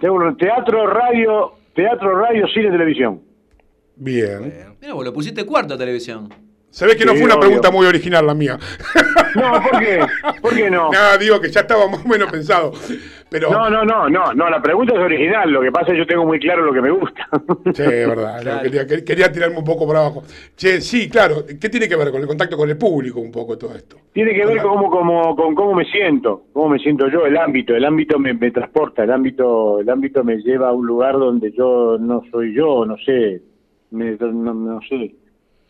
[0.00, 3.20] Te hago un teatro, radio, teatro, radio, cine, televisión.
[3.94, 4.74] Bien.
[4.80, 6.28] Mira, vos lo pusiste cuarto a televisión.
[6.70, 7.40] Se ve que no fue una obvio.
[7.46, 8.58] pregunta muy original la mía.
[9.36, 9.98] No, ¿por qué?
[10.40, 10.90] ¿Por qué no?
[10.90, 12.72] No, digo que ya estaba más o menos pensado.
[13.28, 15.98] Pero No, no, no, no, no, la pregunta es original, lo que pasa es que
[15.98, 17.28] yo tengo muy claro lo que me gusta.
[17.74, 18.62] Sí, es verdad.
[18.62, 20.22] quería, quer- quería tirarme un poco por abajo.
[20.56, 21.44] Che, sí, claro.
[21.60, 23.96] ¿Qué tiene que ver con el contacto con el público un poco todo esto?
[24.14, 27.36] Tiene que ver con cómo, cómo- con cómo me siento, cómo me siento yo, el
[27.36, 31.12] ámbito, el ámbito me, me transporta, el ámbito, el ámbito me lleva a un lugar
[31.18, 33.42] donde yo no soy yo, no sé,
[33.90, 35.14] me, no, no sé,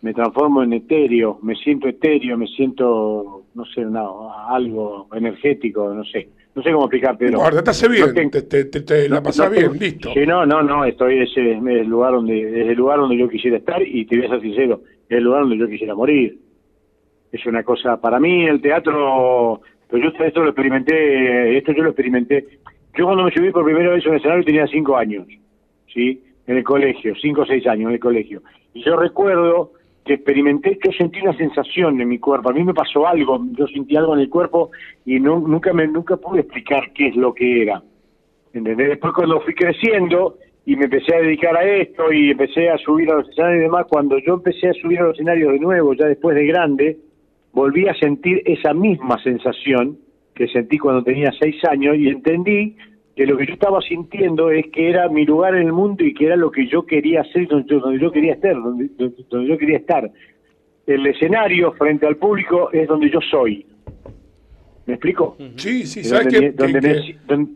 [0.03, 6.05] me transformo en etéreo, me siento etéreo, me siento, no sé, no, algo energético, no
[6.05, 7.31] sé, no sé cómo explicarte.
[7.31, 10.13] No, ahora te hace bien, no te, te- te- te la pasás bien, listo.
[10.13, 13.29] Sí, no, no, no, estoy ese es el lugar donde es el lugar donde yo
[13.29, 16.39] quisiera estar y te voy a ser sincero, es el lugar donde yo quisiera morir.
[17.33, 19.61] Es una cosa para mí el teatro,
[19.91, 22.47] pero yo esto lo experimenté, esto yo lo experimenté.
[22.97, 25.27] Yo cuando me subí por primera vez a un escenario tenía cinco años,
[25.93, 28.43] sí, en el colegio, cinco o seis años en el colegio.
[28.73, 29.73] Y yo recuerdo
[30.07, 32.51] que experimenté, yo sentí una sensación en mi cuerpo.
[32.51, 34.71] A mí me pasó algo, yo sentí algo en el cuerpo
[35.05, 37.83] y nunca me nunca pude explicar qué es lo que era.
[38.53, 38.89] ¿Entendés?
[38.89, 43.11] Después cuando fui creciendo y me empecé a dedicar a esto y empecé a subir
[43.11, 45.93] a los escenarios y demás, cuando yo empecé a subir a los escenarios de nuevo,
[45.95, 46.97] ya después de grande,
[47.53, 49.99] volví a sentir esa misma sensación
[50.35, 52.77] que sentí cuando tenía seis años y entendí
[53.17, 56.13] que lo que yo estaba sintiendo es que era mi lugar en el mundo y
[56.15, 59.49] que era lo que yo quería hacer, donde yo, donde yo quería estar, donde, donde-
[59.49, 60.11] yo quería estar.
[60.87, 63.67] El escenario frente al público es donde yo soy.
[64.85, 65.37] ¿Me explico?
[65.57, 67.51] Sí, sí, ¿sabes donde, donde, Que- me que- si- donde,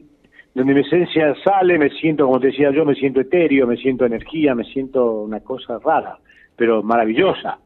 [0.54, 4.06] donde mi esencia sale, me siento, como te decía yo, me siento etéreo, me siento
[4.06, 6.18] energía, me siento una cosa rara,
[6.56, 7.58] pero maravillosa.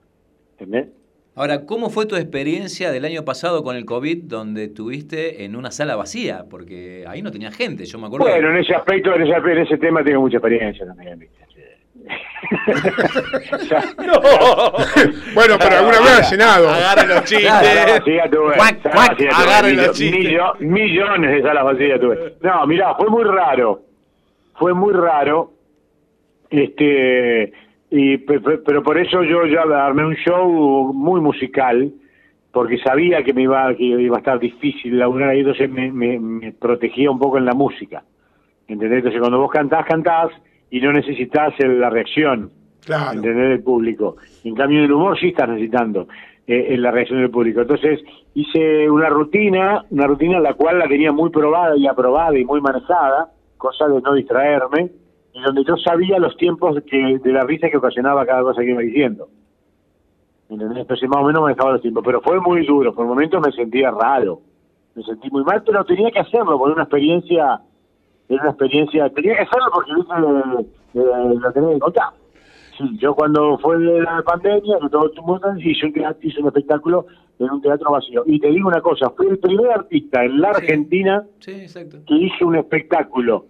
[0.58, 0.88] ¿Entendés?
[1.36, 5.72] Ahora, ¿cómo fue tu experiencia del año pasado con el COVID donde estuviste en una
[5.72, 6.44] sala vacía?
[6.48, 8.26] Porque ahí no tenía gente, yo me acuerdo.
[8.26, 11.18] Bueno, en ese aspecto, en ese, en ese tema tengo mucha experiencia también.
[11.18, 11.44] ¿viste?
[15.34, 16.68] Bueno, pero alguna vez ha llenado.
[16.68, 17.50] Agarren los chistes.
[19.32, 20.20] Agarren los chistes.
[20.20, 22.34] millo- millones de salas vacías tuve.
[22.42, 23.82] No, mirá, fue muy raro.
[24.56, 25.52] Fue muy raro.
[26.50, 27.52] Este,
[27.90, 31.92] y, pe- pe- pero por eso yo ya armé un show muy musical,
[32.52, 36.18] porque sabía que me iba, que iba a estar difícil laburar ahí, entonces me, me,
[36.18, 38.02] me protegía un poco en la música.
[38.68, 38.98] ¿Entendés?
[38.98, 40.30] Entonces cuando vos cantás, cantás
[40.70, 42.50] y no necesitas la reacción.
[42.84, 43.12] Claro.
[43.16, 43.48] ¿entendés?
[43.48, 44.16] del público.
[44.44, 46.06] En cambio, el humor sí estás necesitando.
[46.46, 47.62] eh, en la reacción del público.
[47.62, 48.00] Entonces
[48.34, 52.60] hice una rutina, una rutina la cual la tenía muy probada y aprobada y muy
[52.60, 54.90] manejada, cosa de no distraerme,
[55.34, 58.70] y donde yo sabía los tiempos que, de la risa que ocasionaba cada cosa que
[58.70, 59.28] iba diciendo.
[60.48, 60.78] ¿Entendés?
[60.78, 63.90] Entonces más o menos manejaba los tiempos, pero fue muy duro, por momentos me sentía
[63.90, 64.40] raro,
[64.94, 67.60] me sentí muy mal, pero tenía que hacerlo, por una experiencia,
[68.28, 69.92] era una experiencia, tenía que hacerlo porque
[70.94, 72.10] lo tenía que contar.
[72.78, 77.06] Sí, yo cuando fue la pandemia, todo el mundo hice un, teatro, hice un espectáculo
[77.38, 78.22] en un teatro vacío.
[78.26, 81.98] Y te digo una cosa, fui el primer artista en la Argentina Sí, exacto.
[82.06, 83.46] que hizo un espectáculo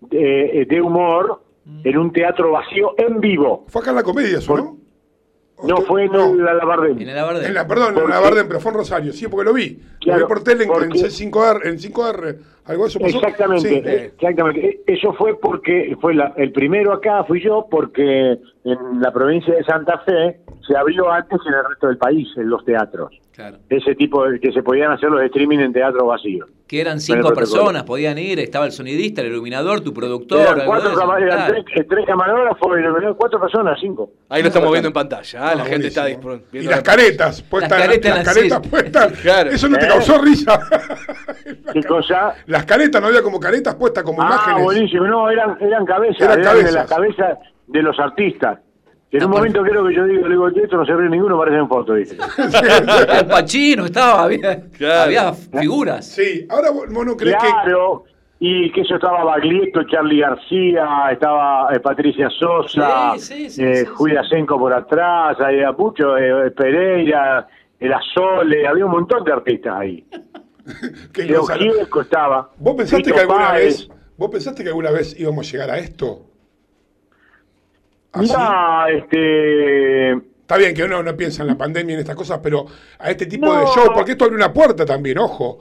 [0.00, 1.42] de, de humor
[1.84, 3.64] en un teatro vacío en vivo.
[3.68, 4.76] Fue acá en la comedia eso, ¿no?
[5.64, 7.00] No, fue en el- la Labardén.
[7.02, 7.46] En el Abardén.
[7.46, 9.76] En la, perdón, en la Barden, pero fue en Rosario, sí, porque lo vi.
[10.06, 13.16] lo vi por tele en, en porque- C5R, en 5R, algo de eso pasó.
[13.18, 13.74] Exactamente, Sí.
[14.14, 14.66] exactamente.
[14.68, 18.38] E- Eso fue porque fue la- el primero acá fui yo porque
[18.72, 22.48] en la provincia de Santa Fe se abrió antes en el resto del país en
[22.50, 23.10] los teatros.
[23.34, 23.58] Claro.
[23.68, 26.46] Ese tipo de que se podían hacer los streaming en teatro vacío.
[26.66, 30.40] Que eran cinco personas, podían ir, estaba el sonidista, el iluminador, tu productor.
[30.40, 32.68] Eran cuatro de eran tres, eh, tres camarógrafos
[33.16, 34.10] cuatro personas, cinco.
[34.28, 35.48] Ahí lo estamos viendo en pantalla.
[35.50, 37.70] ah, la Ah, gente está dispro- Y viendo las la- caretas puestas.
[37.78, 38.68] Las caretas las en la- caretas sí.
[38.70, 39.12] puestas.
[39.22, 39.50] Claro.
[39.50, 39.88] Eso no te ¿Eh?
[39.88, 40.60] causó risa.
[41.72, 42.34] ¿Qué cosa?
[42.46, 44.64] Las caretas, no había como caretas puestas como Ah, imágenes.
[44.64, 45.06] buenísimo.
[45.06, 46.20] No, eran, eran cabezas.
[46.22, 46.74] Eran Eran, de cabezas.
[46.74, 47.38] las cabezas
[47.68, 48.58] de los artistas.
[49.10, 51.38] En un Ah, momento creo que yo digo, le digo, esto no se ve ninguno,
[51.38, 52.16] parece en foto, dice.
[53.20, 55.02] El Pachino estaba, había, Claro.
[55.04, 56.06] había figuras.
[56.06, 58.04] Sí, ahora vos vos no crees Claro,
[58.38, 63.76] y que eso estaba Baglietto, Charlie García, estaba eh, Patricia Sosa, Sí, sí, sí, eh,
[63.76, 67.48] sí, Julia Senco por atrás, había mucho, eh, Pereira,
[67.80, 70.04] era Sole, había un montón de artistas ahí.
[71.14, 72.50] Gonzalo- Gieco estaba.
[72.58, 73.88] ¿Vos pensaste Fito que alguna Páez.
[73.88, 76.26] vez, vos pensaste que alguna vez íbamos a llegar a esto?
[78.18, 78.28] ¿Así?
[78.32, 80.12] Mirá, este...
[80.12, 82.64] Está bien que uno no piensa en la pandemia y en estas cosas, pero
[82.98, 83.66] a este tipo de No.
[83.74, 85.58] show, porque esto abre una puerta también, ojo.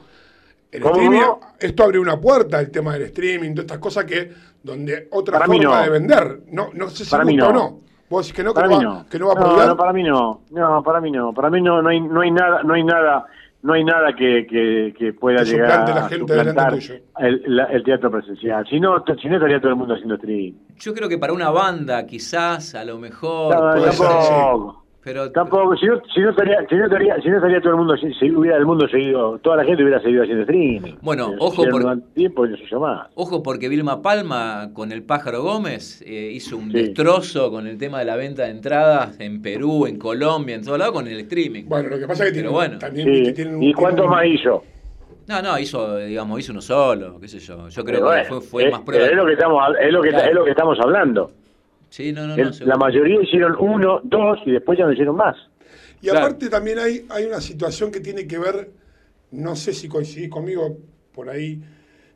[0.71, 1.21] El streaming,
[1.59, 4.31] esto abre una puerta, el tema del streaming, todas estas cosas que,
[4.63, 5.81] donde otra Para forma no.
[5.83, 6.39] de vender.
[6.51, 7.49] No, no sé si Para gusta no.
[7.49, 7.79] o no.
[8.09, 9.05] Vos decís que no, que Para no, mí va, no.
[9.09, 10.41] que no va a no, no, para mí no.
[10.51, 11.33] No, para mí no.
[11.33, 13.25] Para mí no, no hay, no hay nada, no hay nada,
[13.63, 16.95] no hay nada que, que, que pueda Que llegar la a gente suplantar tuyo.
[17.19, 18.65] el, la- el teatro presencial.
[18.69, 20.55] Si no, si no estaría todo el mundo haciendo stream.
[20.77, 23.53] Yo creo que para una banda, quizás, a lo mejor.
[23.55, 24.83] No, puede ser, tampoco.
[25.07, 27.77] Pero Tampoco, si no, si no estaría, si no estaría, si no estaría todo el
[27.77, 30.95] mundo, si, si hubiera el mundo seguido, toda la gente hubiera seguido haciendo streaming.
[31.01, 32.49] Bueno, Eh, ojo por- tiempo y.
[33.15, 36.77] Ojo porque Vilma Palma con el pájaro Gómez eh, hizo un Sí.
[36.79, 40.77] destrozo con el tema de la venta de entradas en Perú, en Colombia, en todo
[40.77, 41.63] lado con el streaming.
[41.69, 42.77] Bueno, lo que pasa es que tienen, Pero bueno.
[42.77, 43.23] también Sí.
[43.23, 44.61] que tienen un- ¿Y cuántos un- más hizo?
[45.29, 47.69] No, no, hizo, digamos, hizo uno solo, qué sé yo.
[47.69, 49.05] Yo creo Pero que bueno, fue, fue es, más prueba.
[49.05, 50.27] es lo que estamos, es lo que, Claro.
[50.29, 51.31] es lo que estamos hablando.
[51.89, 52.53] Sí, no, no, El- no.
[52.53, 52.73] seguro.
[52.75, 55.35] la mayoría hicieron uno, dos y después ya no hicieron más.
[56.01, 56.25] Y Claro.
[56.25, 58.69] aparte también hay, hay una situación que tiene que ver,
[59.31, 60.77] no sé si coincidís conmigo
[61.13, 61.59] por ahí,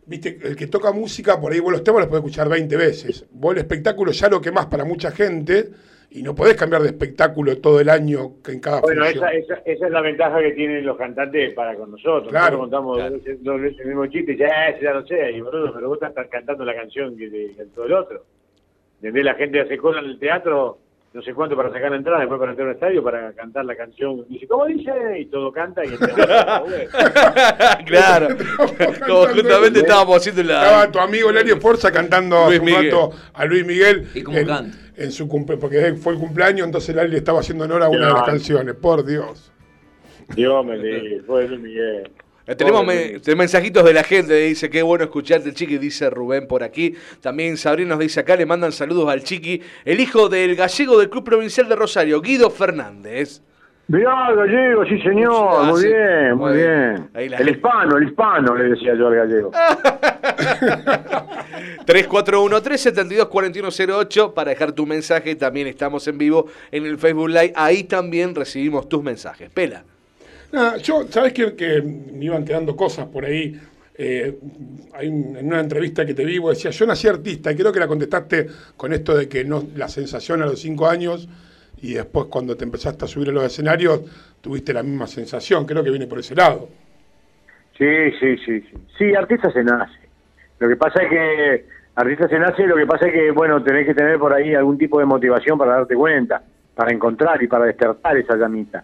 [0.06, 3.26] viste, el que toca música, por ahí vos los temas los podés escuchar 20 veces.
[3.32, 5.70] Vos el espectáculo ya lo que más para mucha gente
[6.12, 9.24] y no podés cambiar de espectáculo todo el año que en cada Bueno, función.
[9.30, 12.28] esa, esa, esa es la ventaja que tienen los cantantes para con nosotros.
[12.30, 13.12] Claro, Nosotros contamos claro.
[13.16, 15.88] dos veces- dos veces el mismo chiste y ya, ya lo sé, y boludo, pero
[15.88, 18.26] vos estás cantando la canción que, que cantó el otro.
[19.02, 19.26] ¿Entendés?
[19.26, 20.78] La gente hace cola en el teatro,
[21.12, 23.66] no sé cuánto para sacar la entrada, después para entrar a un estadio, para cantar
[23.66, 24.24] la canción.
[24.30, 24.92] Dice, ¿cómo dice?
[25.18, 26.26] Y todo canta y el teatro,
[27.88, 28.28] claro.
[29.08, 30.92] Como justamente estábamos haciendo Estaba la.
[30.92, 34.78] tu amigo Lario Forza cantando Luis un rato a Luis Miguel ¿Y cómo en, canta?
[34.98, 38.06] en su cumple, porque fue el cumpleaños, entonces Lali le estaba haciendo honor a una
[38.08, 39.52] de las canciones, por Dios.
[40.36, 42.12] Dios me libre, fue Luis Miguel.
[42.52, 46.64] Eh, Tenemos me- mensajitos de la gente, dice qué bueno escucharte chiqui, dice Rubén por
[46.64, 46.96] aquí.
[47.22, 51.10] También Sabrina nos dice acá, le mandan saludos al chiqui, el hijo del gallego del
[51.10, 53.42] Club Provincial de Rosario, Guido Fernández.
[53.88, 55.88] Mirá, gallego, sí señor, Ah, muy sí.
[55.88, 57.10] bien, muy Muy bien.
[57.14, 59.52] El gente- hispano, el hispano, le decía yo al gallego.
[61.86, 65.36] 3413-724108 para dejar tu mensaje.
[65.36, 67.54] También estamos en vivo en el Facebook Live.
[67.56, 69.50] Ahí también recibimos tus mensajes.
[69.50, 69.84] Pela.
[70.52, 73.60] Nada, yo, ¿sabes que, me iban quedando cosas por ahí?
[73.96, 74.38] Eh,
[74.94, 77.72] hay un- en una entrevista que te vi, vos decías, yo nací artista, y creo
[77.72, 81.30] que la contestaste con esto de que no la sensación a los cinco años,
[81.82, 84.02] y después cuando te empezaste a subir a los escenarios,
[84.42, 86.68] tuviste la misma sensación, creo que viene por ese lado.
[87.78, 88.78] Sí, sí, sí, sí.
[88.98, 90.00] Sí, artista se nace.
[90.60, 91.66] Lo que pasa es que
[91.96, 94.78] artista se nace, lo que pasa es que, bueno, tenés que tener por ahí algún
[94.78, 96.44] tipo de motivación para darte cuenta,
[96.76, 98.84] para encontrar y para despertar esa llamita.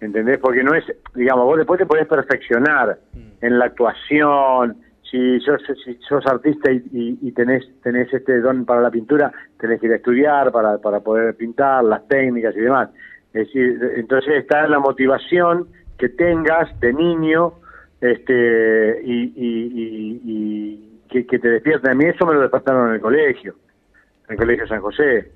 [0.00, 0.38] ¿Entendés?
[0.38, 2.98] Porque no es, digamos, vos después te podés perfeccionar
[3.42, 4.76] en la actuación.
[5.02, 9.32] Si sos, si sos artista y, y- y tenés, tenés este don para la pintura,
[9.58, 12.88] tenés que ir a estudiar para, para poder pintar, las técnicas y demás.
[13.34, 15.66] Es decir, entonces está la motivación
[15.98, 17.54] que tengas de niño
[18.00, 21.90] este y, y- y- y que, que te despierta.
[21.90, 23.56] A mí eso me lo despertaron en el colegio,
[24.28, 25.30] en el colegio San José.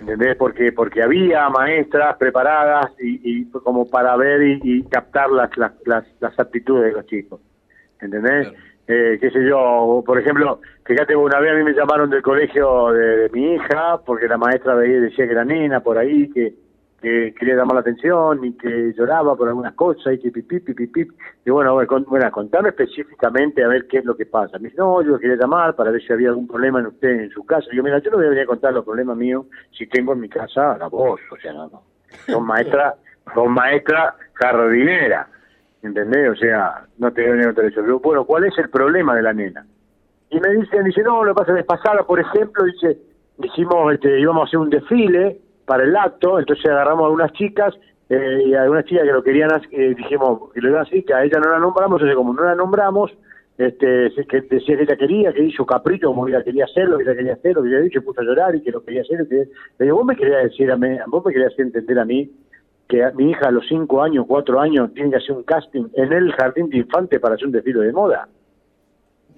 [0.00, 0.36] ¿Entendés?
[0.36, 5.72] Porque porque había maestras preparadas y, y como para ver y, y captar las, las,
[5.86, 7.40] las, las aptitudes de los chicos.
[8.00, 8.48] ¿Entendés?
[8.86, 12.90] Eh, qué sé yo, por ejemplo, fíjate, una vez a mí me llamaron del colegio
[12.92, 16.54] de, de mi hija porque la maestra veía, decía que era nena por ahí, que,
[17.00, 20.86] que quería llamar la atención y que lloraba por algunas cosas y que pipí, pipí,
[20.88, 21.08] pipí.
[21.44, 24.58] Y bueno, bueno, con- bueno, contame específicamente a ver qué es lo que pasa.
[24.58, 27.30] Me dice, no, yo quería llamar para ver si había algún problema en usted, en
[27.30, 27.68] su casa.
[27.72, 30.12] Y yo, mira, yo no voy a venir a contar los problemas míos si tengo
[30.12, 31.82] en mi casa a la voz, o sea, no, no.
[32.26, 32.94] Son maestras,
[33.32, 35.28] son maestras jardineras,
[35.82, 36.30] ¿entendés?
[36.30, 37.86] O sea, no te voy a venir a contar eso.
[37.86, 39.64] Yo, bueno, ¿cuál es el problema de la nena?
[40.30, 42.98] Y me dicen, dice, no, lo que pasa es pasada, por ejemplo, dice,
[43.38, 47.74] dijimos, este, íbamos a hacer un desfile para el acto, entonces agarramos a algunas chicas
[48.08, 51.04] eh, y a algunas chicas que lo querían, eh, dijimos que lo iban a hacer,
[51.04, 53.12] que a ella no la nombramos, entonces como no la nombramos,
[53.58, 57.14] este, que decía que ella quería, que hizo capricho, como ella quería hacerlo, que ella
[57.14, 59.26] quería hacerlo, que ella dicho, puso a llorar y que lo quería hacer.
[59.30, 62.30] Le digo, vos me querías decir a mí, vos me querías entender a mí
[62.88, 66.12] que mi hija a los cinco años, cuatro años, tiene que hacer un casting en
[66.12, 68.26] el jardín de infante para hacer un desfile de moda.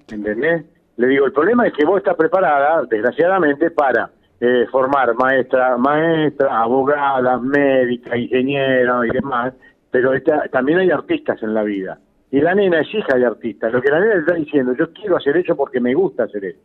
[0.09, 0.63] ¿entendés?
[0.95, 4.11] Le digo, el problema es que vos estás preparada, desgraciadamente, para
[4.41, 9.53] eh, formar maestra, maestra, abogadas, médicas, ingenieros y demás,
[9.91, 11.99] pero esta- también hay artistas en la vida.
[12.31, 13.71] Y la nena es hija de artistas.
[13.71, 16.43] Lo que la nena le está diciendo, yo quiero hacer eso porque me gusta hacer
[16.45, 16.59] eso.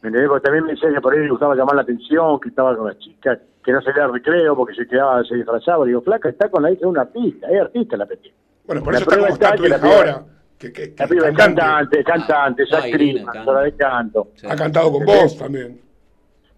[0.00, 0.28] ¿Me entendés?
[0.28, 2.86] Porque también me decía que por ahí le gustaba llamar la atención, que estaba con
[2.86, 5.84] las chicas, que no salía al recreo porque se quedaba, se disfrazaba.
[5.84, 8.34] Le digo, flaca, está con la hija de un artista, es artista la pequeña.
[8.64, 10.22] Bueno, por La eso está está está tu la ahora.
[10.56, 14.28] Que, que, que La piba es cantante, cantante, es actriz, actora de canto.
[14.48, 15.80] Ha cantado con vos también.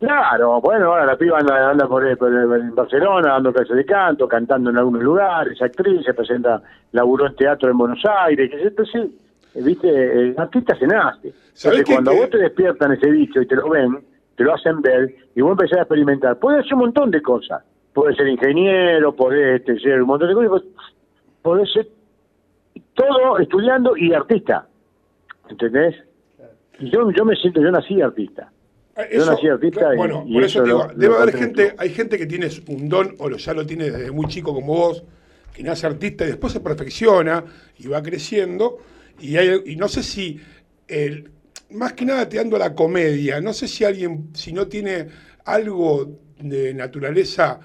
[0.00, 4.26] Claro, bueno, ahora la piba anda, anda por, por- en Barcelona, dando clases de canto,
[4.26, 6.62] cantando en algunos lugares, es actriz, se presenta,
[6.92, 9.08] laburó en teatro en Buenos Aires, que entonces,
[9.54, 11.34] eh, viste, el artista se nace.
[11.52, 13.98] ¿Sabés Entonces, qué- cuando vos te despiertan ese bicho y te lo ven,
[14.36, 17.62] te lo hacen ver, y vos empezás a experimentar, puede ser un montón de cosas,
[17.92, 20.68] puede ser ingeniero, puede este, ser un montón de cosas,
[21.42, 21.86] puede ser
[22.94, 24.66] todo estudiando y artista,
[25.50, 25.94] ¿entendés?
[26.78, 28.50] Yo, yo me siento, yo nací artista.
[29.10, 31.20] Yo Eso- nací artista y- bueno, y por eso eso te digo, lo- debe lo
[31.20, 34.26] haber gente, hay gente que tiene un don o lo, ya lo tiene desde muy
[34.26, 35.04] chico como vos,
[35.54, 37.44] que nace artista y después se perfecciona
[37.78, 38.78] y va creciendo.
[39.20, 40.40] Y, hay- y no sé si,
[40.88, 41.30] el,
[41.70, 45.06] más que nada te ando a la comedia, no sé si alguien, si no tiene
[45.44, 47.60] algo de naturaleza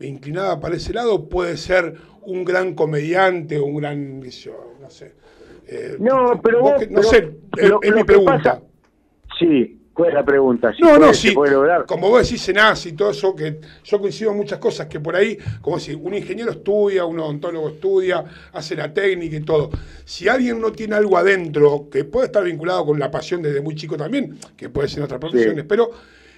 [0.00, 5.12] inclinada para ese lado, puede ser un gran comediante o un gran, yo, no sé.
[5.66, 8.36] Eh, No, pero vos vos- que- no pero sé, es, lo- es lo mi pregunta.
[8.42, 8.62] pasa-
[9.38, 10.72] Sí, ¿cuál es la pregunta?
[10.74, 11.32] Si No, puede- no, sí.
[11.34, 11.86] lograr.
[11.86, 15.00] Como vos decís, se nace y todo eso, que yo coincido en muchas cosas, que
[15.00, 19.70] por ahí, como si un ingeniero estudia, un odontólogo estudia, hace la técnica y todo.
[20.04, 23.74] Si alguien no tiene algo adentro, que puede estar vinculado con la pasión desde muy
[23.74, 25.90] chico también, que puede ser en otras profesiones, pero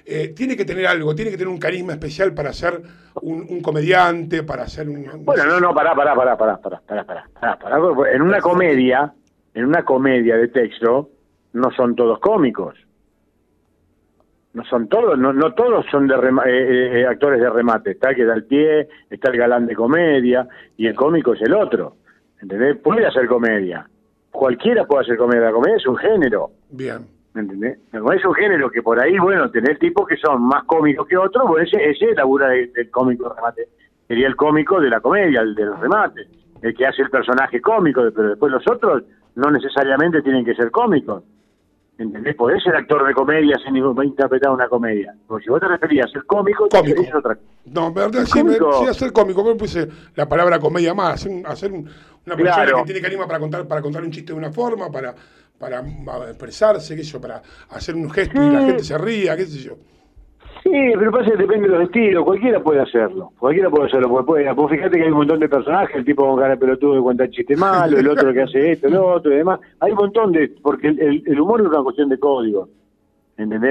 [0.04, 2.80] eh, tiene que tener algo, tiene que tener un carisma especial para ser
[3.22, 5.24] un, un comediante, para ser un...
[5.24, 9.12] Bueno, no, no, pará, pará, pará, pará, pará, pará, pará, pará, pará, En una comedia,
[9.54, 11.10] en una comedia de texto,
[11.54, 12.76] no son todos cómicos.
[14.56, 17.90] No son todos, no, no todos son de rema- eh, eh, actores de remate.
[17.90, 21.42] Está el que da el pie, está el galán de comedia, y el cómico es
[21.42, 21.96] el otro.
[22.40, 22.78] ¿Entendés?
[22.78, 23.86] Puede hacer comedia.
[24.30, 25.42] Cualquiera puede hacer comedia.
[25.44, 26.52] La comedia es un género.
[26.70, 27.06] Bien.
[27.34, 27.78] ¿Me entendés?
[27.92, 31.06] La comedia es un género que por ahí, bueno, tener tipos que son más cómicos
[31.06, 33.68] que otros, bueno, ese, ese es labura de- del cómico remate.
[34.08, 36.28] Sería el cómico de la comedia, el de los remates.
[36.62, 39.02] El que hace el personaje cómico, pero después los otros
[39.34, 41.24] no necesariamente tienen que ser cómicos.
[41.98, 42.34] ¿Entendés?
[42.36, 45.14] Podés ser actor de comedia sin ningún, interpretar una comedia.
[45.26, 48.42] Porque si vos te referías a ser cómico, te referís a otra No, verdad, sí,
[48.44, 48.80] me, cómico.
[48.84, 51.88] sí, hacer cómico, me puse la palabra comedia más, hacer, un- hacer un-
[52.26, 52.78] una persona Claro.
[52.78, 55.14] que tiene carisma para contar, para contar un chiste de una forma, para,
[55.58, 55.80] para
[56.28, 57.40] expresarse, qué sé yo, para
[57.70, 59.76] hacer un gesto y la gente se ría, qué sé yo.
[60.66, 64.26] Sí, pero pasa que depende de los estilos, cualquiera puede hacerlo, cualquiera puede hacerlo, porque
[64.26, 66.94] puede, vos fíjate que hay un montón de personajes, el tipo con cara de pelotudo
[66.94, 69.98] que cuenta chiste malo, el otro que hace esto, el otro y demás, hay un
[69.98, 72.68] montón de, porque el, el- el humor es una cuestión de código,
[73.36, 73.70] ¿entendés?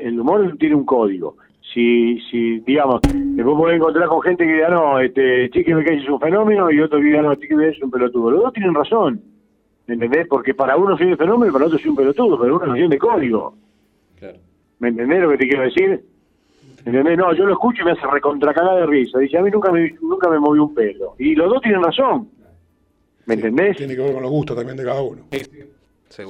[0.00, 1.36] El, el humor tiene un código,
[1.72, 3.00] si, si digamos,
[3.44, 6.80] vos podés encontrar con gente que diga, no, este, Chiqui me es un fenómeno, y
[6.80, 9.20] otro que diga, no, Chiqui me es un pelotudo, los dos tienen razón,
[9.86, 10.26] ¿entendés?
[10.26, 12.66] Porque para uno soy un fenómeno y para otro soy un pelotudo, pero es una
[12.66, 13.54] cuestión de código.
[14.80, 16.00] ¿Me entendés lo que te quiero decir?
[16.84, 17.16] ¿Entendés?
[17.16, 19.18] No, yo lo escucho y me hace recontracagar de risa.
[19.18, 21.14] Dice, a mí nunca me, nunca me movió un pelo.
[21.18, 22.28] Y los dos tienen razón.
[23.26, 23.76] ¿Me entendés?
[23.76, 25.22] Tiene que ver con los gustos también de cada uno.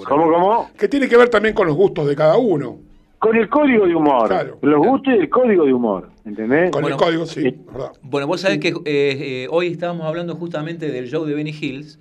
[0.08, 0.70] ¿Cómo, cómo?
[0.78, 2.78] Que tiene que ver también con los gustos de cada uno.
[3.18, 4.26] con el código de humor.
[4.28, 4.58] Claro.
[4.62, 6.70] Los guste el código de humor, ¿entendés?
[6.72, 6.96] Con Bueno.
[6.96, 7.92] el código, sí, verdad.
[8.02, 12.00] Bueno, vos sabés que eh, eh, hoy estábamos hablando justamente del show de Benny Hills,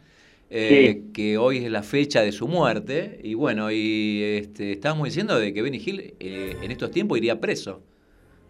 [0.49, 5.37] eh, que hoy es la fecha de su muerte, y bueno, y este, estábamos diciendo
[5.39, 7.81] de que Benny Hill eh, en estos tiempos iría preso.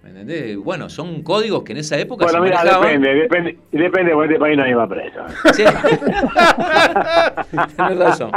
[0.03, 0.57] ¿Me entendés?
[0.57, 2.87] Bueno, son códigos que en esa época Bueno, se mira, manejaban.
[3.01, 5.19] depende, depende, depende, porque este país nadie va preso.
[5.53, 5.63] Sí.
[7.77, 8.31] Tenés razón.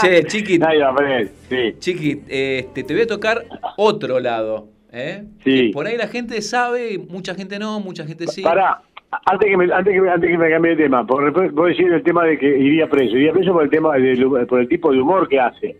[0.00, 1.74] Che, Chiqui, Nadie va preso, sí.
[1.78, 3.44] Chiqui, este, te voy a tocar
[3.76, 4.68] otro lado.
[4.92, 5.24] ¿eh?
[5.44, 5.70] Sí.
[5.72, 8.42] Por ahí la gente sabe, mucha gente no, mucha gente sí.
[8.42, 8.80] Pará,
[9.26, 11.86] antes que me, antes que me, antes que me cambie de tema, por, vos decís
[11.90, 13.16] el tema de que iría preso.
[13.16, 15.76] Iría preso por el tema del- por el tipo de humor que hace.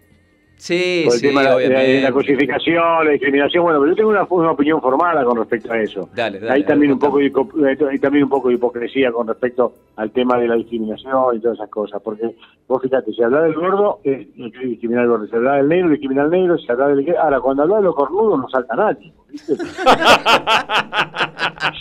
[0.63, 3.65] Sí, Por el sí, tema de la, de la cosificación, la discriminación.
[3.65, 6.11] Bueno, pero yo tengo una, una opinión formada con respecto a eso.
[6.15, 9.11] Dale, dale, hay dale, también un poco de, hipo- hay también un poco de hipocresía
[9.11, 12.03] con respecto al tema de la discriminación y todas esas cosas.
[12.03, 12.35] Porque
[12.69, 15.27] vos fíjate, si habla del gordo, eh, no quiere discriminar al gordo.
[15.29, 16.59] Si habla del negro, discrimina al negro.
[16.59, 17.17] Si habla del...
[17.17, 19.15] Ahora, cuando habla de los cornudos, no salta nadie.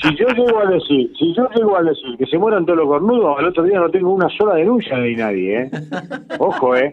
[0.01, 2.87] si yo llego a decir, si yo llego a decir que se mueran todos los
[2.87, 5.71] cornudos, al otro día no tengo una sola denuncia de nadie, ¿eh?
[6.39, 6.91] Ojo, ¿eh?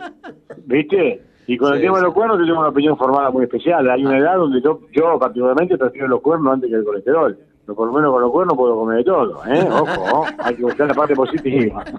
[0.66, 1.20] ¿Viste?
[1.46, 3.88] Y con el Sí, tema de los cuernos yo tengo una opinión formada muy especial.
[3.88, 7.38] Hay una edad donde yo, yo particularmente prefiero los cuernos antes que el colesterol.
[7.66, 9.68] Pero por lo menos con los cuernos puedo comer de todo, ¿eh?
[9.70, 11.84] Ojo, hay que buscar la parte positiva.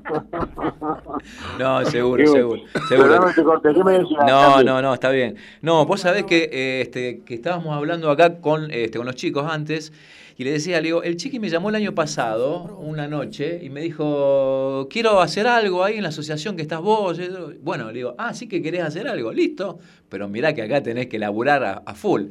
[1.59, 2.61] No, seguro, seguro.
[2.87, 3.09] seguro.
[3.09, 3.73] Perdóname, te corté.
[3.73, 4.25] ¿Qué me decías?
[4.25, 5.35] No, no, no, está bien.
[5.61, 9.45] No, vos sabés que, eh, este, que estábamos hablando acá con, este, con los chicos
[9.49, 9.91] antes
[10.39, 13.69] y le decía, le digo, el chiqui me llamó el año pasado, una noche, y
[13.69, 17.19] me dijo, quiero hacer algo ahí en la asociación que estás vos.
[17.61, 21.07] Bueno, le digo, ah, sí que querés hacer algo, listo, pero mirá que acá tenés
[21.07, 22.25] que laburar a, a full.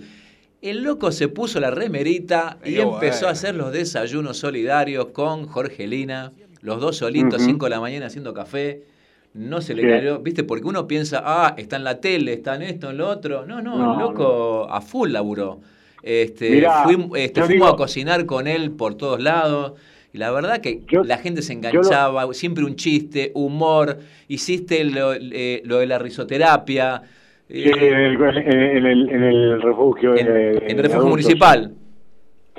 [0.63, 6.33] El loco se puso la remerita y empezó a hacer los desayunos solidarios con Jorgelina,
[6.61, 7.51] los dos solitos, Ujú.
[7.51, 8.83] 5 de la mañana haciendo café.
[9.35, 10.45] No se le cayó, ¿viste?
[10.45, 13.45] Porque uno piensa, ah, está en la tele, está en esto, en lo otro.
[13.45, 15.61] No, no, No, el loco a full laburó.
[16.09, 19.73] Este, Mirá, fuim- este, fuimos digo- a cocinar con él por todos lados.
[20.13, 23.99] Y la verdad que Yo- la gente se lo- enganchaba, siempre un chiste, humor.
[24.29, 27.03] Hiciste lo, eh, lo de la risoterapia.
[27.49, 30.13] Eh, en el, en el, en el refugio.
[30.17, 31.11] en, en de refugio adultos.
[31.11, 31.73] municipal.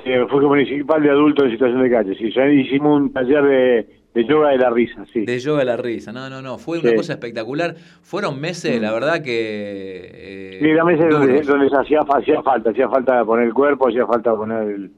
[0.03, 2.15] Sí, el refugio municipal de adultos en situación de calle.
[2.18, 3.88] Sí, ya hicimos un taller de,
[4.18, 5.26] de yoga de la risa, sí.
[5.26, 6.11] De yoga a la risa.
[6.11, 6.57] No, no, no.
[6.57, 6.95] Fue una Sí.
[6.95, 7.76] cosa espectacular.
[8.02, 9.99] Fueron meses, la verdad que.
[10.14, 14.35] eh, Sí, mesa donde, donde hacía, hacía falta, hacía falta poner el cuerpo, hacía falta
[14.35, 14.91] poner el,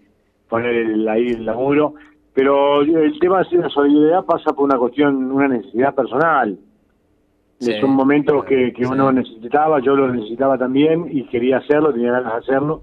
[0.48, 1.96] poner el, ahí el laburo.
[2.34, 6.58] Pero el tema de la solidaridad pasa por una cuestión, una necesidad personal.
[7.60, 7.74] Sí.
[7.82, 8.90] Son momentos que, que Sí.
[8.90, 12.82] uno necesitaba, yo lo necesitaba también y quería hacerlo, tenía ganas de hacerlo.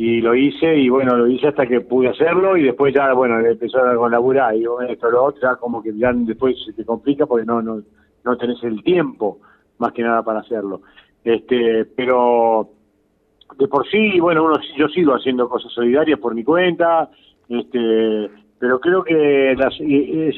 [0.00, 3.40] Y lo hice, y bueno, lo hice hasta que pude hacerlo, y después ya, bueno,
[3.40, 6.84] empezó con laburar, y bueno, esto, lo otro, ya como que ya después se te
[6.84, 7.82] complica porque no, no,
[8.24, 9.40] no tenés el tiempo,
[9.78, 10.82] más que nada, para hacerlo.
[11.24, 12.68] Este, pero
[13.58, 17.10] de por sí, bueno, uno, yo sigo haciendo cosas solidarias por mi cuenta,
[17.48, 18.30] este,
[18.60, 20.30] pero creo que las, y-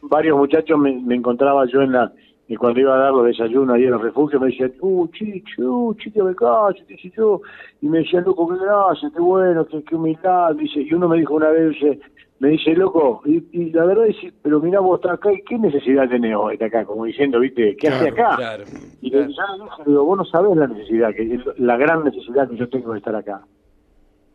[0.00, 2.10] varios muchachos me encontraba yo en la
[2.48, 5.94] y cuando iba a dar los desayunos ahí en los refugios me decían, uh, chicho,
[5.98, 7.42] chicho, me callo,
[7.82, 11.18] y me decía, loco, qué gracias, qué bueno, qué, qué humildad, dice, y uno me
[11.18, 12.00] dijo una vez, dice,
[12.40, 15.58] me dice, loco, y, y la verdad dice, pero mira vos estás acá, ¿y qué
[15.58, 16.86] necesidad tenés hoy de acá?
[16.86, 18.36] Como diciendo, viste, ¿qué hace acá?
[18.36, 18.64] Claro.
[19.02, 22.48] Y le, ya le dije, digo, vos no sabés la necesidad, que la gran necesidad
[22.48, 23.42] que yo tengo de estar acá.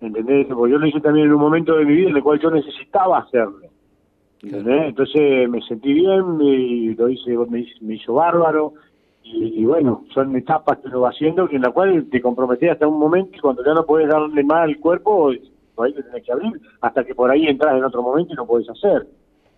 [0.01, 0.45] ¿Entendés?
[0.47, 2.51] Porque yo lo hice también en un momento de mi vida en el cual yo
[2.51, 3.72] necesitaba hacerlo.
[4.43, 4.89] ¿Entendés?
[4.89, 8.73] Entonces me sentí bien y lo hice, me, me hizo bárbaro.
[9.25, 12.87] Y, bueno, son etapas que uno va haciendo que en la cual te comprometés hasta
[12.87, 15.31] un momento y cuando ya no puedes darle más al cuerpo,
[15.73, 18.35] por ahí te tenés que abrir, hasta que por ahí entras en otro momento y
[18.35, 19.07] no puedes hacer.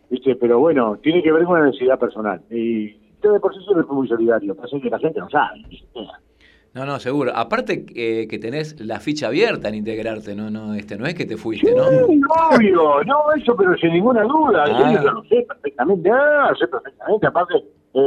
[0.09, 0.35] ¿Viste?
[0.35, 2.41] Pero bueno, tiene que ver con la necesidad personal.
[2.51, 5.63] Y yo de por sí fui muy solidario, pasa que la gente no sabe.
[5.67, 5.99] ¿viste?
[6.75, 7.31] No, no, seguro.
[7.33, 11.25] Aparte eh, que tenés la ficha abierta en integrarte, no, no, este, no es que
[11.25, 11.85] te fuiste, ¿no?
[11.85, 12.21] Sí,
[12.51, 14.65] obvio, no, eso, pero sin ninguna duda.
[14.67, 15.01] Ah.
[15.01, 17.27] Yo lo sé perfectamente, ah, lo sé perfectamente.
[17.27, 17.99] Aparte, eh,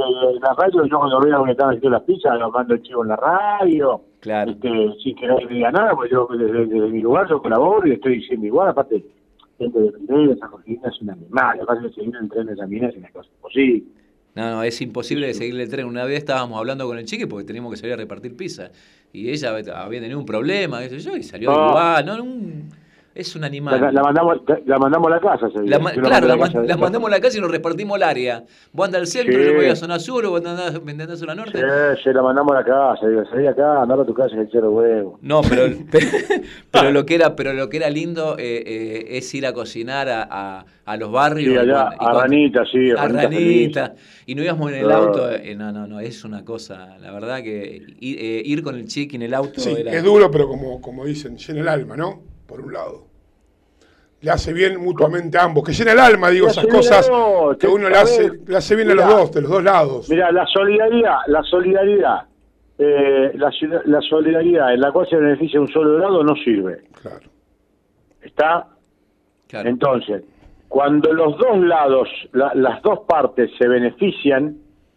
[0.43, 3.09] la radio, yo cuando veo que estaban haciendo las pizzas, lo mando el chivo en
[3.09, 4.03] la radio.
[4.21, 4.51] Claro.
[4.51, 4.69] Este,
[5.03, 8.17] sin que nadie diga nada, pues yo desde, desde mi lugar yo colaboro y estoy
[8.17, 8.69] diciendo igual.
[8.69, 9.03] Aparte,
[9.57, 11.59] gente de primera, esa cosita es una animal.
[11.59, 13.85] Que seguir el tren de esa mina es una cosa imposible.
[14.39, 15.85] No, no, es imposible de seguirle el tren.
[15.87, 18.71] Una vez estábamos hablando con el chique porque teníamos que salir a repartir pizza.
[19.13, 22.01] Y ella había tenido un problema, qué sé yo, y salió Ah.
[22.03, 22.07] igual.
[22.07, 22.69] No, un-
[23.19, 23.81] Es un animal.
[23.81, 25.49] La, la mandamos, la mandamos a la casa.
[25.49, 25.77] ese día.
[25.77, 27.97] La claro, la, a man- casa de- la mandamos a la casa y nos repartimos
[27.97, 28.45] el área.
[28.73, 29.45] Vos andás al centro, Sí.
[29.45, 31.59] yo voy a zona sur, o vos andás, me andás a zona norte.
[31.59, 33.09] Sí, sí, la mandamos a la casa.
[33.09, 35.19] Digo, salí acá, andar a tu casa y echar huevo.
[35.21, 35.67] No, pero,
[36.71, 40.09] pero lo que era, pero lo que era lindo eh, eh, es ir a cocinar
[40.09, 41.49] a, a- a los barrios.
[41.49, 43.95] Sí, y allá, con- a Ranita, sí, a Ranita Ranita.
[44.27, 44.95] Y nos íbamos en el No.
[44.95, 45.31] auto.
[45.33, 46.97] eh, no, no, no, es una cosa.
[47.01, 49.93] La verdad que ir, eh, ir con el chiqui en el auto Sí, era.
[49.93, 52.23] es duro, pero como, como dicen, llena el alma, ¿no?
[52.47, 53.08] Por un lado.
[54.21, 55.63] Le hace bien mutuamente a ambos.
[55.65, 57.11] Que llena el alma, digo, Le esas cosas
[57.61, 60.11] que uno le hace, le hace bien a los dos, de los dos lados.
[60.11, 62.23] Mira, la solidaridad, la solidaridad,
[62.79, 63.51] eh, la,
[63.85, 66.83] la solidaridad en la cual se beneficia un solo lado no sirve.
[67.01, 67.29] Claro.
[68.23, 68.67] ¿Está?
[69.49, 69.69] Claro.
[69.69, 70.25] Entonces,
[70.69, 74.57] cuando los dos lados, la- las dos partes se benefician,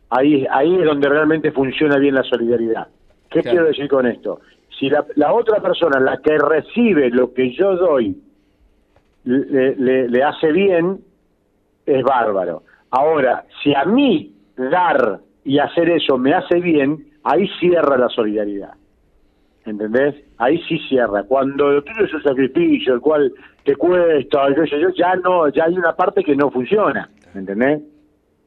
[0.10, 2.88] ahí, ahí es donde realmente funciona bien la solidaridad.
[3.30, 3.56] ¿Qué Claro.
[3.56, 4.41] quiero decir con esto?
[4.80, 8.18] Si la, la otra persona, la que recibe lo que yo doy,
[9.23, 10.99] le, le- le hace bien,
[11.85, 12.64] es bárbaro.
[12.89, 18.73] Ahora, si a mí dar y hacer eso me hace bien, ahí cierra la solidaridad.
[19.65, 20.15] ¿Entendés?
[20.38, 21.23] Ahí sí cierra.
[21.23, 23.31] Cuando lo tuyo es un sacrificio, el cual
[23.64, 27.10] te cuesta, sé yo, ya no, ya hay una parte que no funciona.
[27.35, 27.81] ¿Entendés?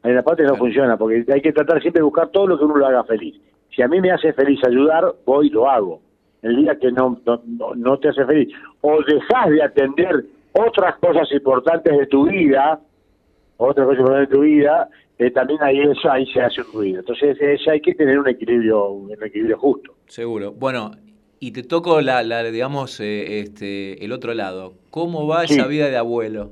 [0.02, 2.58] Hay una parte que no funciona, porque hay que tratar siempre de buscar todo lo
[2.58, 3.40] que uno lo haga feliz.
[3.74, 6.00] Si a mí me hace feliz ayudar, voy y lo hago.
[6.42, 8.52] El día que no, no, no- no te hace feliz,
[8.82, 10.24] o dejas de atender
[10.54, 12.80] otras cosas importantes de tu vida,
[13.56, 17.00] otras cosas importantes de tu vida, eh, también ahí eso ahí se hace un ruido.
[17.00, 19.94] Entonces es- hay que tener un equilibrio, un equilibrio justo.
[20.06, 20.52] Seguro.
[20.52, 20.90] Bueno,
[21.40, 24.74] y te toco la, la digamos, eh, este, el otro lado.
[24.90, 25.54] ¿Cómo va Sí.
[25.54, 26.50] esa vida de abuelo?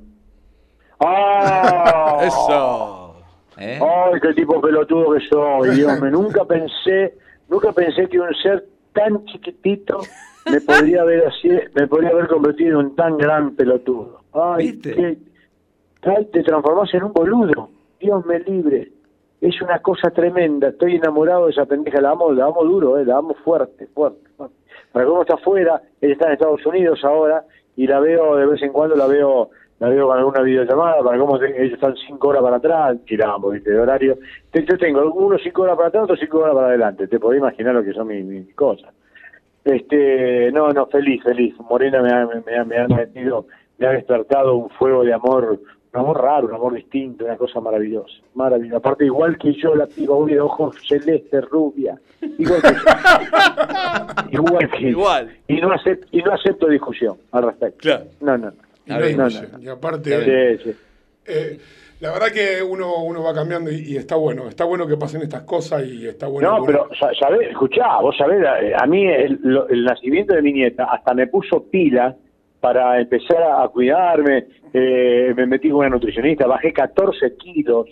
[1.01, 2.19] ¡Ah!
[2.27, 3.17] Eso.
[3.59, 3.79] ¿Eh?
[3.81, 5.77] ¡Ay, qué tipo pelotudo que soy!
[5.77, 7.15] Dios mío, nunca pensé,
[7.49, 10.01] nunca pensé que un ser tan chiquitito
[10.51, 14.21] me podría haber así, me podría haber convertido en un tan gran pelotudo.
[14.33, 14.81] ¡Ay,
[16.03, 17.69] ay, te transformás en un boludo!
[18.01, 18.91] Dios me libre.
[19.41, 20.69] Es una cosa tremenda.
[20.69, 22.01] Estoy enamorado de esa pendeja.
[22.01, 24.57] La amo, la amo duro, eh, la amo fuerte, fuerte, fuerte.
[24.93, 27.45] Para cómo está afuera, ella está en Estados Unidos ahora
[27.77, 29.51] y la veo de vez en cuando, la veo
[29.83, 33.73] la veo con alguna videollamada, para cómo ellos están cinco horas para atrás, tiramos, ¿viste?
[33.73, 34.17] De horario.
[34.55, 37.09] Yo tengo unos cinco horas para atrás, otros cinco horas para adelante.
[37.09, 38.95] Te podés imaginar lo que son mis, mis cosas.
[39.65, 41.55] Este, no, no, feliz, feliz.
[41.69, 43.47] Morena me ha, me, ha, me ha metido,
[43.79, 45.61] me ha despertado un fuego de amor,
[45.95, 48.79] un amor raro, un amor distinto, una cosa maravillosa, maravillosa.
[48.79, 51.97] Aparte, igual que yo, la piba, de ojos celeste, rubia,
[52.39, 52.81] igual que yo.
[54.33, 55.37] igual que Igual.
[55.47, 57.79] Y no, acepto, y no acepto discusión al respecto.
[57.83, 58.05] Claro.
[58.21, 58.53] No, no.
[58.85, 59.61] No no, no.
[59.61, 60.77] y aparte, Sí, sí.
[61.27, 61.59] eh,
[62.03, 64.49] la verdad que uno, uno va cambiando y, y está bueno.
[64.49, 66.49] Está bueno que pasen estas cosas y está bueno.
[66.49, 67.49] No, uno- pero, sa- ¿sabés?
[67.51, 69.39] Escuchá, vos sabés, eh, a mí el,
[69.71, 72.15] el nacimiento de mi nieta hasta me puso pila
[72.61, 74.47] para empezar a, cuidarme.
[74.75, 77.87] eh, me metí con una nutricionista, bajé 14 kilos,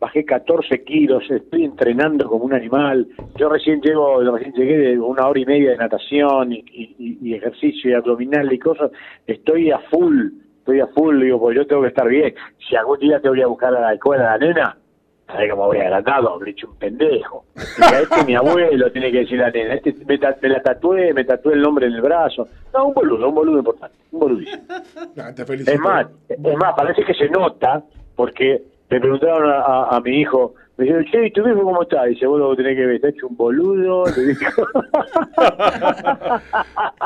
[0.00, 3.06] bajé 14 kilos, estoy entrenando como un animal.
[3.36, 7.18] Yo recién llego, recién llegué de una hora y media de natación y, y- y-
[7.30, 8.90] y ejercicio y abdominal y cosas.
[9.26, 10.28] Estoy a full,
[10.64, 12.34] estoy a full, digo, pues yo tengo que estar bien.
[12.66, 14.76] Si algún día te voy a buscar a la escuela a la nena,
[15.26, 16.40] ¿sabes cómo voy agrandado?
[16.42, 17.44] Le hecho un pendejo.
[17.76, 19.74] Diga, este es mi abuelo, tiene que decir la nena.
[19.74, 22.48] Este, me, me la tatué, me tatué el nombre en el brazo.
[22.72, 24.62] No, un boludo, un boludo importante, un boludísimo.
[25.16, 25.70] Nah, te felicito.
[25.70, 27.82] Es más, es más, parece que se nota,
[28.16, 31.82] porque me preguntaron a, a- a mi hijo, me dijeron, che, ¿y tu viejo cómo
[31.82, 32.04] está?
[32.04, 34.04] Dice, vos lo tenés que ver, está hecho un boludo.
[34.16, 34.66] Le dijo.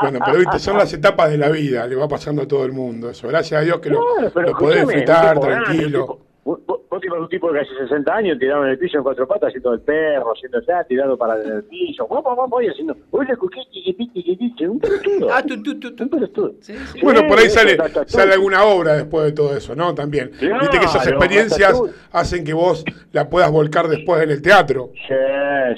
[0.01, 2.71] Bueno, pero viste, son las etapas de la vida, le va pasando a todo el
[2.71, 3.27] mundo eso.
[3.27, 6.01] Gracias a Dios que lo, lo podés disfrutar grande, tranquilo.
[6.01, 6.79] tipo- Vos, vos-
[7.19, 9.81] un tipo que hace 60 años tirado en el piso en cuatro patas, haciendo el
[9.81, 14.65] perro, haciendo allá, tirado para el piso, vamos, vamos, voy haciendo, oye, cuquiti, quipiti, quipiti,
[14.65, 15.27] un pelotudo.
[15.31, 16.03] Ah, tú, tú, tú, tú.
[16.03, 16.53] Un pelotudo.
[16.61, 16.99] Sí, sí.
[17.01, 19.93] Bueno, por ahí sale, sale alguna obra después de todo eso, ¿no?
[19.93, 20.31] También.
[20.39, 24.91] Claro, Viste que esas experiencias hacen que vos la puedas volcar después en el teatro.
[25.07, 25.15] Sí,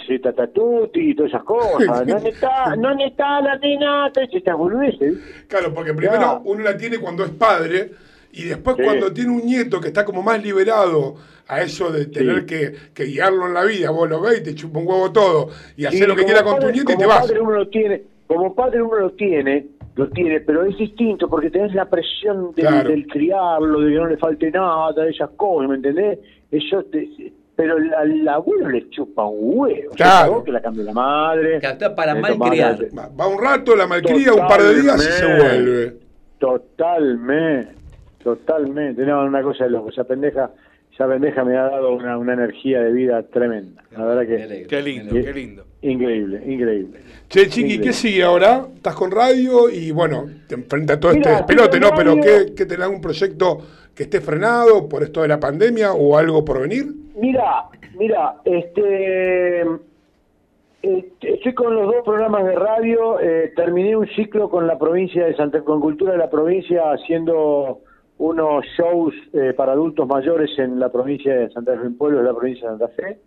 [0.07, 2.07] sí, tatatuti y todas esas cosas.
[2.07, 5.45] No está, no está la nena, te boludeces.
[5.47, 7.91] Claro, porque primero uno la tiene cuando es padre
[8.33, 8.83] y después Sí.
[8.83, 11.15] cuando tiene un nieto que está como más liberado
[11.47, 12.45] a eso de tener Sí.
[12.45, 15.49] que, que guiarlo en la vida, vos lo ves y te chupa un huevo todo
[15.75, 17.21] y hacer Sí, lo que quiera con tu padre- nieto y te como vas.
[17.27, 21.49] padre uno lo tiene, como padre uno lo tiene, lo tiene, pero es distinto porque
[21.49, 22.89] tenés la presión del, Claro.
[22.89, 26.19] del criarlo, de que no le falte nada, de esas cosas, ¿me entendés?
[26.49, 27.09] Eso te-
[27.53, 29.91] pero al, abuelo le chupa un huevo.
[29.95, 30.43] Claro.
[30.43, 31.59] Que la cambie la madre.
[31.59, 32.87] Que actúa para malcriar.
[32.97, 35.97] Va, va un rato, la malcría, un par de días y se vuelve.
[36.39, 37.75] Totalmente,
[38.23, 39.05] totalmente.
[39.05, 39.89] No, una cosa de loco.
[39.89, 40.51] Esa pendeja
[40.93, 43.81] esa pendeja me ha dado una, una energía de vida tremenda.
[43.91, 45.65] La verdad que Qué lindo, qué lindo.
[45.81, 46.99] increíble, increíble.
[47.29, 47.85] Che, Chiqui, Increíble.
[47.87, 48.65] ¿qué sigue ahora?
[48.75, 51.91] Estás con radio y bueno, te enfrenta a todo Mira, este estoy ¿no?
[51.95, 52.15] Pero.
[52.17, 53.59] ¿qué, qué te da un proyecto
[53.95, 56.87] que esté frenado por esto de la pandemia o algo por venir?
[57.15, 57.67] Mira,
[57.97, 63.19] mira, este, eh, estoy con los dos programas de radio.
[63.21, 67.79] eh, terminé un ciclo con la provincia de Santa, con Cultura de la provincia, haciendo
[68.21, 72.27] unos shows eh, para adultos mayores en la provincia de Santa Fe, en pueblos de
[72.27, 73.19] la provincia de Santa Fe.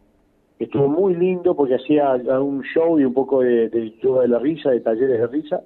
[0.61, 4.39] Estuvo muy lindo porque hacía un show y un poco de, de yoga de la
[4.39, 5.63] risa, de talleres de risa.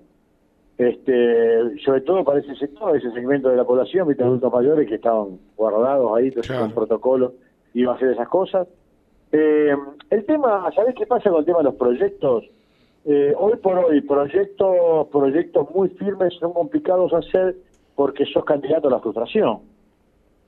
[0.78, 4.24] Este, sobre todo para ese sector, ese segmento de la población, ¿viste?
[4.24, 7.34] adultos mayores que estaban guardados ahí, entonces con protocolo,
[7.74, 8.66] iba a hacer esas cosas.
[9.30, 9.76] Eh,
[10.08, 12.44] el tema, ¿sabés qué pasa con el tema de los proyectos?
[13.04, 17.56] Eh, hoy por hoy, proyectos, proyectos muy firmes son complicados hacer
[17.98, 19.58] porque sos candidato a la frustración.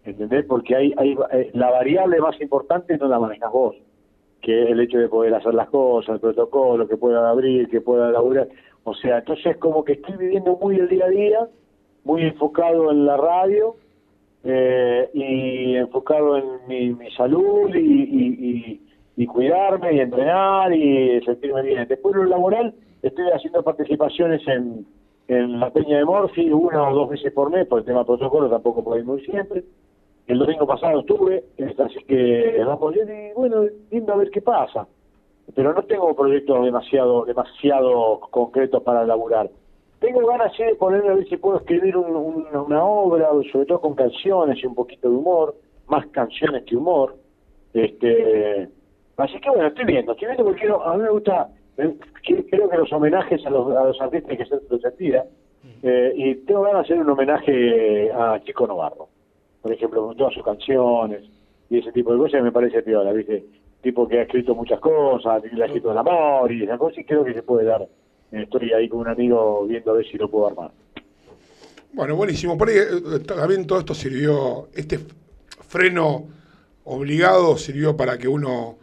[0.05, 0.45] ¿Entendés?
[0.47, 0.95] Porque hay,
[1.33, 3.75] eh, la variable más importante no la manejas vos,
[4.41, 7.81] que es el hecho de poder hacer las cosas, el protocolo, que puedan abrir, que
[7.81, 8.47] puedan laburar.
[8.85, 11.49] O sea, entonces como que estoy viviendo muy el día a día,
[12.05, 13.75] muy enfocado en la radio
[14.45, 18.81] eh, y enfocado en mi, mi salud y, y, y-
[19.17, 21.87] y cuidarme y entrenar y sentirme bien.
[21.89, 22.73] Después lo laboral,
[23.03, 24.87] estoy haciendo participaciones en,
[25.29, 28.49] en la Peña de Morphy una o dos veces por mes, por el tema protocolo
[28.51, 29.65] tampoco puedo ir siempre.
[30.27, 31.45] El domingo pasado estuve,
[31.79, 34.87] así que vamos bien y bueno, viendo a ver qué pasa.
[35.55, 39.51] Pero no tengo proyectos demasiado demasiado concretos para laburar.
[39.99, 43.67] Tengo ganas sí, de ponerme a ver si puedo escribir un- un- una obra, sobre
[43.67, 45.55] todo con canciones y un poquito de humor,
[45.89, 47.17] más canciones que humor.
[47.75, 48.69] Este,
[49.17, 52.77] así que bueno, estoy viendo, estoy viendo porque quiero- a mí me gusta, creo que
[52.77, 55.25] los homenajes a los, a los artistas hay que ser de sentida,
[55.83, 59.09] eh, y tengo ganas de hacer un homenaje a Chico Novarro,
[59.63, 61.23] por ejemplo, con todas sus canciones
[61.71, 63.45] y ese tipo de cosas me parece piola, ¿viste?
[63.81, 67.05] Tipo que ha escrito muchas cosas, le ha escrito el amor y esas cosas, y
[67.05, 67.83] creo que se puede dar.
[67.83, 70.73] Eh, Estoy ahí con un amigo viendo a ver si lo puedo armar.
[71.93, 72.59] Bueno, buenísimo.
[72.59, 74.99] Por ahí eh, también todo esto sirvió, este
[75.69, 76.27] freno
[76.85, 78.80] obligado sirvió para que uno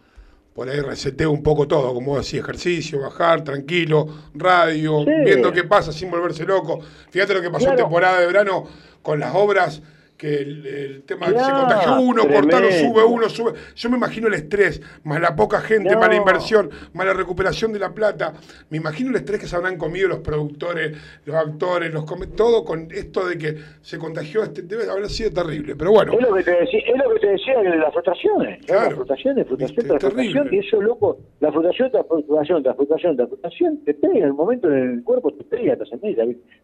[0.57, 5.11] por ahí resetee un poco todo, como decís, ejercicio, bajar, tranquilo, radio, Sí.
[5.23, 6.79] viendo qué pasa sin volverse loco.
[7.11, 8.63] Fíjate lo que pasó en temporada de verano
[9.03, 9.83] con las obras,
[10.17, 12.93] que el, el tema de que se contagió uno, cortaron, tremendo.
[12.93, 13.51] sube uno, sube.
[13.75, 15.99] Yo me imagino el estrés, más la poca gente, No.
[15.99, 18.33] más la inversión, más la recuperación de la plata.
[18.71, 22.65] Me imagino el estrés que se habrán comido los productores, los actores, los come- todo
[22.65, 25.75] con esto de que se contagió, este, debe haber sido terrible.
[25.75, 28.65] Pero bueno, Es lo que te decía, es lo que te decía de las frustraciones.
[28.65, 28.85] Claro.
[28.85, 33.15] Las frustraciones, frustración Es tras frustración, y eso loco, la frustración tras frustración, tras frustración,
[33.15, 36.17] tras frustración, te pega, en el momento en el cuerpo te pega, te sentís.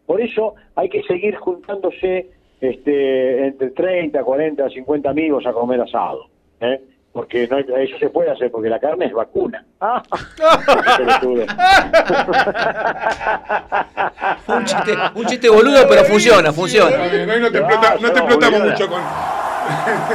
[0.06, 6.26] Por eso hay que seguir juntándose este, entre 30, 40, 50 amigos a comer asado.
[6.60, 6.80] ¿eh?
[7.12, 9.64] Porque no hay- eso se puede hacer, porque la carne es vacuna.
[9.80, 10.02] Ah.
[14.48, 16.96] Un chiste, un chiste boludo, pero funciona, funciona.
[16.96, 19.00] No te, explota- no explotamos mucho con,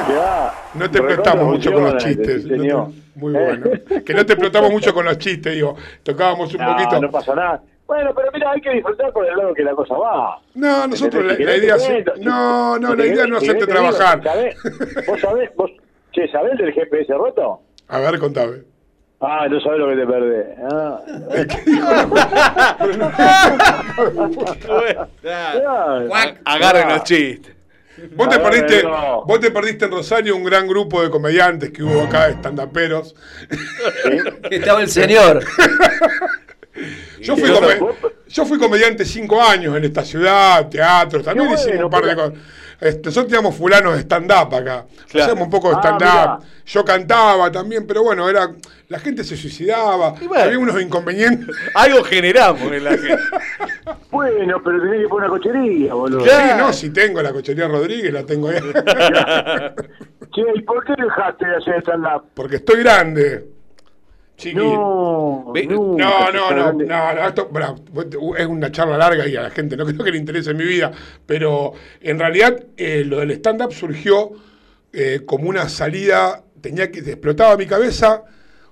[0.08, 0.54] Que va.
[0.74, 2.44] no te Recontra explotamos mucho con los chistes.
[2.44, 2.88] sí, no te- señor.
[3.16, 3.66] muy bueno.
[4.06, 5.76] Que no te explotamos mucho con los chistes, digo.
[6.04, 7.02] Tocábamos un No, poquito.
[7.02, 7.62] no pasa nada.
[7.90, 10.40] Bueno, pero mira, hay que disfrutar por el lado que la cosa va.
[10.54, 12.06] No, nosotros la, idea es.
[12.20, 14.24] No, no, la idea no es si hacerte querés te digo, trabajar.
[14.24, 14.56] ¿sabés?
[15.08, 15.50] ¿Vos sabés?
[15.56, 15.72] Vos,
[16.12, 17.62] che, ¿sabés del GPS roto?
[17.88, 18.58] A ver, contame.
[19.20, 20.46] Ah, no sabés lo que te perdés.
[20.72, 21.02] Ah.
[26.46, 27.56] Agarren los chistes.
[28.16, 29.26] Vos te, perdiste, no.
[29.26, 33.16] vos te perdiste en Rosario un gran grupo de comediantes que hubo acá, estandaperos.
[34.52, 35.44] Estaba el señor.
[37.22, 37.80] Yo fui, come-
[38.28, 42.34] yo fui comediante cinco años en esta ciudad, teatro, también hicimos un par de cosas.
[42.82, 44.86] Este, nosotros teníamos fulanos de stand-up acá.
[45.10, 45.26] Claro.
[45.32, 46.46] Hacíamos un poco de Ah, stand-up.
[46.66, 48.52] yo cantaba también, pero bueno, era
[48.88, 50.12] la gente se suicidaba.
[50.12, 50.44] Bueno.
[50.46, 51.54] Había unos inconvenientes.
[51.76, 53.18] Algo generamos en la gente.
[54.12, 56.22] Bueno, pero tenés que poner una cochería, boludo.
[56.26, 58.58] Sí, no, si tengo la cochería Rodríguez, la tengo ahí.
[60.32, 62.24] Che, ¿y por qué dejaste de hacer stand-up?
[62.34, 63.46] Porque estoy grande.
[64.56, 65.52] No,
[65.98, 66.86] No, no, no, grande.
[66.86, 70.18] no, no, esto es una charla larga y a la gente no creo que le
[70.18, 70.92] interese mi vida,
[71.26, 74.32] pero en realidad eh, lo del stand-up surgió
[74.94, 78.24] eh, como una salida, tenía que explotaba mi cabeza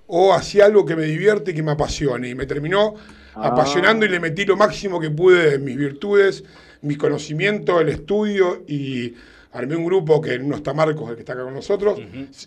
[0.07, 2.95] o hacía algo que me divierte y que me apasione y me terminó
[3.39, 3.49] Ah.
[3.49, 6.43] apasionando y le metí lo máximo que pude de mis virtudes,
[6.81, 9.13] mi conocimiento, el estudio y
[9.51, 11.99] armé un grupo que no está Marcos, el que está acá con nosotros,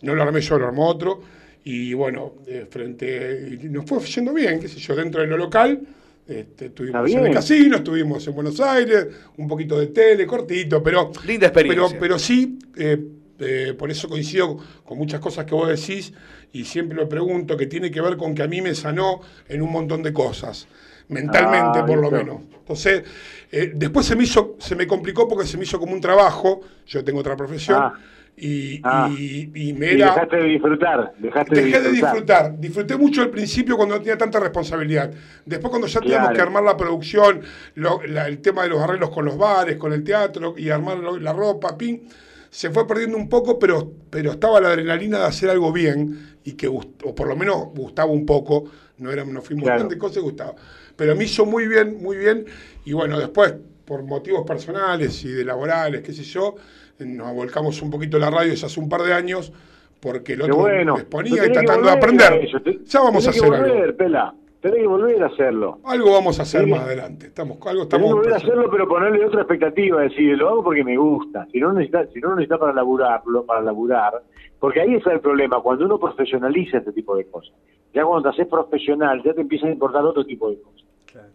[0.03, 1.21] no lo armé yo, lo armó otro
[1.65, 5.37] y bueno, eh, frente, y nos fue yendo bien, qué sé yo, dentro de lo
[5.37, 5.81] local,
[6.27, 11.11] este, estuvimos en el casino, estuvimos en Buenos Aires, un poquito de tele, cortito, pero...
[11.27, 11.89] Linda experiencia.
[11.89, 12.99] Pero, pero sí, eh,
[13.41, 16.13] eh, por eso coincido con muchas cosas que vos decís
[16.53, 19.63] y siempre lo pregunto, que tiene que ver con que a mí me sanó en
[19.63, 20.69] un montón de cosas,
[21.09, 22.43] mentalmente Ah, por lo menos.
[22.59, 23.03] Entonces,
[23.51, 26.61] eh, después se me hizo, se me complicó porque se me hizo como un trabajo,
[26.87, 27.95] yo tengo otra profesión, Ah.
[28.41, 29.09] Y, Ah.
[29.11, 30.07] y- y me Y era...
[30.15, 32.13] dejaste de disfrutar, dejaste de Dejé de disfrutar.
[32.15, 32.61] disfrutar.
[32.61, 35.11] Disfruté mucho al principio cuando no tenía tanta responsabilidad.
[35.45, 36.37] Después cuando ya teníamos Claro.
[36.37, 37.41] que armar la producción,
[37.75, 40.99] lo- la- el tema de los arreglos con los bares, con el teatro y armar
[40.99, 42.09] lo- la ropa, pin,
[42.49, 46.53] se fue perdiendo un poco, pero, pero estaba la adrenalina de hacer algo bien y
[46.53, 46.81] que, o
[47.15, 48.65] por lo menos gustaba un poco.
[48.99, 49.79] No, era, no fuimos Claro.
[49.81, 50.55] grandes cosas, gustaba.
[50.97, 52.45] Pero me hizo muy bien, muy bien.
[52.85, 53.55] Y bueno, después,
[53.85, 56.57] por motivos personales y de laborales, qué sé yo,
[57.07, 59.53] nos volcamos un poquito la radio ya hace un par de años
[60.01, 60.97] porque el otro bueno.
[60.99, 62.33] y tratando de aprender.
[62.33, 63.69] a eso, te- Ya vamos a que hacer algo.
[63.69, 64.35] volver, Pela.
[64.61, 65.79] Tenés que volver a hacerlo.
[65.85, 66.71] Algo vamos a hacer Sí.
[66.71, 67.27] más adelante.
[67.29, 70.65] Estamos, algo Tenés que estamos volver a hacerlo, pero ponerle otra expectativa, decir, lo hago
[70.65, 71.47] porque me gusta.
[71.51, 74.23] Si no necesita, si no necesita para laburarlo, para laburar,
[74.59, 77.55] porque ahí está el problema, cuando uno profesionaliza este tipo de cosas.
[77.95, 80.85] Ya cuando te haces profesional, ya te empieza a importar otro tipo de cosas.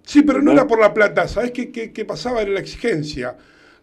[0.03, 1.27] Sí, pero no era por la plata.
[1.27, 2.41] ¿Sabes qué, qué- qué pasaba?
[2.43, 3.35] Era la exigencia.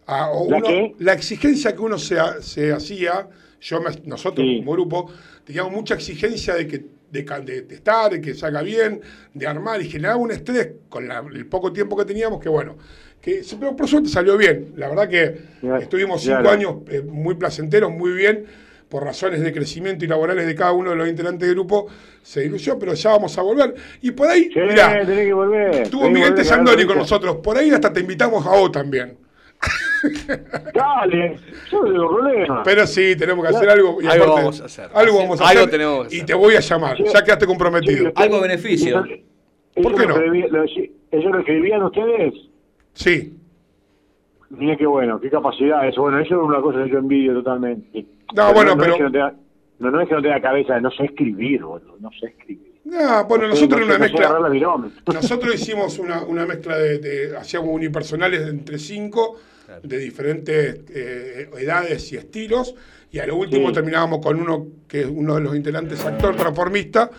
[0.07, 0.95] Ah, ¿La uno- qué?
[0.99, 3.27] la exigencia que uno se, se hacía,
[3.61, 4.57] yo nosotros Sí.
[4.59, 5.11] como grupo,
[5.45, 8.99] teníamos mucha exigencia de que de, de- de estar, de que salga bien,
[9.35, 12.75] de armar, y generaba un estrés con la- el poco tiempo que teníamos, que bueno,
[13.21, 14.73] que pero por suerte salió bien.
[14.77, 18.45] La verdad que Ya- estuvimos cinco años eh, muy placenteros, muy bien,
[18.89, 21.87] por razones de crecimiento y laborales de cada uno de los integrantes del grupo,
[22.23, 23.73] se diluyó, pero ya vamos a volver.
[24.01, 25.75] Y por ahí, Sí, mirá, tenés que volver.
[25.83, 27.37] Estuvo Miguel a Tesandoni con nosotros.
[27.43, 29.17] Por ahí hasta te invitamos a vos también.
[30.73, 31.37] Dale,
[31.71, 32.63] yo no tengo problema.
[32.63, 34.01] Pero sí, tenemos que hacer algo.
[34.01, 34.89] y Algo aparte, vamos a hacer.
[34.93, 35.71] Algo vamos a Algo hacer.
[35.71, 36.27] tenemos que Y hacer.
[36.27, 36.97] te voy a llamar.
[36.97, 37.03] Sí.
[37.13, 38.05] Ya quedaste comprometido.
[38.07, 39.03] Sí, Algo beneficio.
[39.81, 40.15] ¿Por qué lo no?
[40.17, 42.33] escribí- lo- ¿Eso lo escribían ustedes?
[42.93, 43.33] Sí.
[44.49, 46.01] Mira qué bueno, qué capacidad eso.
[46.01, 48.05] Bueno, eso es una cosa que yo envidio totalmente.
[48.35, 49.33] No, bueno, pero- Es que no, tenga,
[49.79, 52.73] no, no es que no tenga cabeza, no sé escribir, boludo, no sé escribir.
[52.85, 54.19] No, bueno, nosotros no una sé- mezcla.
[54.25, 54.89] agarrar la virome.
[55.11, 59.37] Nosotros hicimos una, una mezcla de, de- hacíamos unipersonales entre cinco,
[59.81, 62.75] de diferentes eh, edades y estilos,
[63.11, 63.73] y a lo último Sí.
[63.75, 67.09] terminábamos con uno que es uno de los integrantes actor transformista,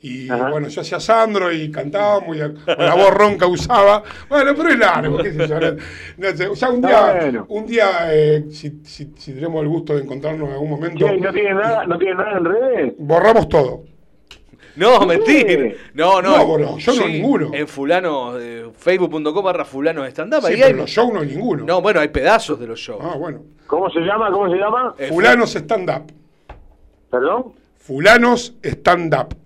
[0.00, 0.50] y Ajá.
[0.50, 4.68] bueno, yo hacía Sandro y cantábamos, y la, con la voz ronca usaba, bueno, pero
[4.68, 5.76] es largo, qué sé yo, no-
[6.18, 7.46] no sé, o sea, un día, bueno.
[7.48, 11.06] un día eh, si, si- si tenemos el gusto de encontrarnos en algún momento.
[11.10, 12.92] ¿No tiene nada, no tiene nada en redes?
[12.98, 13.84] borramos todo.
[14.76, 15.76] No, mentir.
[15.94, 16.36] No, no.
[16.36, 17.50] No, bueno, yo no ninguno.
[17.52, 20.40] En fulano, eh, facebook.com barra fulano de stand-up.
[20.42, 21.64] Sí, pero hay- los shows no hay ninguno.
[21.64, 23.00] No, bueno, hay pedazos de los shows.
[23.04, 23.42] Ah, bueno.
[23.66, 24.30] ¿Cómo se llama?
[24.32, 24.94] ¿Cómo se llama?
[24.98, 26.12] Eh, Fulanos Stand Up.
[27.10, 27.52] ¿Perdón?
[27.78, 29.36] Fulanos Stand Up.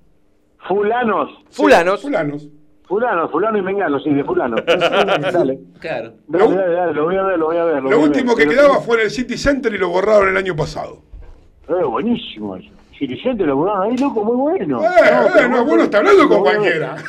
[0.66, 1.30] Fulanos.
[1.50, 2.00] Fulanos.
[2.02, 2.48] Fulanos.
[2.86, 4.56] Fulano, fulano y mengano, sí, de fulano.
[4.66, 5.60] dale.
[5.78, 6.14] Claro.
[6.26, 7.82] Dale, dale, dale, lo voy a ver, lo voy a ver.
[7.82, 8.48] Lo, Lo voy a último ver.
[8.48, 11.02] que quedaba fue en el City Center y lo borraron el año pasado.
[11.68, 12.70] Eh, buenísimo eso.
[12.98, 14.82] Si Vicente lo borraron ahí, loco, muy bueno.
[14.82, 16.96] Eh, No, eh, no, bueno, está hablando con cualquiera.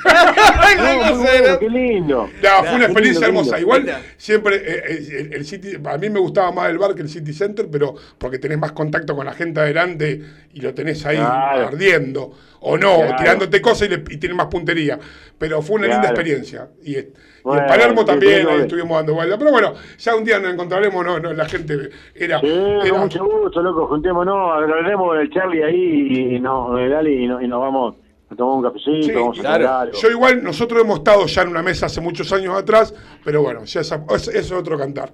[0.78, 2.30] No, muy bueno, qué lindo.
[2.44, 3.58] No, fue una experiencia lindo, hermosa.
[3.58, 3.60] lindo.
[3.60, 4.02] Igual Mira.
[4.18, 7.10] siempre eh, eh, el, el City, a mí me gustaba más el bar que el
[7.10, 10.22] City Center, pero porque tenés más contacto con la gente adelante
[10.54, 11.68] y lo tenés ahí Claro.
[11.68, 12.32] ardiendo.
[12.62, 13.16] O no, Claro.
[13.18, 15.00] tirándote cosas y, le, y tiene más puntería.
[15.38, 16.68] Pero fue una linda experiencia.
[16.84, 17.08] Y, y
[17.44, 19.38] Bueno, en Palermo también, ahí estuvimos dando vuelta.
[19.38, 22.40] Pero bueno, ya un día nos encontraremos, no, no, la gente era.
[22.42, 27.14] Sí, era- con mucho gusto, loco, juntémonos, agarremos con el Charlie ahí y, no, dale,
[27.14, 27.96] y, no- y nos vamos
[28.30, 29.94] a tomar un cafecito, Sí, vamos a algo.
[29.98, 32.94] Yo igual, nosotros hemos estado ya en una mesa hace muchos años atrás,
[33.24, 35.14] pero bueno, ya esa- eso es otro cantar.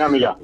[0.00, 0.36] Ah, mira,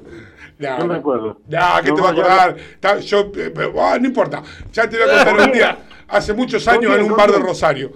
[0.59, 1.39] No me acuerdo.
[1.47, 2.99] nah, ¿qué No, te va a acordar?
[3.01, 4.41] Yo, eh, pero, ah, no importa.
[4.73, 5.77] Ya te voy a contar un día,
[6.07, 7.39] hace muchos ¿Con años en un ¿Con bar de?
[7.39, 7.91] Rosario.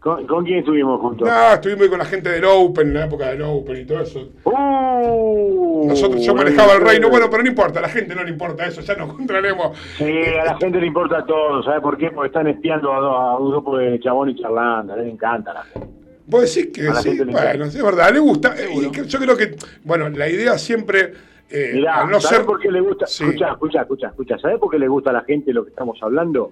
[0.00, 1.26] ¿Con, con quién estuvimos juntos?
[1.26, 4.28] No, estuvimos con la gente del Open, en la época del Open y todo eso.
[4.44, 8.30] Uh, Nosotros, yo manejaba el reino, bueno, pero no importa, a la gente no le
[8.30, 9.76] importa eso, ya nos encontraremos.
[9.98, 10.04] Sí,
[10.40, 12.10] a la gente le importa todo, ¿sabes por qué?
[12.10, 15.88] Porque están espiando a, a un grupo de chabones charlando, les encanta la gente.
[16.28, 18.54] Vos decís que sí, bueno, es verdad, le gusta.
[18.58, 21.12] eh, Y yo creo que, bueno, la idea siempre,
[21.50, 22.46] eh, Mirá, no ¿sabés ser...
[22.46, 23.06] por qué le gusta?
[23.06, 23.24] Sí.
[23.24, 24.38] Escucha, escucha, escucha, escucha.
[24.38, 26.50] ¿Sabes por qué le gusta a la gente lo que estamos hablando?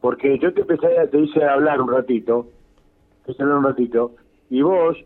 [0.00, 2.46] Porque yo te empecé, a- te hice hablar un ratito,
[3.24, 4.12] te hice hablar un ratito,
[4.50, 4.96] y vos,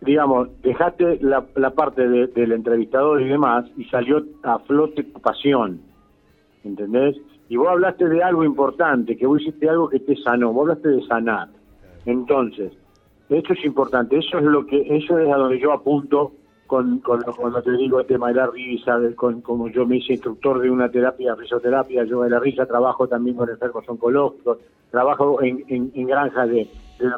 [0.00, 5.20] digamos, dejaste la, la parte de- del entrevistador y demás, y salió a flote tu
[5.20, 5.80] pasión,
[6.64, 7.16] ¿entendés?
[7.48, 10.88] Y vos hablaste de algo importante, que vos hiciste algo que te sanó, vos hablaste
[10.88, 11.48] de sanar.
[12.06, 12.72] Entonces,
[13.28, 16.32] eso es importante, eso es lo que, eso es a donde yo apunto
[16.72, 19.98] con, con lo- cuando te digo el tema de la risa, con, como yo me
[19.98, 24.56] hice instructor de una terapia, risoterapia, yo de la risa trabajo también con enfermos oncológicos,
[24.90, 26.66] trabajo en, en, granjas de,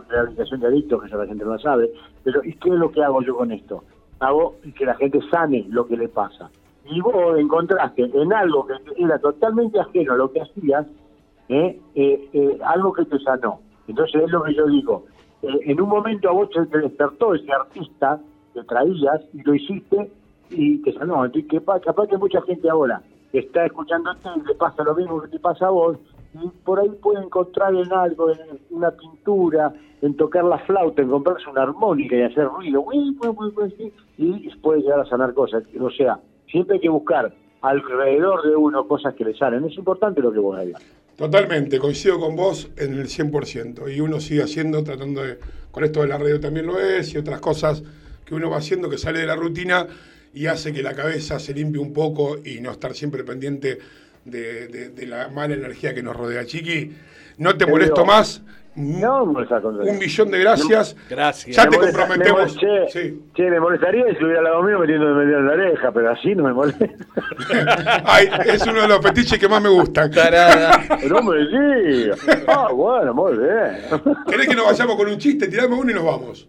[0.08, 1.88] rehabilitación de adictos, que eso la gente no lo sabe,
[2.24, 3.84] pero ¿y qué es lo que hago yo con esto?
[4.18, 6.50] Hago que la gente sane lo que le pasa.
[6.90, 8.74] y vos encontraste en algo que
[9.04, 10.84] era totalmente ajeno a lo que hacías,
[11.48, 11.78] ¿eh?
[11.94, 13.60] Eh, eh, algo que te sanó.
[13.86, 15.04] Entonces es lo que yo digo.
[15.42, 18.18] Eh, en un momento a vos te despertó ese artista
[18.54, 20.10] que traías y lo hiciste
[20.50, 21.24] y te sanó.
[21.24, 23.02] Entonces, que, pa- capaz que mucha gente ahora
[23.32, 25.98] está escuchándote y le pasa lo mismo que te pasa a vos
[26.34, 28.38] y por ahí puede encontrar en algo, en
[28.70, 29.72] una pintura,
[30.02, 32.84] en tocar la flauta, en comprarse una armónica y hacer ruido,
[34.16, 35.62] y puede llegar a sanar cosas.
[35.80, 36.18] O sea,
[36.50, 37.32] siempre hay que buscar
[37.62, 39.64] alrededor de uno cosas que le sanen.
[39.64, 40.82] Es importante lo que vos digas.
[41.16, 43.94] Totalmente, coincido con vos en el 100%.
[43.94, 45.38] Y uno sigue haciendo, tratando de.
[45.70, 47.82] Con esto de la radio también lo es, y otras cosas
[48.24, 49.86] que uno va haciendo que sale de la rutina
[50.32, 53.78] y hace que la cabeza se limpie un poco y no estar siempre pendiente
[54.24, 56.44] de, de- de la mala energía que nos rodea.
[56.44, 56.92] Chiqui,
[57.38, 58.42] no te molesto más.
[58.76, 59.46] No, me
[59.88, 60.96] Un millón de gracias.
[61.08, 61.54] Gracias.
[61.54, 62.56] Ya Me te molesta- comprometemos.
[62.56, 63.20] me che, Sí.
[63.32, 66.34] che, me molestaría si estuviera al lado mío metiéndome medio en la oreja, pero así
[66.34, 66.84] no me molesta.
[68.04, 70.10] Ay, es uno de los fetiches que más me gustan.
[71.08, 72.18] No me digas.
[72.48, 74.16] Ah, bueno, muy bien.
[74.28, 75.46] ¿Querés que nos vayamos con un chiste?
[75.46, 76.48] Tirame uno y nos vamos.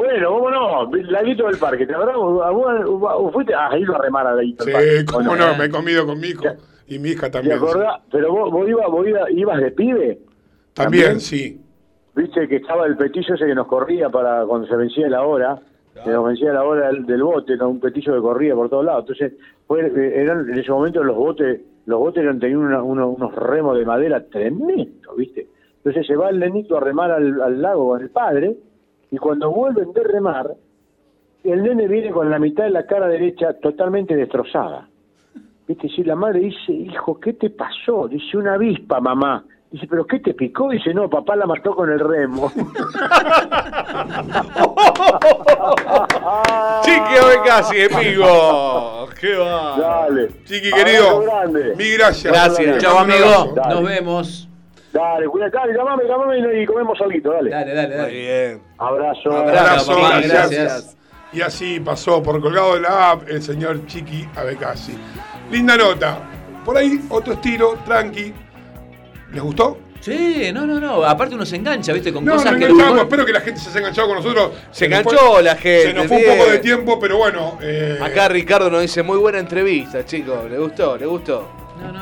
[0.00, 2.14] Bueno, vámonos, Laguito del Parque, ¿te acordás?
[2.14, 3.52] ¿A vos- fuiste?
[3.54, 5.04] Ah, iba a remar a Laguito Sí, del Parque.
[5.12, 6.44] cómo ¿o no, me he comido con mi hijo
[6.86, 7.56] y mi hija ¿Te también.
[7.58, 8.00] acordás?
[8.10, 10.18] Pero vos, vos, ibas, vos ibas, ibas de pibe.
[10.72, 11.60] También, sí.
[12.14, 15.58] Viste que estaba el petillo ese que nos corría para cuando se vencía la hora,
[16.02, 19.02] que nos vencía la hora del, del bote, un petillo que corría por todos lados.
[19.02, 19.34] Entonces,
[19.66, 23.34] fue, eh, eran, en ese momento los botes, los botes eran, tenían una- uno- unos
[23.34, 25.46] remos de madera tremendos, ¿viste?
[25.76, 28.56] Entonces se va el nenito a remar al, al lago con el padre,
[29.10, 30.54] y cuando vuelven de remar,
[31.44, 34.88] el nene viene con la mitad de la cara derecha totalmente destrozada.
[35.66, 35.88] ¿Viste?
[35.88, 38.08] Si la madre dice, hijo, ¿qué te pasó?
[38.08, 39.44] Dice, una avispa, mamá.
[39.70, 40.70] Dice, ¿pero qué te picó?
[40.70, 42.50] Dice, no, papá la mató con el remo.
[46.82, 47.14] Chiqui
[47.46, 49.08] casi, amigo.
[49.20, 49.76] ¿Qué va?
[49.78, 50.28] Dale.
[50.44, 51.22] Chiqui, querido.
[51.76, 52.32] Mil gracias.
[52.32, 52.78] Gracias.
[52.78, 53.52] Chao, amigo.
[53.54, 53.74] Dale.
[53.74, 54.49] Nos vemos.
[54.92, 57.50] Dale, cuídate, dale, llamame, llamame y comemos algo, dale.
[57.50, 58.12] Dale, dale, Muy dale.
[58.12, 58.62] bien.
[58.78, 59.30] Abrazo.
[59.32, 60.50] Abrazo, papá, gracias.
[60.50, 60.96] gracias.
[61.32, 64.98] Y así pasó por colgado de la app el señor Chiqui Abecasi.
[65.50, 66.18] Linda nota.
[66.64, 68.32] Por ahí otro estilo, tranqui.
[69.32, 69.78] ¿Les gustó?
[70.00, 71.04] Sí, no, no, no.
[71.04, 72.12] Aparte uno se engancha, ¿viste?
[72.12, 72.66] Con No, cosas nos que.
[72.66, 73.02] enganchamos.
[73.02, 74.50] Espero que la gente se haya enganchado con nosotros.
[74.72, 77.58] Se enganchó fue- la gente, Se nos fue un poco de tiempo, pero bueno.
[77.62, 80.50] eh, Acá Ricardo nos dice, muy buena entrevista, chicos.
[80.50, 80.96] ¿Le gustó?
[80.96, 81.48] ¿Le gustó?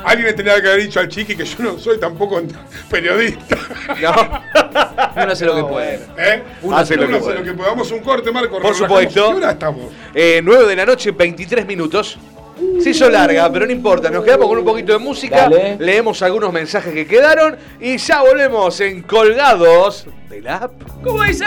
[0.05, 2.41] Alguien le tendría que haber dicho al Chiqui que yo no soy tampoco
[2.89, 3.57] periodista.
[4.01, 4.11] No.
[5.15, 5.99] Uno hace lo que puede.
[6.17, 6.43] ¿Eh?
[6.61, 7.39] Uno hace lo que hace puede.
[7.39, 7.69] lo que puede.
[7.69, 8.59] Vamos a un corte, Marco.
[8.59, 9.31] Por supuesto.
[9.31, 9.91] ¿Qué hora estamos?
[10.13, 12.17] Eh, 9 de la noche, 23 minutos.
[12.81, 14.09] Se hizo larga, pero no importa.
[14.09, 15.49] Nos quedamos con un poquito de música.
[15.49, 15.77] Dale.
[15.79, 17.57] Leemos algunos mensajes que quedaron.
[17.79, 20.73] Y ya volvemos en Colgados de la app.
[21.03, 21.45] ¿Cómo dice?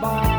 [0.00, 0.37] bar.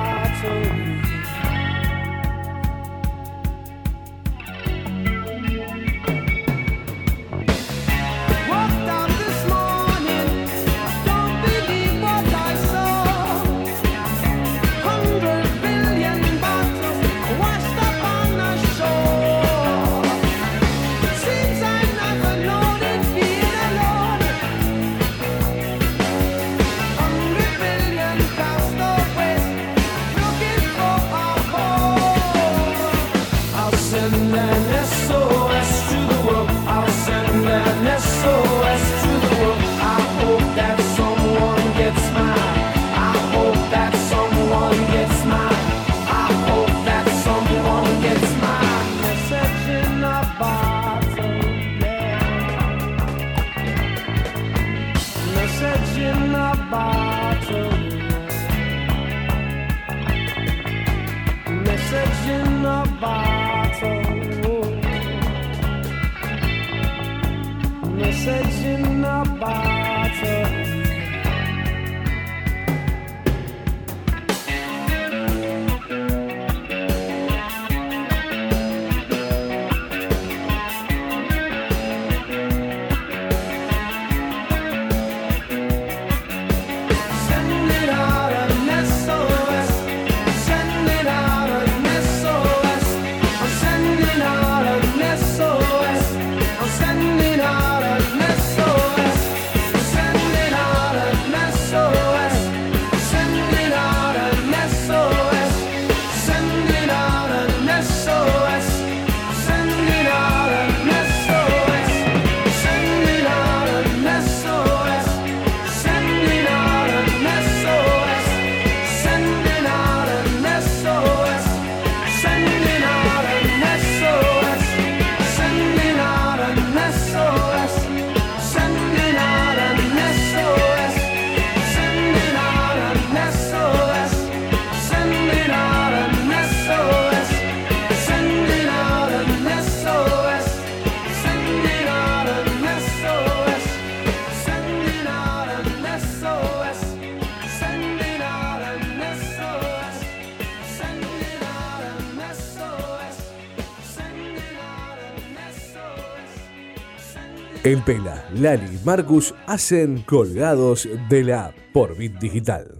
[157.70, 162.79] El Pela, Lali Marcus hacen Colgados de la App por Digital.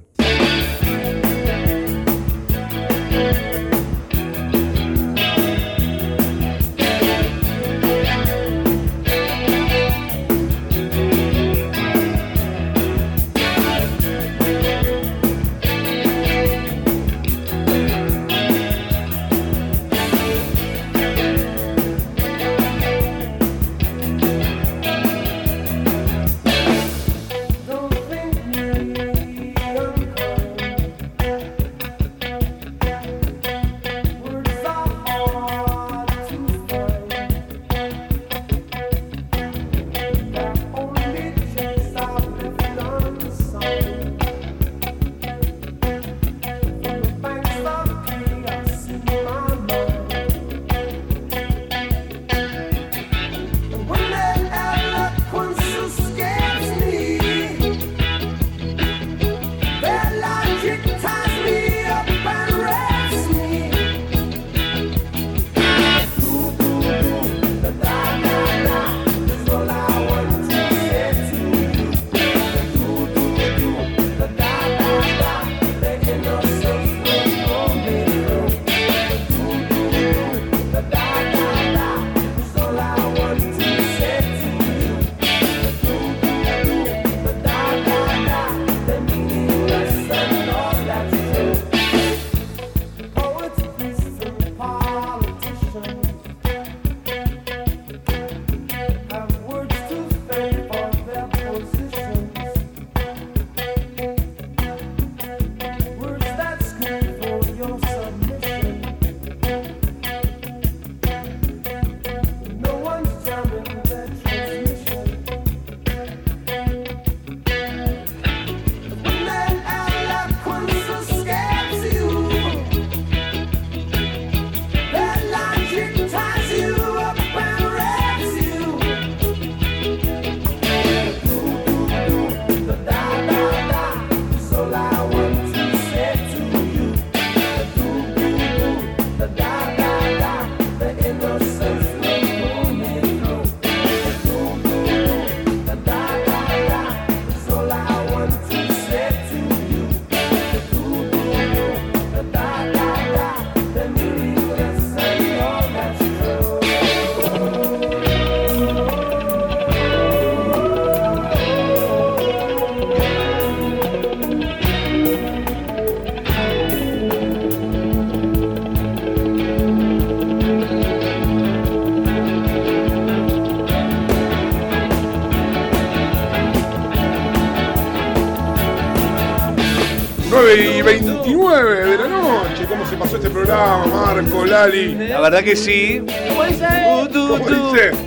[181.64, 182.66] 29 de la noche.
[182.68, 184.96] ¿Cómo se pasó este programa, Marco, Lali?
[184.96, 186.02] La verdad que sí.
[186.30, 186.66] ¿Cómo dice?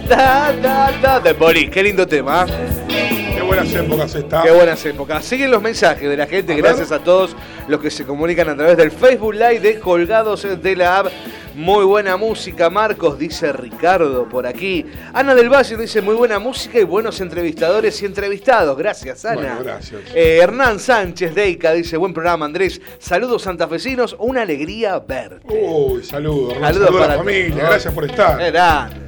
[0.08, 2.46] Da, da, da, de Boris, qué lindo tema.
[2.88, 4.42] Qué buenas épocas está.
[4.42, 5.24] Qué buenas épocas.
[5.24, 6.54] Siguen los mensajes de la gente.
[6.54, 7.36] Gracias a todos
[7.68, 11.06] los que se comunican a través del Facebook Live de Colgados de la App.
[11.54, 14.86] Muy buena música, Marcos, dice Ricardo por aquí.
[15.12, 18.78] Ana del Valle dice muy buena música y buenos entrevistadores y entrevistados.
[18.78, 19.56] Gracias, Ana.
[19.56, 20.00] Bueno, gracias.
[20.14, 22.80] Eh, Hernán Sánchez Deica dice buen programa, Andrés.
[22.98, 25.52] Saludos santafesinos, una alegría verte.
[25.52, 26.54] Uy, saludos.
[26.54, 27.64] Saludos Saludos a para la familia.
[27.64, 28.52] Gracias por estar.
[28.52, 29.02] Grande.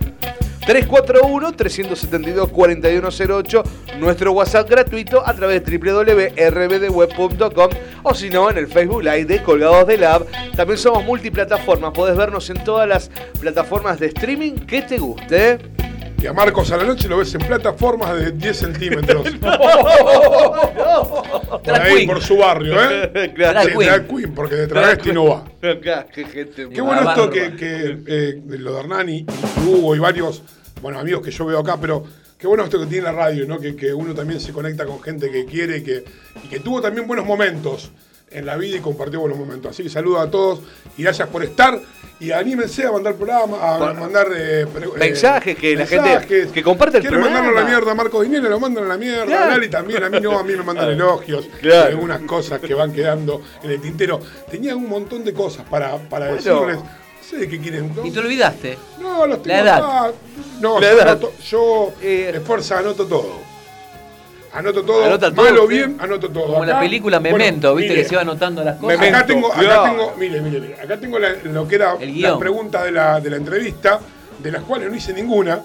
[0.67, 3.63] 341-372-4108,
[3.99, 7.71] nuestro WhatsApp gratuito a través de www.rbdweb.com
[8.03, 10.27] o si no en el Facebook Live de Colgados de Lab.
[10.57, 13.11] También somos multiplataformas, podés vernos en todas las
[13.41, 15.59] plataformas de streaming que te guste.
[16.23, 19.29] Y a Marcos a la noche lo ves en plataformas de 10 centímetros.
[19.41, 19.41] por
[21.63, 22.09] Drag ahí, queen.
[22.09, 23.11] por su barrio, ¿eh?
[23.15, 23.79] Sí, Drag queen.
[23.79, 25.45] drag queen, porque de travesti no va.
[25.61, 29.27] Qué gente Qué bueno esto que, que, eh, lo de Hernani y
[29.67, 30.43] Hugo y varios
[30.85, 32.05] bueno, amigos que yo veo acá, pero
[32.39, 33.59] qué bueno esto que tiene la radio, ¿no?
[33.59, 36.05] Que, que uno también se conecta con gente que quiere y que,
[36.43, 37.91] y que tuvo también buenos momentos
[38.31, 39.71] en la vida y compartió buenos momentos.
[39.71, 40.61] Así que saludos a todos
[40.97, 41.81] y gracias por estar.
[42.21, 44.01] Y anímense a mandar programa, a Bueno.
[44.01, 44.67] mandar eh, eh,
[44.99, 47.39] Mensajes que la gente- que comparte el Quieren programa.
[47.47, 49.27] mandarlo a la mierda a Marco Dinero, lo mandan a la mierda.
[49.27, 49.45] Claro.
[49.45, 51.47] A Lali también, a mí no, a mí me mandan elogios.
[51.61, 51.91] Claro.
[51.91, 54.21] y algunas cosas que van quedando en el tintero.
[54.51, 56.37] Tenía un montón de cosas para, para Bueno.
[56.43, 56.79] decirles.
[57.31, 57.47] Sé.
[57.49, 58.05] ¿no?
[58.07, 58.79] Y te olvidaste.
[59.01, 59.77] No, los tengo La edad.
[59.77, 60.13] acá.
[60.61, 61.09] No, La yo, edad.
[61.09, 63.39] anoto, yo Eh, de fuerza anoto todo.
[64.53, 65.69] Anoto todo, Anota todo, malo sí.
[65.69, 66.47] bien, anoto todo.
[66.47, 68.99] Como la película bueno, Memento, viste mire, que se iba anotando las cosas.
[68.99, 69.17] Memento.
[69.19, 72.85] Acá tengo, acá tengo, mire, mire, mire, acá tengo la- lo que era las preguntas
[72.85, 73.99] de la, de la entrevista,
[74.39, 75.61] de las cuales no hice ninguna.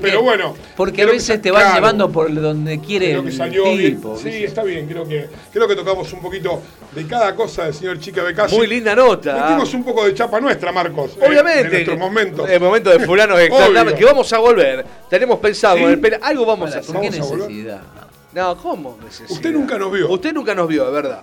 [0.00, 0.54] Pero bueno.
[0.76, 3.64] Porque a que veces te van claro, llevando por donde quiere Creo que el salió
[3.64, 3.76] tipo.
[4.14, 4.18] bien.
[4.18, 4.44] Sí, ¿viste?
[4.44, 4.86] está bien.
[4.86, 8.56] Creo que, creo que tocamos un poquito de cada cosa del señor Chica Becasi.
[8.56, 9.34] Muy linda nota.
[9.44, 11.12] Metimos un poco de chapa nuestra, Marcos.
[11.20, 11.60] eh, Obviamente.
[11.62, 12.48] en nuestros momentos.
[12.50, 13.94] El momento de fulano de Obvio.
[13.94, 14.84] que vamos a volver.
[15.08, 15.84] Tenemos pensado ¿Sí?
[15.84, 16.92] el Algo vamos a hacer.
[16.92, 17.80] ¿Por qué necesidad?
[18.32, 19.30] No, ¿cómo necesidad?
[19.30, 20.10] Usted nunca nos vio.
[20.10, 21.22] Usted nunca nos vio, de verdad.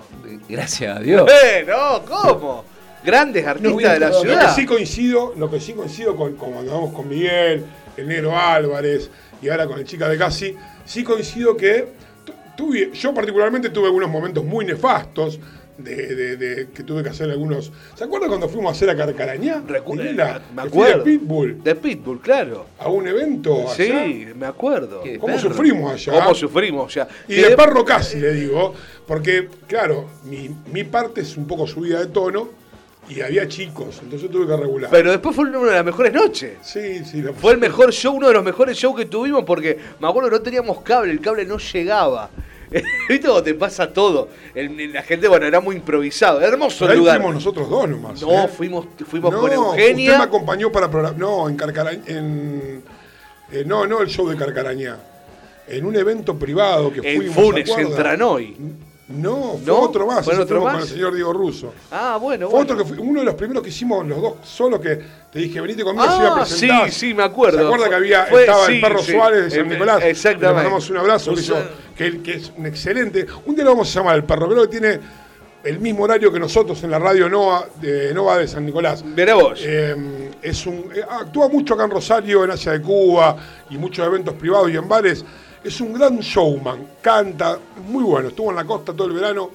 [0.50, 1.30] Gracias a Dios.
[1.46, 2.66] Eh, no, ¿cómo?
[3.06, 4.56] Grandes artistas de la Lo que ciudad.
[4.56, 7.66] sí coincido, lo que sí coincido con, con cuando vamos con Miguel,
[7.98, 9.10] el negro Álvarez
[9.42, 10.56] y ahora con el chica de Casi,
[10.86, 11.88] sí coincido que
[12.26, 15.40] tu- tuve, yo particularmente tuve algunos momentos muy nefastos
[15.78, 17.72] de, de- de que tuve que hacer algunos.
[17.96, 19.62] ¿Se acuerdan cuando fuimos a hacer a Carcarañá?
[19.68, 20.40] Recu- Dinela?
[20.56, 21.04] me fui de acuerdo.
[21.04, 22.68] Pitbull De Pitbull, claro.
[22.78, 23.74] a un evento allá.
[24.06, 25.02] Sí, me acuerdo.
[25.20, 25.40] ¿Cómo perro.
[25.50, 26.14] sufrimos allá?
[26.22, 27.08] ¿Cómo sufrimos ya?
[27.28, 28.74] Y Que de perro casi, le digo,
[29.08, 32.50] porque, claro, mi, mi parte es un poco subida de tono
[33.10, 34.90] y había chicos, entonces tuve que regular.
[34.92, 36.58] Pero después fue una de las mejores noches.
[36.62, 39.78] sí, sí, lo- Fue el mejor show, uno de los mejores shows que tuvimos porque
[40.00, 42.30] me acuerdo que no teníamos cable, el cable no llegaba.
[43.10, 44.30] ¿Viste cómo te pasa todo?
[44.56, 46.42] El- la gente, bueno, era muy improvisado.
[46.42, 47.18] Hermoso Pero el ahí lugar.
[47.18, 48.22] fuimos nosotros dos nomás.
[48.22, 48.48] No, ¿eh?
[48.48, 50.22] fuimos, fuimos No, con Usted me Eugenia.
[50.24, 51.20] acompañó para programar.
[51.20, 52.02] No, en Carcarañá.
[52.08, 52.82] En,
[53.52, 54.98] eh, no, no el show de Carcarañá.
[55.68, 57.36] En un evento privado que En fuimos.
[57.36, 57.90] Funes, ¿se acuerda?
[57.92, 58.58] en Tranoy.
[59.08, 59.80] No, fue ¿No?
[59.82, 60.24] otro más.
[60.24, 60.74] ¿Fue otro más?
[60.74, 61.74] con el señor Diego Russo.
[61.92, 62.74] Ah, bueno, Fue bueno.
[62.74, 64.98] otro que fue uno de los primeros que hicimos los dos solos que
[65.32, 66.92] te dije, venite conmigo, se iba a Ah, sí, presentar.
[66.92, 67.60] sí, me acuerdo.
[67.60, 69.12] ¿Se acuerda que había, Fue- estaba sí, el perro sí.
[69.12, 70.04] Suárez de San Nicolás?
[70.04, 70.48] exactamente.
[70.48, 73.26] Le mandamos un abrazo, O sea- que, que es un excelente.
[73.46, 75.00] Un día lo vamos a llamar el perro, creo que tiene
[75.66, 79.04] el mismo horario que nosotros en la radio Nova de, Nova de San Nicolás.
[79.06, 79.60] Verá vos.
[79.64, 83.36] Eh, es un, eh, actúa mucho acá en Rosario, en Asia de Cuba
[83.70, 85.24] y muchos eventos privados y en bares.
[85.64, 87.58] Es un gran showman, canta,
[87.88, 88.30] muy bueno.
[88.30, 89.50] Estuvo en la costa todo el verano.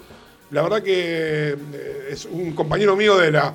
[0.50, 3.52] La verdad que eh, es un compañero mío de la,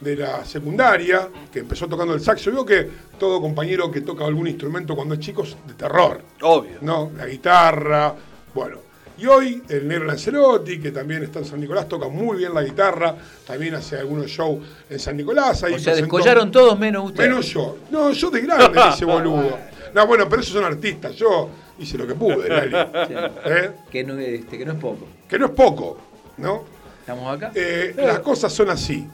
[0.00, 2.50] de la secundaria que empezó tocando el saxo.
[2.50, 6.22] Veo que todo compañero que toca algún instrumento cuando es chico es de terror.
[6.40, 6.78] Obvio.
[6.80, 7.10] ¿no?
[7.16, 8.14] La guitarra,
[8.54, 8.78] bueno.
[9.18, 12.62] Y hoy el negro Lancerotti, que también está en San Nicolás, toca muy bien la
[12.62, 13.14] guitarra,
[13.46, 15.62] también hace algunos shows en San Nicolás.
[15.62, 17.24] Ahí O sea, presentó- descollaron todos menos usted.
[17.28, 17.76] Menos yo.
[17.90, 19.58] No, yo de grande hice boludo.
[19.92, 21.14] No, bueno, pero esos son artistas.
[21.16, 22.74] Yo hice lo que pude, Lali.
[23.46, 23.70] ¿Eh?
[23.90, 25.06] Que, no, este, que no es poco.
[25.28, 25.98] Que no es poco,
[26.36, 26.64] ¿no?
[27.00, 27.50] ¿Estamos acá?
[27.54, 29.06] Eh, las cosas son así.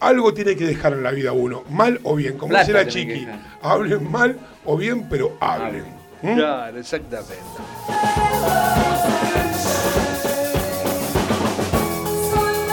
[0.00, 2.38] Algo tiene que dejar en la vida uno, mal o bien.
[2.38, 3.26] Como Plata dice la chiqui,
[3.62, 5.84] hablen mal o bien, pero hablen.
[6.22, 6.34] ¿Mm?
[6.36, 7.34] Claro, exactamente.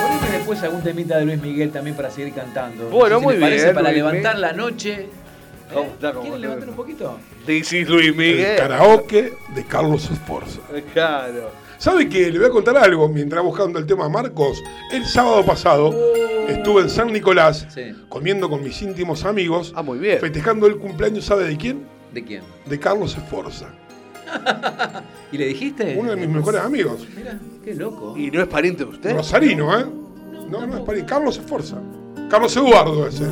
[0.02, 2.90] Poneme después algún temita de Luis Miguel también para seguir cantando.
[2.90, 4.42] Bueno, No sé si muy bien, para Luis levantar Miguel.
[4.42, 5.08] la noche.
[5.70, 5.74] ¿Eh?
[5.74, 6.10] ¿Cómo está?
[6.12, 7.18] ¿Cómo ¿Quieren levantar un poquito?
[7.46, 8.58] This is Luis El Miguel.
[8.58, 10.60] karaoke de Carlos Esforza.
[10.94, 11.50] Claro.
[11.78, 14.64] ¿Sabe que le voy a contar algo mientras buscando el tema Marcos?
[14.92, 15.94] El sábado pasado
[16.48, 17.94] estuve en San Nicolás Sí.
[18.08, 20.20] comiendo con mis íntimos amigos, Ah, muy bien.
[20.20, 21.86] festejando el cumpleaños, ¿sabe de quién?
[22.14, 22.44] ¿De quién?
[22.66, 23.68] De Carlos Esforza,
[25.32, 25.96] ¿Y le dijiste?
[26.00, 27.06] uno de mis mejores amigos.
[27.16, 28.16] Mira, qué loco.
[28.18, 29.14] ¿Y no es pariente de usted?
[29.14, 29.86] Rosarino, ¿eh?
[30.50, 31.78] No, no es para Carlos Esforza.
[32.30, 33.24] Carlos Eduardo ese.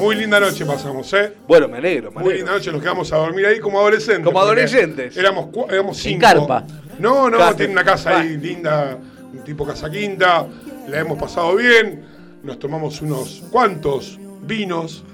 [0.00, 1.32] Muy linda noche pasamos, ¿eh?
[1.46, 2.36] Bueno, me alegro, me Muy alegro.
[2.38, 4.24] linda noche, nos quedamos a dormir ahí como adolescentes.
[4.24, 5.16] Como adolescentes.
[5.16, 6.20] Éramos, cua- éramos En cinco.
[6.20, 6.64] carpa.
[6.98, 8.98] No, no, tiene una casa ahí linda,
[9.32, 10.46] un tipo casa quinta.
[10.88, 12.04] La hemos pasado bien.
[12.42, 15.04] Nos tomamos unos cuantos vinos.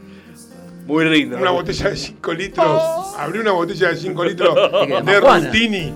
[0.86, 1.36] Muy lindo.
[1.36, 2.82] Una botella de 5 litros.
[3.18, 4.54] Abrí una botella de 5 litros
[4.86, 5.20] ¿Qué, de?
[5.20, 5.94] Rutini.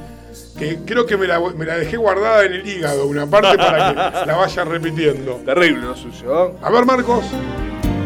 [0.58, 3.88] Que creo que me la, me la dejé guardada en el hígado, una parte para
[3.90, 5.34] que la vaya repitiendo.
[5.44, 6.48] Terrible lo suyo.
[6.48, 6.52] ¿eh?
[6.62, 7.24] A ver, Marcos.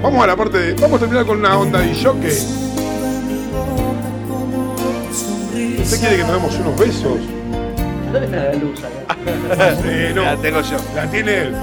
[0.02, 0.74] Vamos a la parte de.
[0.74, 2.30] Vamos a terminar con una onda de jockey.
[5.82, 7.18] ¿Usted quiere que nos demos unos besos?
[8.12, 8.94] ¿Dónde está la luz acá?
[9.84, 10.22] Eh, no.
[10.24, 10.76] La tengo yo.
[10.94, 11.56] La tiene él.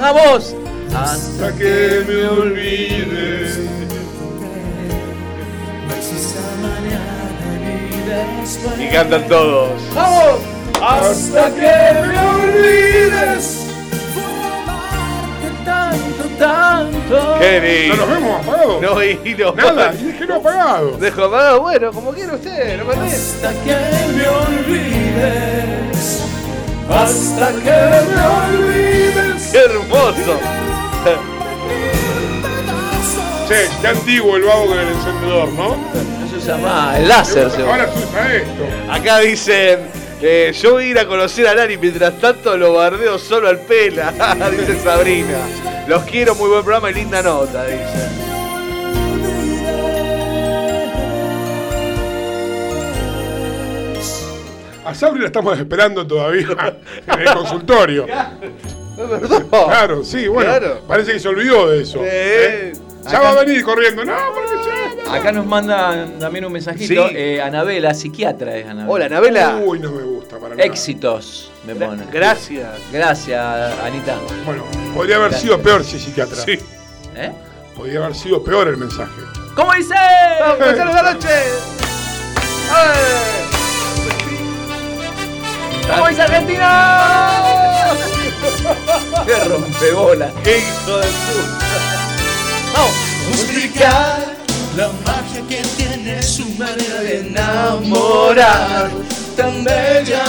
[0.00, 0.54] ¡Vamos!
[0.94, 3.58] Hasta que me olvides.
[8.78, 9.70] Y cantan todos.
[10.82, 13.66] Hasta que me olvides.
[15.64, 17.38] Tanto, tanto.
[17.38, 18.06] Qué ¿No lindo.
[18.06, 18.82] nos vemos apagados?
[18.82, 19.52] No, y no.
[19.52, 20.96] Nada, y déjelo apagado.
[20.96, 22.94] Dejo apagado, bueno, como quiera usted, no me.
[22.94, 23.76] Hasta que
[24.16, 25.98] me olvides,
[26.88, 27.78] hasta que
[28.14, 28.22] me
[28.66, 29.48] olvides.
[29.52, 30.40] Qué hermoso.
[33.48, 35.76] Che, qué antiguo el vago con el encendedor, ¿no?
[36.40, 36.98] Usa más.
[36.98, 38.66] El láser se Ahora se usa esto.
[38.90, 39.80] Acá dicen,
[40.22, 43.58] eh, yo voy a ir a conocer a Lari, mientras tanto lo bardeo solo al
[43.60, 44.12] pela,
[44.50, 45.38] dice Sabrina.
[45.86, 48.30] Los quiero, muy buen programa y linda nota, dice.
[54.84, 56.48] A Sabri la estamos esperando todavía
[57.06, 58.06] en el consultorio.
[59.00, 59.48] No, perdón.
[59.48, 60.50] Claro, sí, bueno.
[60.50, 60.80] Claro.
[60.86, 62.00] Parece que se olvidó de eso.
[62.04, 62.72] Eh,
[63.04, 64.04] Ya Acá- va a venir corriendo.
[64.04, 64.50] No, porque
[65.06, 65.14] ya.
[65.14, 67.08] Acá nos mandan también un mensajito.
[67.08, 67.14] Sí.
[67.16, 68.90] Eh, Anabela, psiquiatra es Anabela.
[68.92, 69.56] Hola, Anabela.
[69.64, 70.62] Uy, no me gusta para nada.
[70.66, 72.04] Éxitos, me pone.
[72.12, 72.68] Gracias.
[72.92, 74.16] Gracias, Anita.
[74.44, 74.64] Bueno,
[74.94, 76.36] podría haber sido peor si psiquiatra.
[76.36, 76.58] Sí.
[77.16, 77.32] ¿Eh?
[77.76, 79.10] Podría haber sido peor el mensaje.
[79.56, 79.94] ¿Cómo dice?
[80.40, 81.28] ¡Vamos a la noche!
[85.88, 87.30] ¿Cómo dice Argentina?
[89.26, 90.30] ¡Qué rompebola!
[90.44, 91.69] ¡Qué hijo de puta!
[93.30, 94.36] Explicar
[94.76, 98.90] la magia que tiene su manera de enamorar
[99.36, 100.24] tan bella.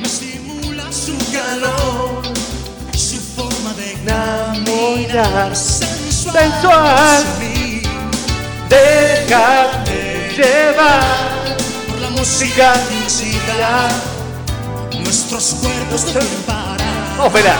[0.00, 2.22] Me estimula su calor,
[2.96, 6.34] su forma de enamorar sensual.
[6.34, 7.24] Sensual.
[8.68, 11.56] Déjate llevar.
[11.88, 13.88] por la música música
[15.08, 16.78] nuestros cuerpos deben parar.
[17.16, 17.56] Vamos, espera.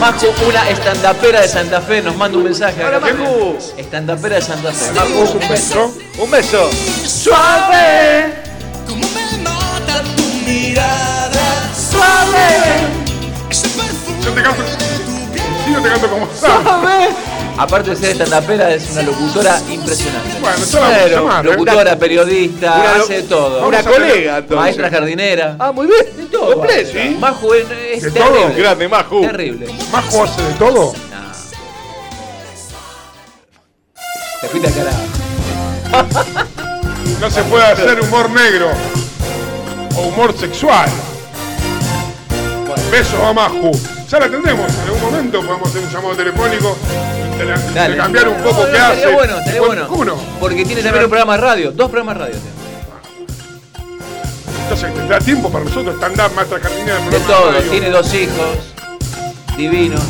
[0.00, 2.82] Majo, una estandapera de Santa Fe, nos manda un mensaje.
[2.84, 3.00] Hola.
[3.00, 3.56] Majo.
[3.76, 4.92] Estandapera de Santa Fe.
[4.92, 5.94] Marcos, un beso.
[6.18, 6.70] Un beso.
[7.06, 8.32] Suave,
[8.88, 11.70] como me mata tu mirada.
[11.90, 12.48] Suave,
[13.50, 14.62] ese perfume Yo te canto.
[14.62, 15.44] de tu piel.
[15.66, 17.14] Sí, yo te canto como sabes.
[17.62, 20.30] Aparte de ser estandapera, es una locutora impresionante.
[20.40, 21.50] Bueno, yo la voy a Pero, llamar, ¿eh?
[21.52, 23.68] locutora, periodista, Una lo- hace de todo.
[23.68, 24.56] Una colega, entonces.
[24.56, 25.56] Maestra jardinera.
[25.58, 26.06] Ah, muy bien.
[26.16, 26.54] de todo.
[26.54, 26.98] Completo.
[27.18, 28.40] Majo es, es ¿De terrible.
[28.40, 28.54] todo?
[28.56, 29.20] Grande, Maju.
[29.20, 29.66] Terrible.
[29.92, 30.92] Majo hace de todo.
[31.10, 31.32] Nah.
[34.40, 35.02] Te fuiste al carajo.
[37.20, 38.70] No se puede hacer humor negro
[39.96, 40.88] o humor sexual.
[42.90, 43.70] Besos a Maju.
[44.08, 44.72] Ya la tendremos.
[44.72, 46.76] En algún momento podemos hacer un llamado telefónico.
[47.46, 47.94] Dale.
[47.94, 49.14] Intercambiar un poco No, no, qué estaría hace.
[49.14, 49.88] bueno, estaría bueno.
[49.88, 50.14] ¿Cómo no?
[50.38, 51.70] Porque tiene también un programa de radio.
[51.72, 52.36] Dos programas de radio.
[54.62, 57.52] Entonces tendrá tiempo para nosotros stand-up, maestra del De todo.
[57.52, 57.70] radio.
[57.70, 58.56] Tiene dos hijos.
[59.56, 60.00] Divinos.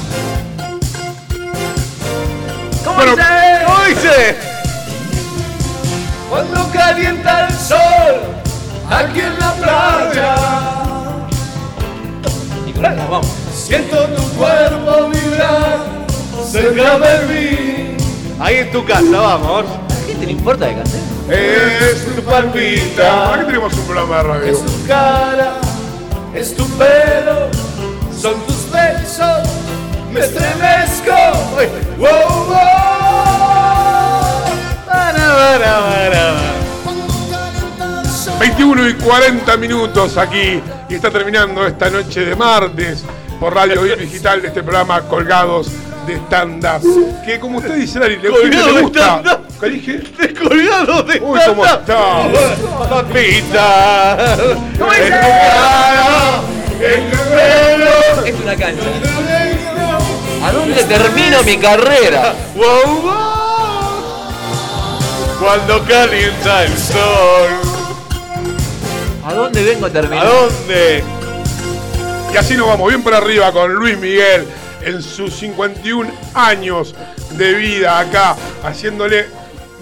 [2.85, 3.65] ¿Cómo Bueno, dice?
[3.67, 4.37] ¿Cómo dice?
[6.29, 8.21] Cuando calienta el sol
[8.91, 10.35] aquí en la playa.
[12.67, 13.27] Nicolás, vamos.
[13.55, 15.79] Siento tu cuerpo vibrar
[16.51, 17.97] cerca de mí.
[18.39, 19.65] Ahí en tu casa, vamos.
[19.67, 21.01] ¿A qué te le importa de cantar?
[21.31, 23.45] Es tu ¿Para qué palpita.
[23.47, 24.59] tenemos un programa de radio?
[24.59, 25.53] Tu cara
[26.35, 27.49] es tu pelo,
[28.19, 29.49] son tus besos.
[30.13, 31.13] Me estremezco.
[31.99, 32.09] Wow,
[32.47, 32.55] wow.
[34.87, 36.41] Para, para, para.
[38.41, 43.05] 21 y 40 minutos aquí y está terminando esta noche de martes
[43.39, 45.71] por Radio y Digital de este programa Colgados
[46.07, 47.23] de Stand Up.
[47.25, 49.21] Que como usted dice, Lari, le, le de gusta.
[49.23, 49.41] stand-up.
[49.61, 50.01] ¿Qué dije?
[50.19, 52.23] Descolgado de Uy, cómo está.
[52.89, 54.37] Papita.
[54.79, 54.91] ¿Cómo
[56.81, 58.25] pelo.
[58.27, 58.83] Es una cancha.
[60.43, 62.35] ¿A dónde termino mi carrera?
[62.57, 63.13] Wow, wow.
[65.39, 67.51] Cuando calienta el sol.
[69.27, 70.27] ¿A dónde vengo a ¿A terminar?
[70.27, 71.05] dónde?
[72.33, 74.47] Y así nos vamos bien para arriba con Luis Miguel
[74.83, 76.95] en sus 51 años
[77.33, 79.27] de vida acá, haciéndole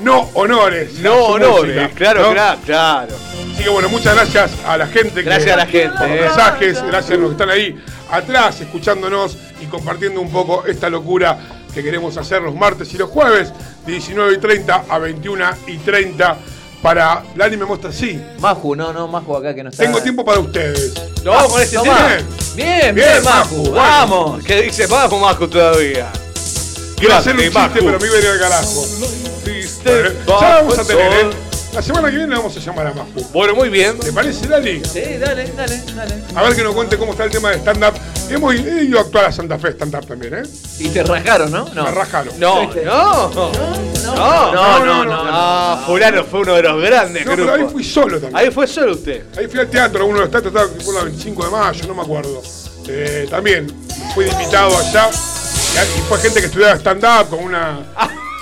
[0.01, 0.99] no honores.
[1.01, 1.75] No, honores.
[1.75, 2.33] música, Claro, ¿no?
[2.33, 3.15] claro, claro.
[3.53, 5.23] Así que bueno, muchas gracias a la gente.
[5.23, 6.21] Gracias que, a la gente, Por los eh.
[6.23, 7.77] mensajes, gracias a los que están ahí
[8.11, 11.39] atrás escuchándonos y compartiendo un poco esta locura
[11.75, 13.53] que queremos hacer los martes y los jueves
[13.85, 16.39] de 19 y 30 a 21 y 30
[16.83, 18.21] para Lani me muestra sí.
[18.39, 19.83] Maju, no, no, Maju acá que no está.
[19.83, 20.95] Tengo tiempo para ustedes.
[21.25, 22.09] Nos vamos con este tema.
[22.55, 24.45] Bien, bien, Bien, Maju, Maju, vamos.
[24.45, 24.87] ¿Qué dice?
[24.87, 26.11] Vamos, Majo, todavía.
[26.97, 27.75] Quiero hacer un chiste, Maju.
[27.75, 28.85] pero me iba a ir al carajo.
[30.27, 31.48] Ya vamos a tener, ¿eh?
[31.75, 33.25] La semana que viene vamos a llamar a Maju.
[33.33, 33.99] Bueno, muy bien.
[33.99, 34.83] ¿Te parece, Lali?
[34.85, 36.15] Sí, dale, dale, dale.
[36.35, 37.93] A ver que nos cuente cómo está el tema de stand-up.
[38.31, 40.43] Hemos ido a actuar a Santa Fe stand-up también, ¿eh?
[40.79, 41.69] Y te rajaron, ¿no?
[41.75, 41.85] No.
[41.85, 42.39] Me rajaron.
[42.41, 42.73] No, no.
[42.75, 43.53] No,
[44.15, 45.23] No, no, no, no.
[45.27, 48.37] Ah, Fulano fue uno de los grandes No, pero ahí fui solo también.
[48.37, 49.27] Ahí fue solo usted.
[49.39, 51.95] Ahí fui al teatro, uno de los teatros estaba por la 25 de mayo, no
[51.95, 52.43] me acuerdo.
[52.89, 53.67] Eh, también
[54.15, 55.11] fui invitado allá.
[55.11, 57.81] Y, y fue gente que estudiaba stand-up con una.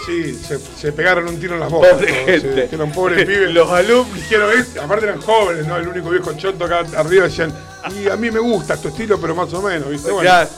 [0.06, 1.90] Sí, se, se pegaron un tiro en las bocas.
[1.94, 2.62] Pobre todos, gente.
[2.62, 3.50] sí, que eran pobres pibes.
[3.50, 4.14] Los alumnos.
[4.14, 4.76] Dijeron, "Es-".
[4.80, 5.76] aparte eran jóvenes, ¿no?
[5.76, 7.52] El único viejo choto acá arriba decían,
[8.00, 10.10] y a mí me gusta tu estilo, pero más o menos, ¿viste?
[10.12, 10.48] Bueno, Ya.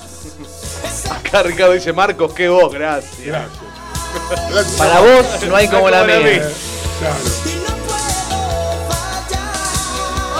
[1.14, 3.14] Acá Ricardo dice, Marcos, qué voz, gracias.
[3.24, 3.50] gracias.
[4.50, 4.76] Gracias.
[4.76, 6.18] Para vos no hay como la mía.
[6.98, 7.16] Claro.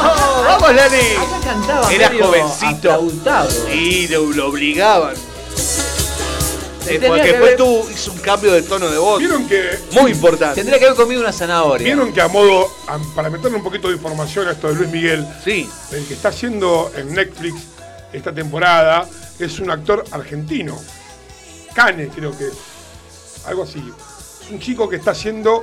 [0.01, 0.97] Oh, vamos, Lani.
[1.17, 2.93] Acá cantaba Era medio jovencito.
[2.93, 3.69] aplaudado.
[3.73, 5.15] Y lo, lo obligaban.
[6.97, 9.19] Eh, porque que después haber- tú hizo un cambio de tono de voz.
[9.19, 10.55] Vieron que Muy importante.
[10.56, 11.85] Tendría que haber comido una zanahoria.
[11.85, 12.69] Vieron que a modo,
[13.15, 15.69] para meterle un poquito de información a esto de Luis Miguel, Sí.
[15.93, 17.55] el que está haciendo en Netflix
[18.12, 19.06] esta temporada
[19.39, 20.78] es un actor argentino.
[21.74, 22.52] Cane, creo que es.
[23.47, 23.82] Algo así.
[24.44, 25.62] Es un chico que está haciendo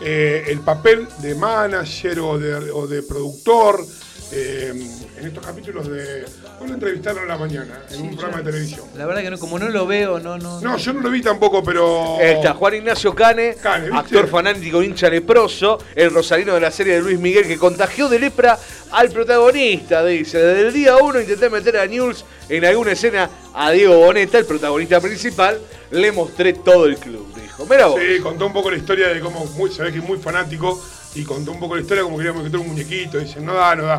[0.00, 3.86] eh, el papel de manager o de, o de productor
[4.32, 4.72] eh,
[5.18, 6.24] en estos capítulos de.
[6.58, 8.86] Bueno, entrevistaron a la mañana en un programa de televisión.
[8.96, 10.60] La verdad que no, como no lo veo, no, no.
[10.60, 12.18] No, yo no lo vi tampoco, pero.
[12.20, 13.56] Está Juan Ignacio Cane,
[13.92, 18.18] actor fanático hincha leproso, el rosarino de la serie de Luis Miguel que contagió de
[18.18, 18.58] lepra
[18.90, 20.38] al protagonista, dice.
[20.38, 24.46] Desde el día uno intenté meter a News en alguna escena a Diego Boneta, el
[24.46, 27.66] protagonista principal, le mostré todo el club, dijo.
[27.68, 28.00] Mira vos.
[28.00, 30.82] Sí, contó un poco la historia de cómo muy, se ve que es muy fanático
[31.16, 33.18] y contó un poco la historia como queríamos meter un muñequito.
[33.18, 33.98] Dice, no da, no da.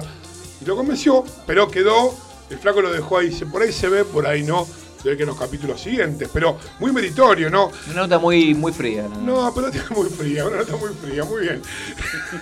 [0.62, 2.16] Y lo convenció, pero quedó.
[2.50, 3.30] El flaco lo dejó ahí.
[3.30, 4.68] Dice, por ahí se ve, por ahí no.
[5.02, 7.72] Se ve que en los capítulos siguientes, pero muy meritorio, ¿no?
[7.92, 9.08] Una nota muy, muy fría.
[9.08, 9.46] ¿no?
[9.46, 11.62] No, pero tiene muy fría, una nota muy fría, muy bien.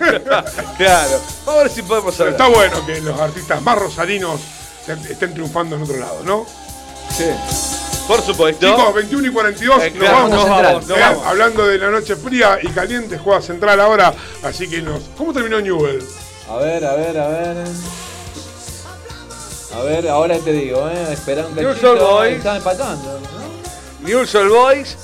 [0.78, 1.20] claro.
[1.44, 2.48] Vamos a ver si podemos Pero hablar.
[2.50, 4.40] está bueno que los artistas más rosarinos
[5.08, 6.46] estén triunfando en otro lado, ¿no?
[7.16, 7.85] Sí.
[8.06, 8.66] Por supuesto.
[8.66, 10.30] Chicos, 21 y 42, Eh, nos claro, vamos.
[10.30, 11.26] nos vamos, nos Eh, vamos.
[11.26, 14.14] Hablando de la noche fría y caliente, juega central ahora,
[14.44, 15.02] así que nos.
[15.16, 16.02] ¿Cómo terminó Newell?
[16.48, 17.56] A ver, a ver, a ver.
[19.74, 21.12] A ver, ahora te digo, eh.
[21.12, 22.24] Espera un Newell's cachito.
[22.24, 23.20] Están empatando.
[23.20, 24.06] ¿no?
[24.08, 24.96] News All Boys,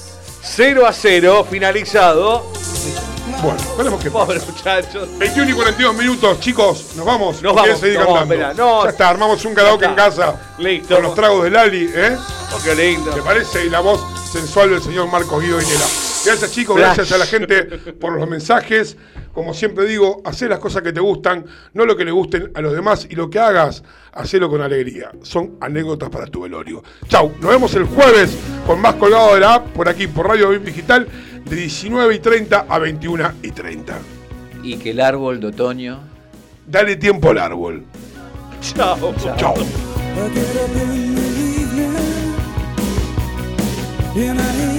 [0.42, 2.46] 0 a 0, finalizado.
[3.42, 4.10] Bueno, veremos qué.
[4.10, 5.09] Pobre muchachos.
[5.18, 7.42] 21 y 42 minutos, chicos, nos vamos.
[7.42, 8.50] Nos ¿O quieren vamos, seguir nos vamos, cantando?
[8.50, 8.84] espera, no.
[8.84, 10.54] ya está, armamos un karaoke en casa.
[10.59, 10.94] Listo.
[10.94, 12.16] Con los tragos de Lali, ¿eh?
[12.54, 13.10] Oh, qué lindo.
[13.10, 13.64] ¿Te parece?
[13.66, 14.00] Y la voz
[14.30, 15.86] sensual del señor Marcos Guido Inela.
[16.24, 16.96] Gracias chicos, Flash.
[16.96, 17.62] gracias a la gente
[18.00, 18.96] por los mensajes.
[19.32, 22.60] Como siempre digo, hacé las cosas que te gustan, no lo que le gusten a
[22.60, 23.82] los demás y lo que hagas,
[24.12, 25.10] hacelo con alegría.
[25.22, 26.82] Son anécdotas para tu velorio.
[27.09, 28.36] Chau, nos vemos el jueves
[28.66, 31.09] con más colgado de la app por aquí, por Radio Bip Digital,
[31.44, 33.98] de 19 y 30 a 21 y 30.
[34.62, 36.01] Y que el árbol de otoño.
[36.66, 37.85] Dale tiempo al árbol.
[38.60, 39.14] Chao.
[39.36, 39.55] Chau.
[44.14, 44.71] I get